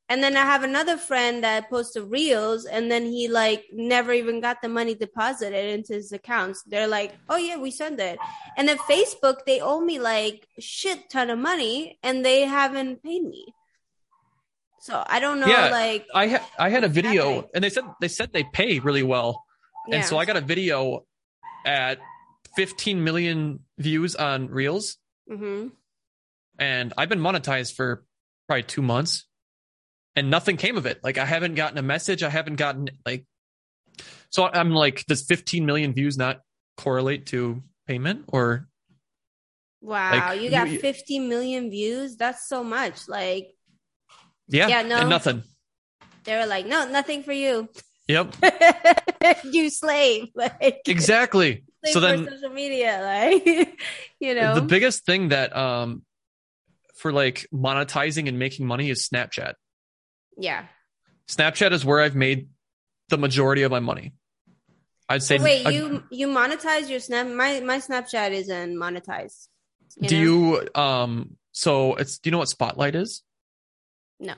And 0.08 0.22
then 0.22 0.36
I 0.36 0.42
have 0.42 0.62
another 0.62 0.96
friend 0.96 1.42
that 1.42 1.68
posted 1.68 2.04
reels 2.04 2.64
and 2.64 2.88
then 2.88 3.04
he 3.04 3.26
like 3.26 3.64
never 3.72 4.12
even 4.12 4.40
got 4.40 4.62
the 4.62 4.68
money 4.68 4.94
deposited 4.94 5.74
into 5.74 5.94
his 5.94 6.12
accounts. 6.12 6.62
They're 6.62 6.86
like, 6.86 7.12
oh 7.28 7.36
yeah, 7.36 7.56
we 7.56 7.72
sent 7.72 7.98
it. 7.98 8.18
And 8.56 8.68
then 8.68 8.78
Facebook, 8.78 9.38
they 9.46 9.60
owe 9.60 9.80
me 9.80 9.98
like 9.98 10.46
shit 10.60 11.10
ton 11.10 11.30
of 11.30 11.40
money 11.40 11.98
and 12.04 12.24
they 12.24 12.42
haven't 12.42 13.02
paid 13.02 13.24
me. 13.24 13.46
So 14.86 15.02
I 15.04 15.18
don't 15.18 15.40
know. 15.40 15.48
Yeah, 15.48 15.70
like 15.70 16.06
I 16.14 16.28
had 16.28 16.42
I 16.56 16.68
had 16.68 16.84
a 16.84 16.88
video 16.88 17.24
happening. 17.24 17.50
and 17.54 17.64
they 17.64 17.70
said 17.70 17.84
they 18.00 18.06
said 18.06 18.32
they 18.32 18.44
pay 18.44 18.78
really 18.78 19.02
well. 19.02 19.42
And 19.90 20.04
so 20.04 20.16
I 20.16 20.24
got 20.24 20.36
a 20.36 20.40
video 20.40 21.04
at 21.64 21.98
15 22.54 23.02
million 23.02 23.60
views 23.78 24.14
on 24.14 24.48
reels. 24.48 24.96
Mm-hmm. 25.28 25.68
And 26.60 26.92
I've 26.96 27.08
been 27.08 27.18
monetized 27.18 27.74
for 27.74 28.04
probably 28.46 28.62
two 28.62 28.82
months 28.82 29.26
and 30.14 30.30
nothing 30.30 30.56
came 30.56 30.76
of 30.76 30.86
it. 30.86 31.00
Like 31.02 31.18
I 31.18 31.24
haven't 31.24 31.56
gotten 31.56 31.78
a 31.78 31.82
message. 31.82 32.22
I 32.22 32.30
haven't 32.30 32.56
gotten 32.56 32.88
like, 33.04 33.26
so 34.30 34.44
I'm 34.44 34.70
like, 34.70 35.04
does 35.06 35.24
15 35.24 35.66
million 35.66 35.94
views 35.94 36.16
not 36.16 36.42
correlate 36.76 37.26
to 37.26 37.62
payment 37.88 38.26
or? 38.28 38.68
Wow, 39.80 40.30
like, 40.30 40.40
you 40.40 40.50
got 40.50 40.68
you, 40.68 40.78
50 40.78 41.18
million 41.20 41.70
views. 41.70 42.16
That's 42.16 42.48
so 42.48 42.64
much. 42.64 43.08
Like, 43.08 43.55
yeah, 44.48 44.68
yeah, 44.68 44.82
no, 44.82 45.08
nothing. 45.08 45.42
They 46.24 46.36
were 46.36 46.46
like, 46.46 46.66
no, 46.66 46.88
nothing 46.88 47.22
for 47.22 47.32
you. 47.32 47.68
Yep. 48.08 48.36
you 49.44 49.70
slave. 49.70 50.28
Like 50.34 50.82
exactly. 50.86 51.64
Slave 51.84 51.92
so 51.92 52.00
then 52.00 52.28
social 52.28 52.50
media, 52.50 53.00
like 53.44 53.80
you 54.20 54.34
know, 54.34 54.54
the 54.54 54.62
biggest 54.62 55.04
thing 55.04 55.30
that 55.30 55.56
um 55.56 56.02
for 56.96 57.12
like 57.12 57.46
monetizing 57.52 58.28
and 58.28 58.38
making 58.38 58.66
money 58.66 58.90
is 58.90 59.08
Snapchat. 59.08 59.54
Yeah. 60.36 60.66
Snapchat 61.28 61.72
is 61.72 61.84
where 61.84 62.00
I've 62.00 62.14
made 62.14 62.48
the 63.08 63.18
majority 63.18 63.62
of 63.62 63.70
my 63.70 63.80
money. 63.80 64.14
I'd 65.08 65.22
say. 65.22 65.38
wait, 65.38 65.66
I, 65.66 65.70
you 65.70 66.04
you 66.10 66.28
monetize 66.28 66.88
your 66.88 67.00
snap? 67.00 67.26
My 67.26 67.60
my 67.60 67.78
Snapchat 67.78 68.32
isn't 68.32 68.76
monetized. 68.76 69.48
You 69.96 70.08
do 70.08 70.16
know? 70.16 70.22
you 70.22 70.68
um? 70.74 71.36
So 71.52 71.94
it's 71.94 72.18
do 72.18 72.28
you 72.28 72.32
know 72.32 72.38
what 72.38 72.48
Spotlight 72.48 72.94
is? 72.94 73.22
No. 74.18 74.34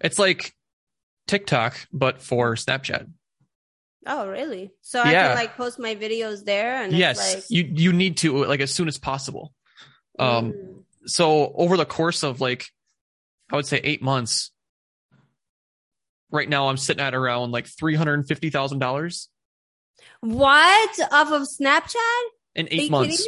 It's 0.00 0.18
like 0.18 0.54
TikTok, 1.26 1.76
but 1.92 2.20
for 2.20 2.54
Snapchat. 2.54 3.08
Oh, 4.06 4.28
really? 4.28 4.72
So 4.80 5.00
I 5.00 5.12
can 5.12 5.36
like 5.36 5.56
post 5.56 5.78
my 5.78 5.94
videos 5.94 6.44
there, 6.44 6.82
and 6.82 6.92
yes, 6.92 7.36
like... 7.36 7.44
you 7.48 7.70
you 7.72 7.92
need 7.92 8.16
to 8.18 8.44
like 8.44 8.60
as 8.60 8.72
soon 8.72 8.88
as 8.88 8.98
possible. 8.98 9.52
Um, 10.18 10.52
mm. 10.52 10.82
so 11.06 11.52
over 11.54 11.76
the 11.76 11.84
course 11.84 12.24
of 12.24 12.40
like, 12.40 12.66
I 13.50 13.56
would 13.56 13.66
say 13.66 13.80
eight 13.82 14.02
months, 14.02 14.50
right 16.32 16.48
now 16.48 16.68
I'm 16.68 16.76
sitting 16.76 17.02
at 17.02 17.14
around 17.14 17.52
like 17.52 17.66
three 17.66 17.94
hundred 17.94 18.14
and 18.14 18.26
fifty 18.26 18.50
thousand 18.50 18.80
dollars. 18.80 19.28
What 20.20 20.98
off 21.12 21.30
of 21.30 21.42
Snapchat? 21.42 22.22
In 22.56 22.68
eight 22.70 22.90
months. 22.90 23.26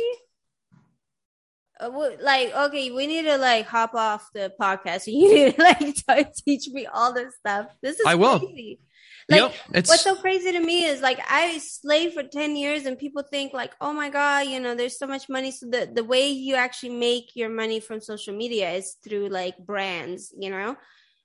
Uh, 1.85 2.11
like 2.21 2.55
okay, 2.55 2.91
we 2.91 3.07
need 3.07 3.23
to 3.23 3.37
like 3.37 3.67
hop 3.67 3.95
off 3.95 4.31
the 4.33 4.53
podcast. 4.61 5.05
You 5.15 5.35
need 5.35 5.57
to 5.57 6.05
like 6.09 6.35
teach 6.35 6.69
me 6.69 6.87
all 6.87 7.13
this 7.13 7.35
stuff. 7.37 7.67
This 7.83 8.01
is 8.01 8.07
I 8.07 8.15
will. 8.15 8.41
Crazy. 8.41 8.81
Like 9.29 9.41
yep, 9.41 9.55
what's 9.87 10.03
so 10.03 10.17
crazy 10.17 10.53
to 10.53 10.61
me 10.61 10.85
is 10.85 11.01
like 11.01 11.19
I 11.27 11.57
slaved 11.59 12.13
for 12.13 12.23
10 12.23 12.57
years 12.57 12.85
and 12.85 12.99
people 12.99 13.23
think 13.23 13.55
like, 13.55 13.73
oh 13.81 13.93
my 13.93 14.11
God, 14.11 14.49
you 14.49 14.61
know, 14.61 14.75
there's 14.75 14.99
so 14.99 15.07
much 15.07 15.31
money. 15.31 15.51
So 15.51 15.67
the, 15.67 15.91
the 15.91 16.05
way 16.05 16.29
you 16.29 16.57
actually 16.57 16.95
make 16.95 17.35
your 17.35 17.49
money 17.49 17.81
from 17.81 18.03
social 18.03 18.37
media 18.37 18.71
is 18.73 18.97
through 19.03 19.29
like 19.29 19.57
brands, 19.57 20.35
you 20.39 20.51
know? 20.51 20.77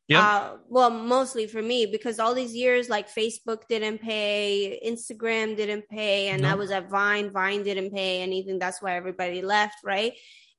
Yeah. 0.09 0.25
Uh, 0.27 0.57
well, 0.67 0.89
mostly 0.89 1.45
for 1.45 1.61
me 1.61 1.85
because 1.85 2.19
all 2.19 2.33
these 2.33 2.55
years, 2.55 2.89
like 2.89 3.13
Facebook 3.13 3.67
didn't 3.69 3.99
pay, 3.99 4.81
Instagram 4.83 5.55
didn't 5.55 5.87
pay, 5.87 6.29
and 6.29 6.41
no. 6.41 6.49
I 6.49 6.55
was 6.55 6.71
at 6.71 6.89
Vine. 6.89 7.29
Vine 7.29 7.61
didn't 7.61 7.91
pay 7.91 8.23
anything. 8.23 8.57
That's 8.57 8.81
why 8.81 8.95
everybody 8.95 9.43
left, 9.43 9.75
right? 9.83 10.13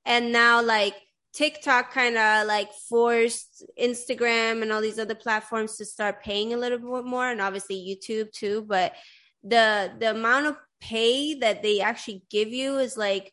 And 0.05 0.33
now, 0.33 0.63
like 0.63 0.95
TikTok, 1.33 1.93
kind 1.93 2.17
of 2.17 2.47
like 2.47 2.73
forced 2.89 3.65
Instagram 3.81 4.63
and 4.63 4.73
all 4.73 4.81
these 4.81 4.99
other 4.99 5.15
platforms 5.15 5.77
to 5.77 5.85
start 5.85 6.23
paying 6.23 6.53
a 6.53 6.57
little 6.57 6.79
bit 6.79 7.05
more, 7.05 7.29
and 7.29 7.41
obviously 7.41 7.77
YouTube 7.77 8.33
too. 8.33 8.65
But 8.67 8.95
the 9.43 9.93
the 9.99 10.11
amount 10.11 10.47
of 10.47 10.57
pay 10.81 11.35
that 11.35 11.63
they 11.63 11.81
actually 11.81 12.25
give 12.31 12.49
you 12.49 12.79
is 12.79 12.97
like 12.97 13.33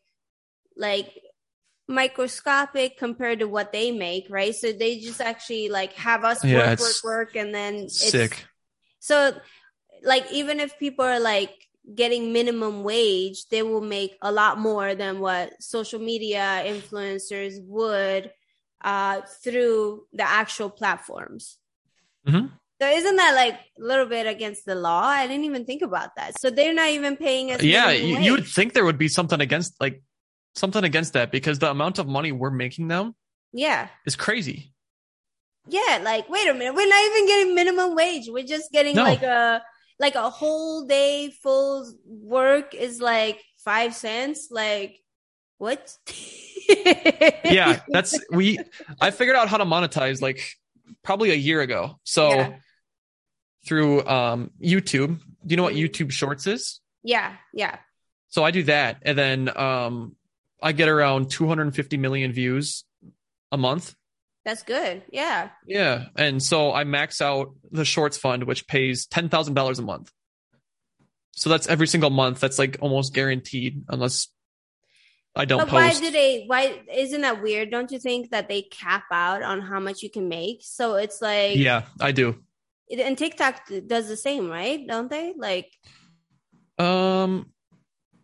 like 0.76 1.10
microscopic 1.88 2.98
compared 2.98 3.40
to 3.40 3.48
what 3.48 3.72
they 3.72 3.90
make, 3.90 4.26
right? 4.28 4.54
So 4.54 4.72
they 4.72 4.98
just 4.98 5.20
actually 5.20 5.70
like 5.70 5.94
have 5.94 6.24
us 6.24 6.44
yeah, 6.44 6.70
work, 6.70 6.80
work, 6.80 7.04
work, 7.04 7.36
and 7.36 7.54
then 7.54 7.74
it's 7.74 8.10
sick. 8.10 8.46
So, 9.00 9.32
like, 10.02 10.30
even 10.32 10.60
if 10.60 10.78
people 10.78 11.04
are 11.04 11.20
like 11.20 11.54
getting 11.94 12.32
minimum 12.32 12.82
wage, 12.82 13.46
they 13.48 13.62
will 13.62 13.80
make 13.80 14.16
a 14.22 14.30
lot 14.32 14.58
more 14.58 14.94
than 14.94 15.20
what 15.20 15.62
social 15.62 16.00
media 16.00 16.62
influencers 16.66 17.62
would 17.64 18.30
uh, 18.82 19.22
through 19.42 20.04
the 20.12 20.22
actual 20.22 20.70
platforms. 20.70 21.58
Mm-hmm. 22.26 22.46
So 22.80 22.88
isn't 22.88 23.16
that 23.16 23.34
like 23.34 23.54
a 23.54 23.82
little 23.82 24.06
bit 24.06 24.26
against 24.26 24.64
the 24.64 24.74
law? 24.74 25.02
I 25.02 25.26
didn't 25.26 25.44
even 25.44 25.64
think 25.64 25.82
about 25.82 26.14
that. 26.16 26.38
So 26.38 26.50
they're 26.50 26.74
not 26.74 26.90
even 26.90 27.16
paying 27.16 27.50
us. 27.50 27.62
Yeah, 27.62 27.90
you, 27.90 28.18
you 28.18 28.32
would 28.32 28.46
think 28.46 28.72
there 28.72 28.84
would 28.84 28.98
be 28.98 29.08
something 29.08 29.40
against 29.40 29.80
like 29.80 30.02
something 30.54 30.84
against 30.84 31.14
that 31.14 31.32
because 31.32 31.58
the 31.58 31.70
amount 31.70 31.98
of 31.98 32.06
money 32.06 32.30
we're 32.30 32.50
making 32.50 32.88
them, 32.88 33.14
yeah 33.52 33.88
is 34.04 34.16
crazy 34.16 34.72
yeah 35.68 36.00
like 36.02 36.28
wait 36.28 36.48
a 36.48 36.54
minute 36.54 36.74
we're 36.74 36.88
not 36.88 37.04
even 37.04 37.26
getting 37.26 37.54
minimum 37.54 37.94
wage 37.94 38.28
we're 38.28 38.44
just 38.44 38.70
getting 38.72 38.94
no. 38.94 39.02
like 39.02 39.22
a 39.22 39.62
like 39.98 40.14
a 40.14 40.30
whole 40.30 40.86
day 40.86 41.30
full 41.42 41.92
work 42.06 42.74
is 42.74 43.00
like 43.00 43.42
five 43.64 43.94
cents 43.94 44.48
like 44.50 45.00
what 45.58 45.92
yeah 47.44 47.80
that's 47.88 48.18
we 48.32 48.58
i 49.00 49.10
figured 49.10 49.36
out 49.36 49.48
how 49.48 49.56
to 49.56 49.64
monetize 49.64 50.22
like 50.22 50.54
probably 51.02 51.30
a 51.30 51.34
year 51.34 51.60
ago 51.60 51.98
so 52.04 52.30
yeah. 52.30 52.52
through 53.66 54.06
um 54.06 54.50
youtube 54.62 55.18
do 55.18 55.24
you 55.48 55.56
know 55.56 55.64
what 55.64 55.74
mm-hmm. 55.74 55.84
youtube 55.84 56.12
shorts 56.12 56.46
is 56.46 56.80
yeah 57.02 57.34
yeah 57.52 57.76
so 58.28 58.44
i 58.44 58.50
do 58.50 58.62
that 58.62 58.98
and 59.02 59.18
then 59.18 59.58
um 59.58 60.14
I 60.62 60.72
get 60.72 60.88
around 60.88 61.30
250 61.30 61.96
million 61.96 62.32
views 62.32 62.84
a 63.52 63.56
month. 63.56 63.94
That's 64.48 64.62
good. 64.62 65.02
Yeah. 65.12 65.50
Yeah. 65.66 66.06
And 66.16 66.42
so 66.42 66.72
I 66.72 66.84
max 66.84 67.20
out 67.20 67.54
the 67.70 67.84
shorts 67.84 68.16
fund, 68.16 68.44
which 68.44 68.66
pays 68.66 69.06
$10,000 69.06 69.78
a 69.78 69.82
month. 69.82 70.10
So 71.32 71.50
that's 71.50 71.66
every 71.66 71.86
single 71.86 72.08
month. 72.08 72.40
That's 72.40 72.58
like 72.58 72.78
almost 72.80 73.12
guaranteed 73.12 73.84
unless 73.90 74.28
I 75.36 75.44
don't 75.44 75.58
but 75.58 75.68
post. 75.68 76.00
Why 76.00 76.00
do 76.00 76.10
they, 76.10 76.44
why 76.46 76.80
isn't 76.90 77.20
that 77.20 77.42
weird? 77.42 77.70
Don't 77.70 77.92
you 77.92 77.98
think 77.98 78.30
that 78.30 78.48
they 78.48 78.62
cap 78.62 79.04
out 79.12 79.42
on 79.42 79.60
how 79.60 79.80
much 79.80 80.02
you 80.02 80.08
can 80.08 80.30
make? 80.30 80.60
So 80.62 80.94
it's 80.94 81.20
like. 81.20 81.58
Yeah, 81.58 81.82
I 82.00 82.12
do. 82.12 82.42
And 82.90 83.18
TikTok 83.18 83.70
does 83.86 84.08
the 84.08 84.16
same, 84.16 84.48
right? 84.48 84.82
Don't 84.88 85.10
they? 85.10 85.34
Like. 85.36 85.70
Um, 86.78 87.52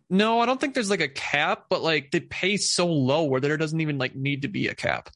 no, 0.09 0.39
I 0.39 0.47
don't 0.47 0.59
think 0.59 0.73
there's 0.73 0.89
like 0.89 1.01
a 1.01 1.07
cap, 1.07 1.65
but 1.69 1.83
like 1.83 2.09
they 2.09 2.19
pay 2.19 2.57
so 2.57 2.87
low 2.87 3.25
where 3.25 3.41
there 3.41 3.57
doesn't 3.57 3.79
even 3.79 3.99
like 3.99 4.15
need 4.15 4.41
to 4.41 4.47
be 4.47 4.69
a 4.69 4.73
cap. 4.73 5.11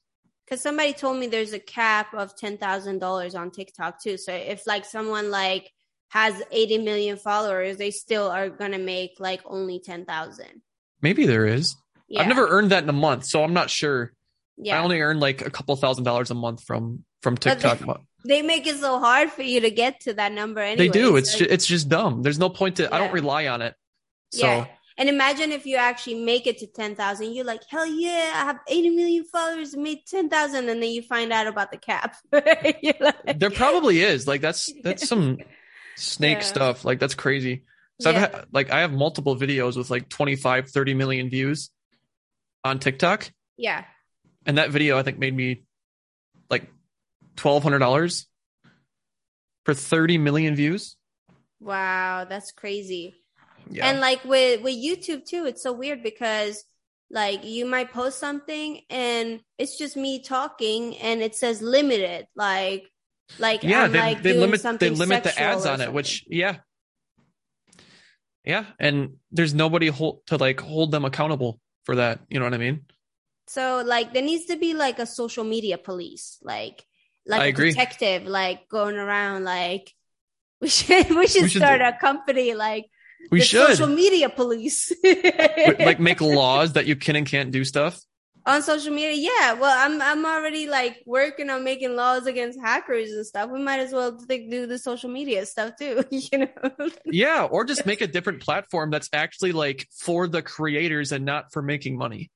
Because 0.50 0.64
somebody 0.64 0.93
told 0.93 1.18
me 1.18 1.28
there's 1.28 1.54
a 1.54 1.60
cap 1.60 2.14
of 2.16 2.36
ten 2.36 2.58
thousand 2.58 3.00
dollars 3.00 3.36
on 3.36 3.52
TikTok 3.52 4.02
too. 4.02 4.18
So 4.18 4.34
if 4.34 4.66
like 4.66 4.84
someone 4.84 5.30
like 5.30 5.72
has 6.10 6.41
80 6.52 6.80
million 6.80 7.18
followers, 7.18 7.78
they 7.78 7.91
still 7.91 8.30
are 8.30 8.50
gonna 8.50 8.80
make 8.80 9.18
like 9.20 9.41
only 9.45 9.80
ten 9.80 10.06
thousand. 10.06 10.62
Maybe 11.02 11.28
there 11.28 11.45
is. 11.45 11.76
Yeah. 12.08 12.22
I've 12.22 12.28
never 12.28 12.47
earned 12.47 12.72
that 12.72 12.82
in 12.82 12.89
a 12.89 12.93
month, 12.93 13.26
so 13.26 13.43
I'm 13.43 13.54
not 13.54 13.70
sure. 13.70 14.12
Yeah. 14.58 14.80
I 14.80 14.84
only 14.84 15.00
earn 15.02 15.20
like 15.20 15.45
a 15.45 15.52
couple 15.52 15.76
thousand 15.76 16.04
dollars 16.04 16.32
a 16.32 16.36
month 16.36 16.64
from 16.64 17.06
from 17.22 17.38
TikTok. 17.38 18.02
they 18.26 18.41
make 18.41 18.66
it 18.66 18.78
so 18.78 19.00
hard 19.00 19.32
for 19.32 19.43
you 19.43 19.62
to 19.62 19.70
get 19.70 20.00
to 20.02 20.14
that 20.14 20.32
number. 20.32 20.62
Anyway. 20.62 20.88
They 20.88 20.91
do. 20.91 21.16
It's 21.16 21.38
just, 21.38 21.52
it's 21.52 21.68
just 21.68 21.89
dumb. 21.89 22.24
There's 22.24 22.39
no 22.39 22.50
point 22.50 22.78
to. 22.78 22.84
Yeah. 22.84 22.89
I 22.91 22.97
don't 22.97 23.14
rely 23.14 23.47
on 23.47 23.62
it. 23.62 23.76
So. 24.32 24.47
Yeah. 24.47 24.66
And 25.00 25.08
imagine 25.08 25.54
if 25.54 25.66
you 25.66 25.78
actually 25.78 26.16
make 26.16 26.45
it 26.45 26.58
to 26.58 26.68
10,000, 26.68 27.34
you're 27.34 27.45
like, 27.45 27.64
hell 27.70 27.86
yeah, 27.86 28.32
I 28.36 28.43
have 28.43 28.60
80 28.68 28.89
million 28.89 29.24
followers 29.24 29.74
and 29.74 29.82
made 29.82 30.06
10,000. 30.06 30.68
And 30.68 30.84
then 30.84 30.89
you 30.89 31.02
find 31.02 31.32
out 31.32 31.47
about 31.47 31.72
the 31.72 31.78
cap. 31.78 32.18
like, 32.34 33.39
there 33.39 33.50
probably 33.50 34.02
is 34.02 34.28
like, 34.28 34.41
that's, 34.41 34.70
that's 34.84 35.08
some 35.08 35.38
snake 35.95 36.39
yeah. 36.39 36.43
stuff. 36.43 36.84
Like 36.84 37.00
that's 37.00 37.16
crazy. 37.16 37.64
So 38.02 38.10
yeah. 38.10 38.16
I've 38.16 38.22
had, 38.34 38.45
like, 38.52 38.72
I 38.72 38.82
have 38.82 38.91
multiple 38.91 39.38
videos 39.38 39.78
with 39.78 39.89
like 39.89 40.10
25, 40.10 40.70
30 40.70 40.93
million 40.95 41.30
views 41.30 41.70
on 42.66 42.80
TikTok. 42.80 43.32
Yeah. 43.56 43.86
And 44.45 44.58
that 44.58 44.70
video, 44.70 44.97
I 44.97 45.04
think 45.04 45.18
made 45.18 45.34
me 45.34 45.64
like 46.50 46.70
$1,200 47.38 48.26
for 49.64 49.74
30 49.74 50.18
million 50.18 50.56
views. 50.58 50.97
Wow. 51.62 52.26
That's 52.28 52.52
crazy. 52.52 53.16
Yeah. 53.70 53.88
And 53.88 53.99
like 53.99 54.24
with 54.26 54.61
with 54.61 54.76
YouTube 54.76 55.26
too, 55.26 55.45
it's 55.45 55.63
so 55.63 55.74
weird 55.74 56.03
because 56.03 56.63
like 57.11 57.43
you 57.43 57.65
might 57.65 57.91
post 57.91 58.20
something 58.20 58.82
and 58.89 59.39
it's 59.57 59.78
just 59.78 59.97
me 59.97 60.22
talking 60.22 60.97
and 60.97 61.22
it 61.22 61.36
says 61.36 61.61
limited 61.61 62.28
like 62.36 62.89
like 63.39 63.63
yeah 63.63 63.84
I'm, 63.84 63.91
they, 63.91 63.99
like, 63.99 64.24
they 64.24 64.38
limit 64.38 64.61
they 64.80 64.89
limit 64.89 65.24
the 65.24 65.39
ads 65.39 65.65
on 65.65 65.82
it 65.82 65.91
which 65.91 66.26
yeah 66.28 66.57
yeah 68.45 68.65
and 68.80 69.15
there's 69.32 69.53
nobody 69.53 69.88
hold, 69.88 70.26
to 70.28 70.38
like 70.38 70.59
hold 70.59 70.91
them 70.91 71.05
accountable 71.05 71.59
for 71.84 71.95
that 71.95 72.20
you 72.30 72.39
know 72.39 72.45
what 72.45 72.53
i 72.53 72.57
mean 72.57 72.86
so 73.47 73.84
like 73.86 74.13
there 74.13 74.24
needs 74.24 74.45
to 74.45 74.57
be 74.57 74.74
like 74.74 74.99
a 74.99 75.05
social 75.05 75.43
media 75.43 75.78
police 75.78 76.38
like 76.43 76.86
like 77.26 77.41
I 77.41 77.45
a 77.45 77.49
agree. 77.49 77.72
detective 77.72 78.24
like 78.26 78.67
going 78.70 78.95
around 78.95 79.43
like 79.43 79.93
we 80.61 80.67
should 80.70 81.09
we 81.09 81.28
should, 81.28 81.43
we 81.43 81.49
should 81.49 81.61
start 81.61 81.80
do- 81.80 81.86
a 81.86 81.97
company 81.99 82.53
like 82.53 82.86
we 83.32 83.41
should 83.41 83.67
social 83.67 83.88
media 83.88 84.30
police 84.30 84.91
like 85.03 85.99
make 85.99 86.22
laws 86.22 86.74
that 86.74 86.86
you 86.86 86.95
can 86.95 87.15
and 87.15 87.28
can't 87.28 87.51
do 87.51 87.63
stuff 87.63 87.99
on 88.45 88.63
social 88.63 88.93
media. 88.93 89.32
Yeah, 89.32 89.53
well, 89.53 89.76
I'm 89.78 90.01
I'm 90.01 90.26
already 90.26 90.67
like 90.67 91.03
working 91.05 91.49
on 91.49 91.63
making 91.63 91.95
laws 91.95 92.26
against 92.26 92.59
hackers 92.59 93.11
and 93.11 93.26
stuff. 93.26 93.49
We 93.49 93.59
might 93.59 93.80
as 93.80 93.93
well 93.93 94.17
think, 94.17 94.49
do 94.49 94.65
the 94.65 94.78
social 94.78 95.09
media 95.09 95.45
stuff 95.45 95.74
too, 95.80 96.03
you 96.11 96.39
know? 96.39 96.89
yeah, 97.05 97.43
or 97.43 97.63
just 97.63 97.86
make 97.86 98.01
a 98.01 98.07
different 98.07 98.41
platform 98.41 98.89
that's 98.89 99.09
actually 99.13 99.51
like 99.51 99.88
for 99.91 100.28
the 100.28 100.41
creators 100.41 101.11
and 101.11 101.26
not 101.26 101.51
for 101.53 101.61
making 101.61 101.97
money. 101.97 102.32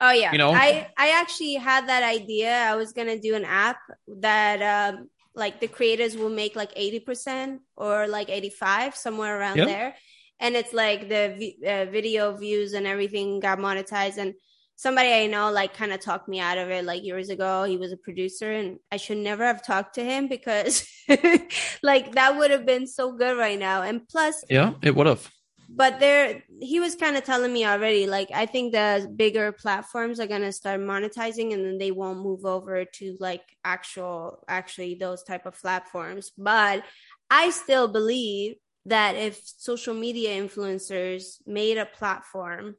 Oh 0.00 0.12
yeah, 0.12 0.32
you 0.32 0.38
know, 0.38 0.52
I 0.52 0.88
I 0.96 1.20
actually 1.20 1.54
had 1.54 1.88
that 1.88 2.02
idea. 2.02 2.52
I 2.52 2.76
was 2.76 2.92
gonna 2.92 3.18
do 3.18 3.34
an 3.34 3.44
app 3.44 3.78
that 4.20 4.94
um, 4.94 5.08
like 5.34 5.60
the 5.60 5.68
creators 5.68 6.16
will 6.16 6.30
make 6.30 6.56
like 6.56 6.74
80% 6.74 7.58
or 7.76 8.08
like 8.08 8.30
85 8.30 8.96
somewhere 8.96 9.38
around 9.38 9.58
yep. 9.58 9.68
there 9.68 9.94
and 10.40 10.56
it's 10.56 10.72
like 10.72 11.08
the 11.08 11.54
uh, 11.66 11.84
video 11.90 12.34
views 12.34 12.72
and 12.72 12.86
everything 12.86 13.40
got 13.40 13.58
monetized. 13.58 14.16
And 14.16 14.34
somebody 14.74 15.12
i 15.12 15.26
know 15.26 15.52
like 15.52 15.74
kind 15.74 15.92
of 15.92 16.00
talked 16.00 16.26
me 16.26 16.40
out 16.40 16.56
of 16.56 16.70
it 16.70 16.84
like 16.84 17.04
years 17.04 17.28
ago. 17.28 17.64
He 17.64 17.76
was 17.76 17.92
a 17.92 17.98
producer 17.98 18.50
and 18.50 18.78
i 18.90 18.96
should 18.96 19.18
never 19.18 19.44
have 19.44 19.64
talked 19.64 19.94
to 19.96 20.04
him 20.04 20.26
because 20.26 20.88
like 21.82 22.14
that 22.14 22.36
would 22.36 22.50
have 22.50 22.64
been 22.64 22.86
so 22.86 23.12
good 23.12 23.36
right 23.36 23.58
now. 23.58 23.82
And 23.82 24.08
plus 24.08 24.42
yeah 24.48 24.72
it 24.82 24.96
would 24.96 25.06
have. 25.06 25.30
But 25.72 26.00
there 26.00 26.42
he 26.60 26.80
was 26.80 26.96
kind 26.96 27.16
of 27.16 27.24
telling 27.24 27.52
me 27.52 27.66
already 27.66 28.06
like 28.06 28.30
i 28.34 28.46
think 28.46 28.72
the 28.72 29.12
bigger 29.14 29.52
platforms 29.52 30.18
are 30.18 30.26
going 30.26 30.40
to 30.40 30.50
start 30.50 30.80
monetizing 30.80 31.52
and 31.52 31.62
then 31.64 31.76
they 31.78 31.92
won't 31.92 32.18
move 32.18 32.46
over 32.46 32.84
to 32.84 33.16
like 33.20 33.42
actual 33.64 34.42
actually 34.48 34.94
those 34.94 35.22
type 35.22 35.44
of 35.44 35.60
platforms. 35.60 36.32
But 36.38 36.84
i 37.28 37.50
still 37.50 37.86
believe 37.86 38.56
that 38.86 39.14
if 39.14 39.40
social 39.44 39.94
media 39.94 40.30
influencers 40.40 41.36
made 41.46 41.78
a 41.78 41.86
platform 41.86 42.74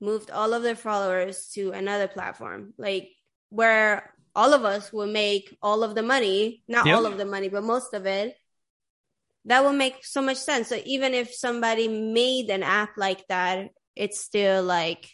moved 0.00 0.30
all 0.30 0.52
of 0.54 0.62
their 0.62 0.76
followers 0.76 1.48
to 1.54 1.72
another 1.72 2.08
platform 2.08 2.72
like 2.78 3.10
where 3.50 4.14
all 4.34 4.52
of 4.54 4.64
us 4.64 4.92
will 4.92 5.06
make 5.06 5.56
all 5.62 5.82
of 5.82 5.94
the 5.94 6.02
money 6.02 6.62
not 6.68 6.86
yep. 6.86 6.96
all 6.96 7.06
of 7.06 7.18
the 7.18 7.24
money 7.24 7.48
but 7.48 7.64
most 7.64 7.94
of 7.94 8.06
it 8.06 8.36
that 9.48 9.64
will 9.64 9.72
make 9.72 10.04
so 10.04 10.20
much 10.22 10.36
sense. 10.36 10.68
So 10.68 10.80
even 10.84 11.14
if 11.14 11.34
somebody 11.34 11.88
made 11.88 12.50
an 12.50 12.62
app 12.62 12.90
like 12.96 13.26
that, 13.28 13.70
it's 13.96 14.20
still 14.20 14.62
like 14.62 15.10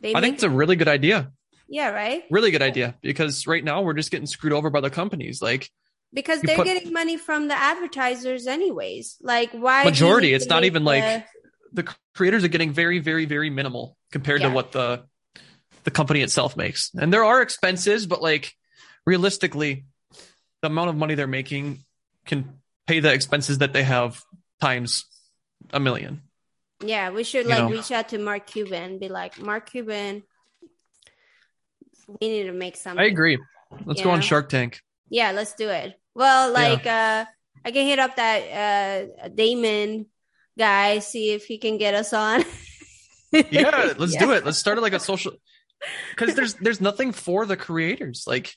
they. 0.00 0.14
I 0.14 0.20
think 0.20 0.34
it's 0.34 0.42
a 0.42 0.50
really 0.50 0.76
good 0.76 0.88
idea. 0.88 1.30
Yeah, 1.68 1.90
right. 1.90 2.24
Really 2.30 2.50
good 2.50 2.62
idea 2.62 2.96
because 3.02 3.46
right 3.46 3.62
now 3.62 3.82
we're 3.82 3.94
just 3.94 4.10
getting 4.10 4.26
screwed 4.26 4.52
over 4.52 4.70
by 4.70 4.80
the 4.80 4.90
companies. 4.90 5.42
Like 5.42 5.70
because 6.12 6.40
they're 6.40 6.56
put, 6.56 6.66
getting 6.66 6.92
money 6.92 7.16
from 7.16 7.48
the 7.48 7.54
advertisers 7.54 8.46
anyways. 8.46 9.18
Like 9.20 9.52
why 9.52 9.84
majority? 9.84 10.32
It's 10.32 10.46
not 10.46 10.64
even 10.64 10.84
the, 10.84 10.90
like 10.90 11.26
the 11.72 11.94
creators 12.14 12.44
are 12.44 12.48
getting 12.48 12.72
very, 12.72 12.98
very, 12.98 13.24
very 13.24 13.50
minimal 13.50 13.96
compared 14.12 14.40
yeah. 14.40 14.48
to 14.48 14.54
what 14.54 14.72
the 14.72 15.04
the 15.84 15.90
company 15.90 16.20
itself 16.22 16.56
makes. 16.56 16.90
And 16.94 17.12
there 17.12 17.24
are 17.24 17.42
expenses, 17.42 18.06
but 18.06 18.20
like 18.22 18.52
realistically, 19.06 19.84
the 20.62 20.66
amount 20.66 20.90
of 20.90 20.96
money 20.96 21.14
they're 21.14 21.26
making 21.26 21.84
can 22.24 22.60
pay 22.86 23.00
the 23.00 23.12
expenses 23.12 23.58
that 23.58 23.72
they 23.72 23.84
have 23.84 24.20
times 24.60 25.04
a 25.72 25.80
million. 25.80 26.22
Yeah, 26.84 27.10
we 27.10 27.24
should 27.24 27.46
like 27.46 27.58
you 27.58 27.64
know? 27.64 27.70
reach 27.70 27.90
out 27.90 28.10
to 28.10 28.18
Mark 28.18 28.46
Cuban 28.46 28.82
and 28.82 29.00
be 29.00 29.08
like, 29.08 29.40
Mark 29.40 29.70
Cuban, 29.70 30.22
we 32.20 32.28
need 32.28 32.44
to 32.44 32.52
make 32.52 32.76
something. 32.76 33.02
I 33.02 33.06
agree. 33.06 33.38
Let's 33.84 34.02
go 34.02 34.10
on 34.10 34.20
Shark 34.20 34.48
Tank. 34.48 34.80
Yeah, 35.08 35.32
let's 35.32 35.54
do 35.54 35.68
it. 35.68 35.98
Well, 36.14 36.52
like 36.52 36.84
yeah. 36.84 37.26
uh 37.26 37.32
I 37.64 37.70
can 37.70 37.86
hit 37.86 37.98
up 37.98 38.16
that 38.16 38.42
uh 39.22 39.28
Daymond 39.28 40.06
guy, 40.58 41.00
see 41.00 41.32
if 41.32 41.46
he 41.46 41.58
can 41.58 41.78
get 41.78 41.94
us 41.94 42.12
on. 42.12 42.44
yeah, 43.32 43.94
let's 43.98 44.14
yeah. 44.14 44.20
do 44.20 44.32
it. 44.32 44.44
Let's 44.44 44.58
start 44.58 44.78
it 44.78 44.82
like 44.82 44.92
a 44.92 45.00
social 45.00 45.32
because 46.10 46.34
there's 46.34 46.54
there's 46.54 46.80
nothing 46.80 47.12
for 47.12 47.46
the 47.46 47.56
creators. 47.56 48.24
Like 48.26 48.54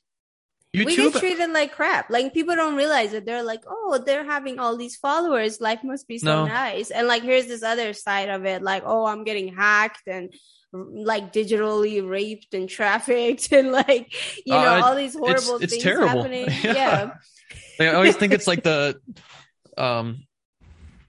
YouTube, 0.76 0.86
we 0.86 0.96
get 0.96 1.14
treated 1.16 1.50
like 1.50 1.74
crap. 1.74 2.10
Like 2.10 2.34
people 2.34 2.56
don't 2.56 2.76
realize 2.76 3.14
it. 3.14 3.26
They're 3.26 3.44
like, 3.44 3.64
oh, 3.68 4.02
they're 4.06 4.26
having 4.26 4.60
all 4.60 4.78
these 4.78 4.96
followers. 4.96 5.60
Life 5.60 5.84
must 5.84 6.08
be 6.08 6.20
so 6.20 6.46
no. 6.46 6.46
nice. 6.46 6.92
And 6.92 7.08
like, 7.08 7.24
here's 7.24 7.48
this 7.48 7.64
other 7.64 7.94
side 7.94 8.30
of 8.30 8.46
it. 8.46 8.62
Like, 8.62 8.84
oh, 8.86 9.06
I'm 9.06 9.24
getting 9.24 9.56
hacked 9.56 10.08
and 10.08 10.32
like 10.72 11.34
digitally 11.34 12.08
raped 12.08 12.54
and 12.54 12.70
trafficked 12.70 13.52
and 13.52 13.72
like 13.72 14.14
you 14.46 14.54
know 14.54 14.60
uh, 14.60 14.82
all 14.84 14.96
these 14.96 15.16
horrible 15.16 15.56
it's, 15.56 15.64
it's 15.66 15.74
things 15.74 15.84
terrible. 15.84 16.08
happening. 16.08 16.48
Yeah. 16.64 17.12
yeah. 17.80 17.92
I 17.92 17.94
always 17.94 18.16
think 18.16 18.34
it's 18.34 18.48
like 18.48 18.64
the 18.64 19.00
um 19.78 20.24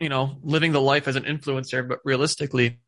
you 0.01 0.09
know, 0.09 0.39
living 0.43 0.73
the 0.73 0.81
life 0.81 1.07
as 1.07 1.17
an 1.17 1.25
influencer, 1.25 1.87
but 1.87 2.01
realistically 2.05 2.81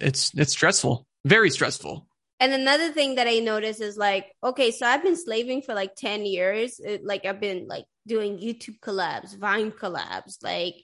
it's 0.00 0.30
it's 0.36 0.52
stressful. 0.52 1.06
Very 1.24 1.50
stressful. 1.50 2.06
And 2.38 2.52
another 2.52 2.90
thing 2.90 3.16
that 3.16 3.26
I 3.26 3.38
noticed 3.40 3.80
is 3.80 3.98
like, 3.98 4.26
okay, 4.42 4.70
so 4.70 4.86
I've 4.86 5.02
been 5.02 5.16
slaving 5.16 5.60
for 5.62 5.74
like 5.74 5.94
10 5.94 6.24
years. 6.24 6.80
It, 6.80 7.04
like 7.04 7.26
I've 7.26 7.40
been 7.40 7.66
like 7.66 7.84
doing 8.06 8.38
YouTube 8.38 8.80
collabs, 8.80 9.36
Vine 9.36 9.72
collabs, 9.72 10.42
like 10.42 10.76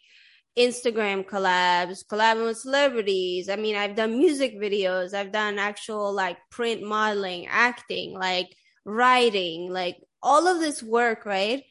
Instagram 0.56 1.24
collabs, 1.24 2.04
collabing 2.06 2.46
with 2.46 2.58
celebrities. 2.58 3.48
I 3.48 3.56
mean, 3.56 3.76
I've 3.76 3.94
done 3.94 4.18
music 4.18 4.58
videos, 4.58 5.14
I've 5.14 5.32
done 5.32 5.58
actual 5.58 6.12
like 6.12 6.38
print 6.50 6.82
modeling, 6.82 7.46
acting, 7.48 8.14
like 8.14 8.54
writing, 8.84 9.70
like 9.70 9.96
all 10.22 10.46
of 10.46 10.60
this 10.60 10.82
work, 10.82 11.26
right? 11.26 11.62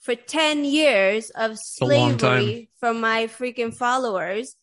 For 0.00 0.14
10 0.14 0.64
years 0.64 1.30
of 1.30 1.58
slavery 1.58 2.70
from 2.78 3.00
my 3.00 3.26
freaking 3.26 3.74
followers 3.74 4.54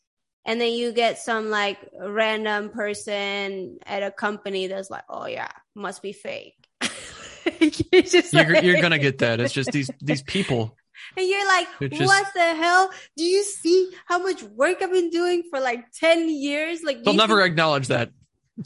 and 0.45 0.59
then 0.59 0.73
you 0.73 0.91
get 0.91 1.19
some 1.19 1.49
like 1.49 1.77
random 1.99 2.69
person 2.69 3.79
at 3.85 4.03
a 4.03 4.11
company 4.11 4.67
that's 4.67 4.89
like, 4.89 5.03
oh 5.09 5.25
yeah, 5.25 5.51
must 5.73 6.01
be 6.01 6.11
fake. 6.11 6.55
you're, 7.61 8.03
you're, 8.31 8.63
you're 8.63 8.81
gonna 8.81 8.99
get 8.99 9.19
that. 9.19 9.39
It's 9.39 9.53
just 9.53 9.71
these 9.71 9.89
these 10.01 10.21
people. 10.21 10.75
And 11.17 11.27
you're 11.27 11.47
like, 11.47 11.67
just... 11.91 12.05
what 12.05 12.27
the 12.33 12.55
hell? 12.55 12.89
Do 13.17 13.23
you 13.23 13.43
see 13.43 13.91
how 14.05 14.19
much 14.19 14.43
work 14.43 14.81
I've 14.81 14.91
been 14.91 15.09
doing 15.09 15.43
for 15.49 15.59
like 15.59 15.91
10 15.93 16.29
years? 16.29 16.81
Like 16.83 17.03
they'll 17.03 17.13
never 17.13 17.41
acknowledge 17.41 17.87
that. 17.87 18.11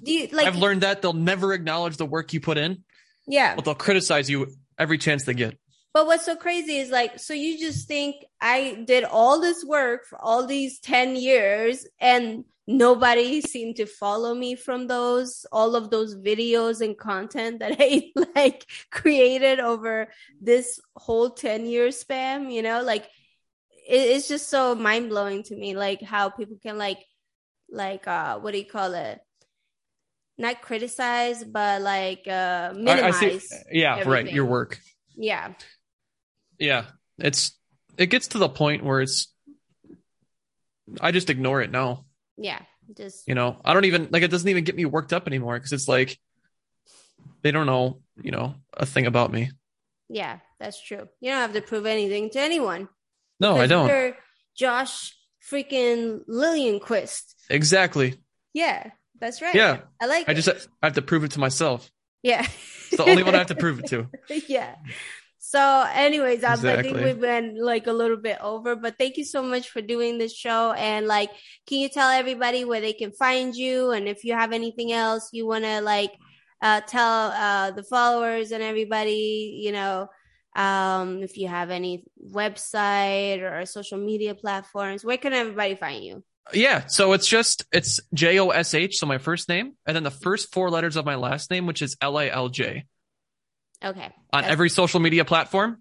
Do 0.03 0.11
you, 0.11 0.27
like 0.31 0.47
I've 0.47 0.57
learned 0.57 0.81
that 0.81 1.01
they'll 1.01 1.13
never 1.13 1.53
acknowledge 1.53 1.97
the 1.97 2.05
work 2.05 2.33
you 2.33 2.41
put 2.41 2.57
in. 2.57 2.83
Yeah. 3.27 3.55
But 3.55 3.65
they'll 3.65 3.75
criticize 3.75 4.29
you 4.29 4.47
every 4.77 4.97
chance 4.97 5.23
they 5.23 5.33
get. 5.33 5.57
But 5.93 6.05
what's 6.05 6.25
so 6.25 6.35
crazy 6.35 6.77
is 6.77 6.91
like, 6.91 7.19
so 7.19 7.33
you 7.33 7.57
just 7.57 7.87
think 7.87 8.17
I 8.39 8.83
did 8.85 9.03
all 9.03 9.41
this 9.41 9.63
work 9.65 10.05
for 10.05 10.21
all 10.21 10.45
these 10.45 10.79
10 10.79 11.15
years 11.15 11.87
and 11.99 12.45
nobody 12.67 13.39
seemed 13.39 13.77
to 13.77 13.85
follow 13.85 14.33
me 14.33 14.55
from 14.55 14.87
those, 14.87 15.45
all 15.51 15.75
of 15.75 15.89
those 15.89 16.15
videos 16.15 16.81
and 16.81 16.97
content 16.97 17.59
that 17.59 17.77
I 17.79 18.11
like 18.35 18.65
created 18.91 19.59
over 19.59 20.09
this 20.41 20.79
whole 20.95 21.29
10 21.29 21.65
year 21.65 21.91
span, 21.91 22.51
you 22.51 22.61
know, 22.61 22.83
like 22.83 23.05
it, 23.87 24.01
it's 24.15 24.27
just 24.27 24.49
so 24.49 24.75
mind 24.75 25.09
blowing 25.09 25.43
to 25.43 25.55
me, 25.55 25.75
like 25.75 26.01
how 26.01 26.29
people 26.29 26.57
can 26.61 26.77
like, 26.77 26.99
like, 27.69 28.07
uh, 28.07 28.39
what 28.39 28.51
do 28.51 28.57
you 28.57 28.65
call 28.65 28.93
it? 28.93 29.19
Not 30.37 30.61
criticize, 30.61 31.43
but 31.43 31.81
like, 31.81 32.27
uh, 32.27 32.73
minimize. 32.75 33.21
I, 33.21 33.25
I 33.27 33.37
see, 33.37 33.57
yeah, 33.71 33.93
everything. 33.93 34.11
right. 34.25 34.33
Your 34.33 34.45
work. 34.45 34.79
Yeah. 35.15 35.53
Yeah, 36.59 36.85
it's 37.17 37.57
it 37.97 38.07
gets 38.07 38.29
to 38.29 38.37
the 38.37 38.49
point 38.49 38.83
where 38.83 39.01
it's 39.01 39.31
I 41.01 41.11
just 41.11 41.29
ignore 41.29 41.61
it 41.61 41.71
now. 41.71 42.06
Yeah, 42.37 42.59
just 42.95 43.27
you 43.27 43.35
know, 43.35 43.59
I 43.65 43.73
don't 43.73 43.85
even 43.85 44.09
like 44.11 44.23
it 44.23 44.31
doesn't 44.31 44.47
even 44.47 44.63
get 44.63 44.75
me 44.75 44.85
worked 44.85 45.13
up 45.13 45.27
anymore 45.27 45.55
because 45.55 45.73
it's 45.73 45.87
like 45.87 46.19
they 47.41 47.51
don't 47.51 47.65
know, 47.65 48.01
you 48.21 48.31
know, 48.31 48.55
a 48.73 48.85
thing 48.85 49.05
about 49.05 49.31
me. 49.31 49.51
Yeah, 50.09 50.39
that's 50.59 50.81
true. 50.81 51.07
You 51.19 51.31
don't 51.31 51.41
have 51.41 51.53
to 51.53 51.61
prove 51.61 51.85
anything 51.85 52.29
to 52.31 52.39
anyone. 52.39 52.89
No, 53.39 53.57
I 53.57 53.67
don't. 53.67 54.15
Josh 54.55 55.15
freaking 55.51 56.21
Liljenquist. 56.27 57.33
Exactly. 57.49 58.15
Yeah, 58.53 58.91
that's 59.19 59.41
right. 59.41 59.55
Yeah, 59.55 59.81
I 60.01 60.05
like. 60.05 60.29
I 60.29 60.31
it. 60.31 60.35
just 60.35 60.67
I 60.81 60.87
have 60.87 60.95
to 60.95 61.01
prove 61.01 61.23
it 61.23 61.31
to 61.31 61.39
myself. 61.39 61.89
Yeah, 62.23 62.41
it's 62.41 62.97
the 62.97 63.03
only 63.03 63.23
one 63.23 63.35
I 63.35 63.39
have 63.39 63.47
to 63.47 63.55
prove 63.59 63.79
it 63.79 63.87
to. 63.87 64.07
yeah. 64.47 64.75
So, 65.49 65.85
anyways, 65.93 66.39
exactly. 66.39 66.71
I 66.71 66.81
think 66.81 66.97
we've 66.97 67.21
been 67.21 67.55
like 67.55 67.87
a 67.87 67.93
little 67.93 68.17
bit 68.17 68.37
over, 68.41 68.75
but 68.75 68.97
thank 68.97 69.15
you 69.15 69.23
so 69.23 69.41
much 69.41 69.69
for 69.69 69.81
doing 69.81 70.17
this 70.17 70.35
show. 70.35 70.73
And 70.73 71.07
like, 71.07 71.31
can 71.67 71.77
you 71.79 71.87
tell 71.87 72.09
everybody 72.09 72.65
where 72.65 72.81
they 72.81 72.91
can 72.91 73.13
find 73.13 73.55
you? 73.55 73.91
And 73.91 74.09
if 74.09 74.25
you 74.25 74.33
have 74.33 74.51
anything 74.51 74.91
else 74.91 75.29
you 75.31 75.47
want 75.47 75.63
to 75.63 75.79
like, 75.79 76.11
uh, 76.61 76.81
tell, 76.81 77.31
uh, 77.31 77.71
the 77.71 77.83
followers 77.83 78.51
and 78.51 78.61
everybody, 78.61 79.57
you 79.63 79.71
know, 79.71 80.09
um, 80.53 81.23
if 81.23 81.37
you 81.37 81.47
have 81.47 81.69
any 81.69 82.03
website 82.21 83.39
or 83.41 83.65
social 83.65 83.99
media 83.99 84.35
platforms, 84.35 85.05
where 85.05 85.17
can 85.17 85.31
everybody 85.31 85.75
find 85.75 86.03
you? 86.03 86.25
Yeah, 86.51 86.87
so 86.87 87.13
it's 87.13 87.27
just 87.27 87.63
it's 87.71 88.01
J 88.13 88.37
O 88.39 88.49
S 88.49 88.73
H, 88.73 88.97
so 88.97 89.05
my 89.05 89.17
first 89.17 89.47
name, 89.47 89.77
and 89.85 89.95
then 89.95 90.03
the 90.03 90.11
first 90.11 90.51
four 90.53 90.69
letters 90.69 90.97
of 90.97 91.05
my 91.05 91.15
last 91.15 91.51
name, 91.51 91.67
which 91.67 91.81
is 91.81 91.95
L 92.01 92.19
A 92.19 92.29
L 92.29 92.49
J. 92.49 92.83
Okay. 93.83 94.05
On 94.05 94.11
That's- 94.33 94.51
every 94.51 94.69
social 94.69 94.99
media 94.99 95.25
platform. 95.25 95.79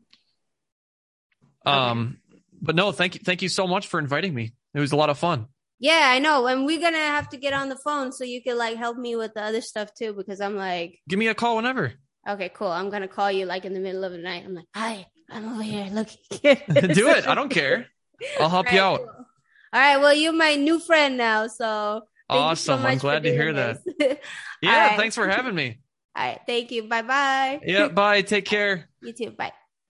Um, 1.65 2.19
okay. 2.31 2.41
but 2.63 2.77
no, 2.77 2.93
thank 2.93 3.15
you, 3.15 3.21
thank 3.25 3.43
you 3.43 3.49
so 3.49 3.67
much 3.67 3.89
for 3.89 3.99
inviting 3.99 4.35
me. 4.35 4.55
It 4.75 4.81
was 4.81 4.93
a 4.93 4.97
lot 4.97 5.11
of 5.11 5.19
fun. 5.19 5.47
Yeah, 5.79 6.09
I 6.11 6.21
know. 6.21 6.47
And 6.47 6.65
we're 6.65 6.81
gonna 6.81 6.97
have 6.97 7.29
to 7.31 7.37
get 7.37 7.53
on 7.53 7.69
the 7.69 7.77
phone 7.77 8.13
so 8.13 8.25
you 8.25 8.43
can 8.43 8.57
like 8.57 8.77
help 8.77 8.97
me 8.97 9.17
with 9.17 9.35
the 9.35 9.43
other 9.43 9.61
stuff 9.61 9.91
too, 9.95 10.15
because 10.15 10.41
I'm 10.41 10.57
like 10.57 11.01
Give 11.09 11.19
me 11.19 11.29
a 11.29 11.35
call 11.35 11.57
whenever. 11.57 11.93
Okay, 12.29 12.51
cool. 12.55 12.69
I'm 12.69 12.89
gonna 12.91 13.09
call 13.09 13.31
you 13.31 13.47
like 13.47 13.65
in 13.65 13.75
the 13.75 13.81
middle 13.81 14.05
of 14.05 14.13
the 14.13 14.19
night. 14.19 14.45
I'm 14.47 14.55
like, 14.55 14.67
hi, 14.75 15.07
I'm 15.31 15.53
over 15.53 15.63
here 15.63 15.89
looking. 15.91 16.17
Do 16.43 17.09
it. 17.11 17.27
I 17.27 17.35
don't 17.35 17.51
care. 17.51 17.87
I'll 18.41 18.49
help 18.49 18.67
right, 18.67 18.75
you 18.75 18.81
out. 18.81 18.99
Cool. 18.99 19.09
All 19.09 19.81
right. 19.81 19.97
Well, 19.99 20.15
you're 20.15 20.33
my 20.33 20.55
new 20.55 20.79
friend 20.79 21.17
now, 21.17 21.47
so 21.49 22.03
awesome. 22.31 22.81
So 22.81 22.87
I'm 22.87 22.99
glad 22.99 23.25
to 23.25 23.31
hear 23.31 23.53
this. 23.53 23.79
that. 23.99 24.21
yeah, 24.63 24.89
right. 24.89 24.99
thanks 24.99 25.15
for 25.15 25.29
having 25.29 25.55
me. 25.55 25.81
All 26.17 26.25
right. 26.27 26.41
Thank 26.47 26.71
you. 26.73 26.85
Bye 26.85 27.03
bye. 27.03 27.61
Yeah. 27.63 27.89
Bye. 27.89 28.23
Take 28.23 28.47
care. 28.47 28.89
You 29.03 29.13
too. 29.13 29.31
Bye. 29.31 29.53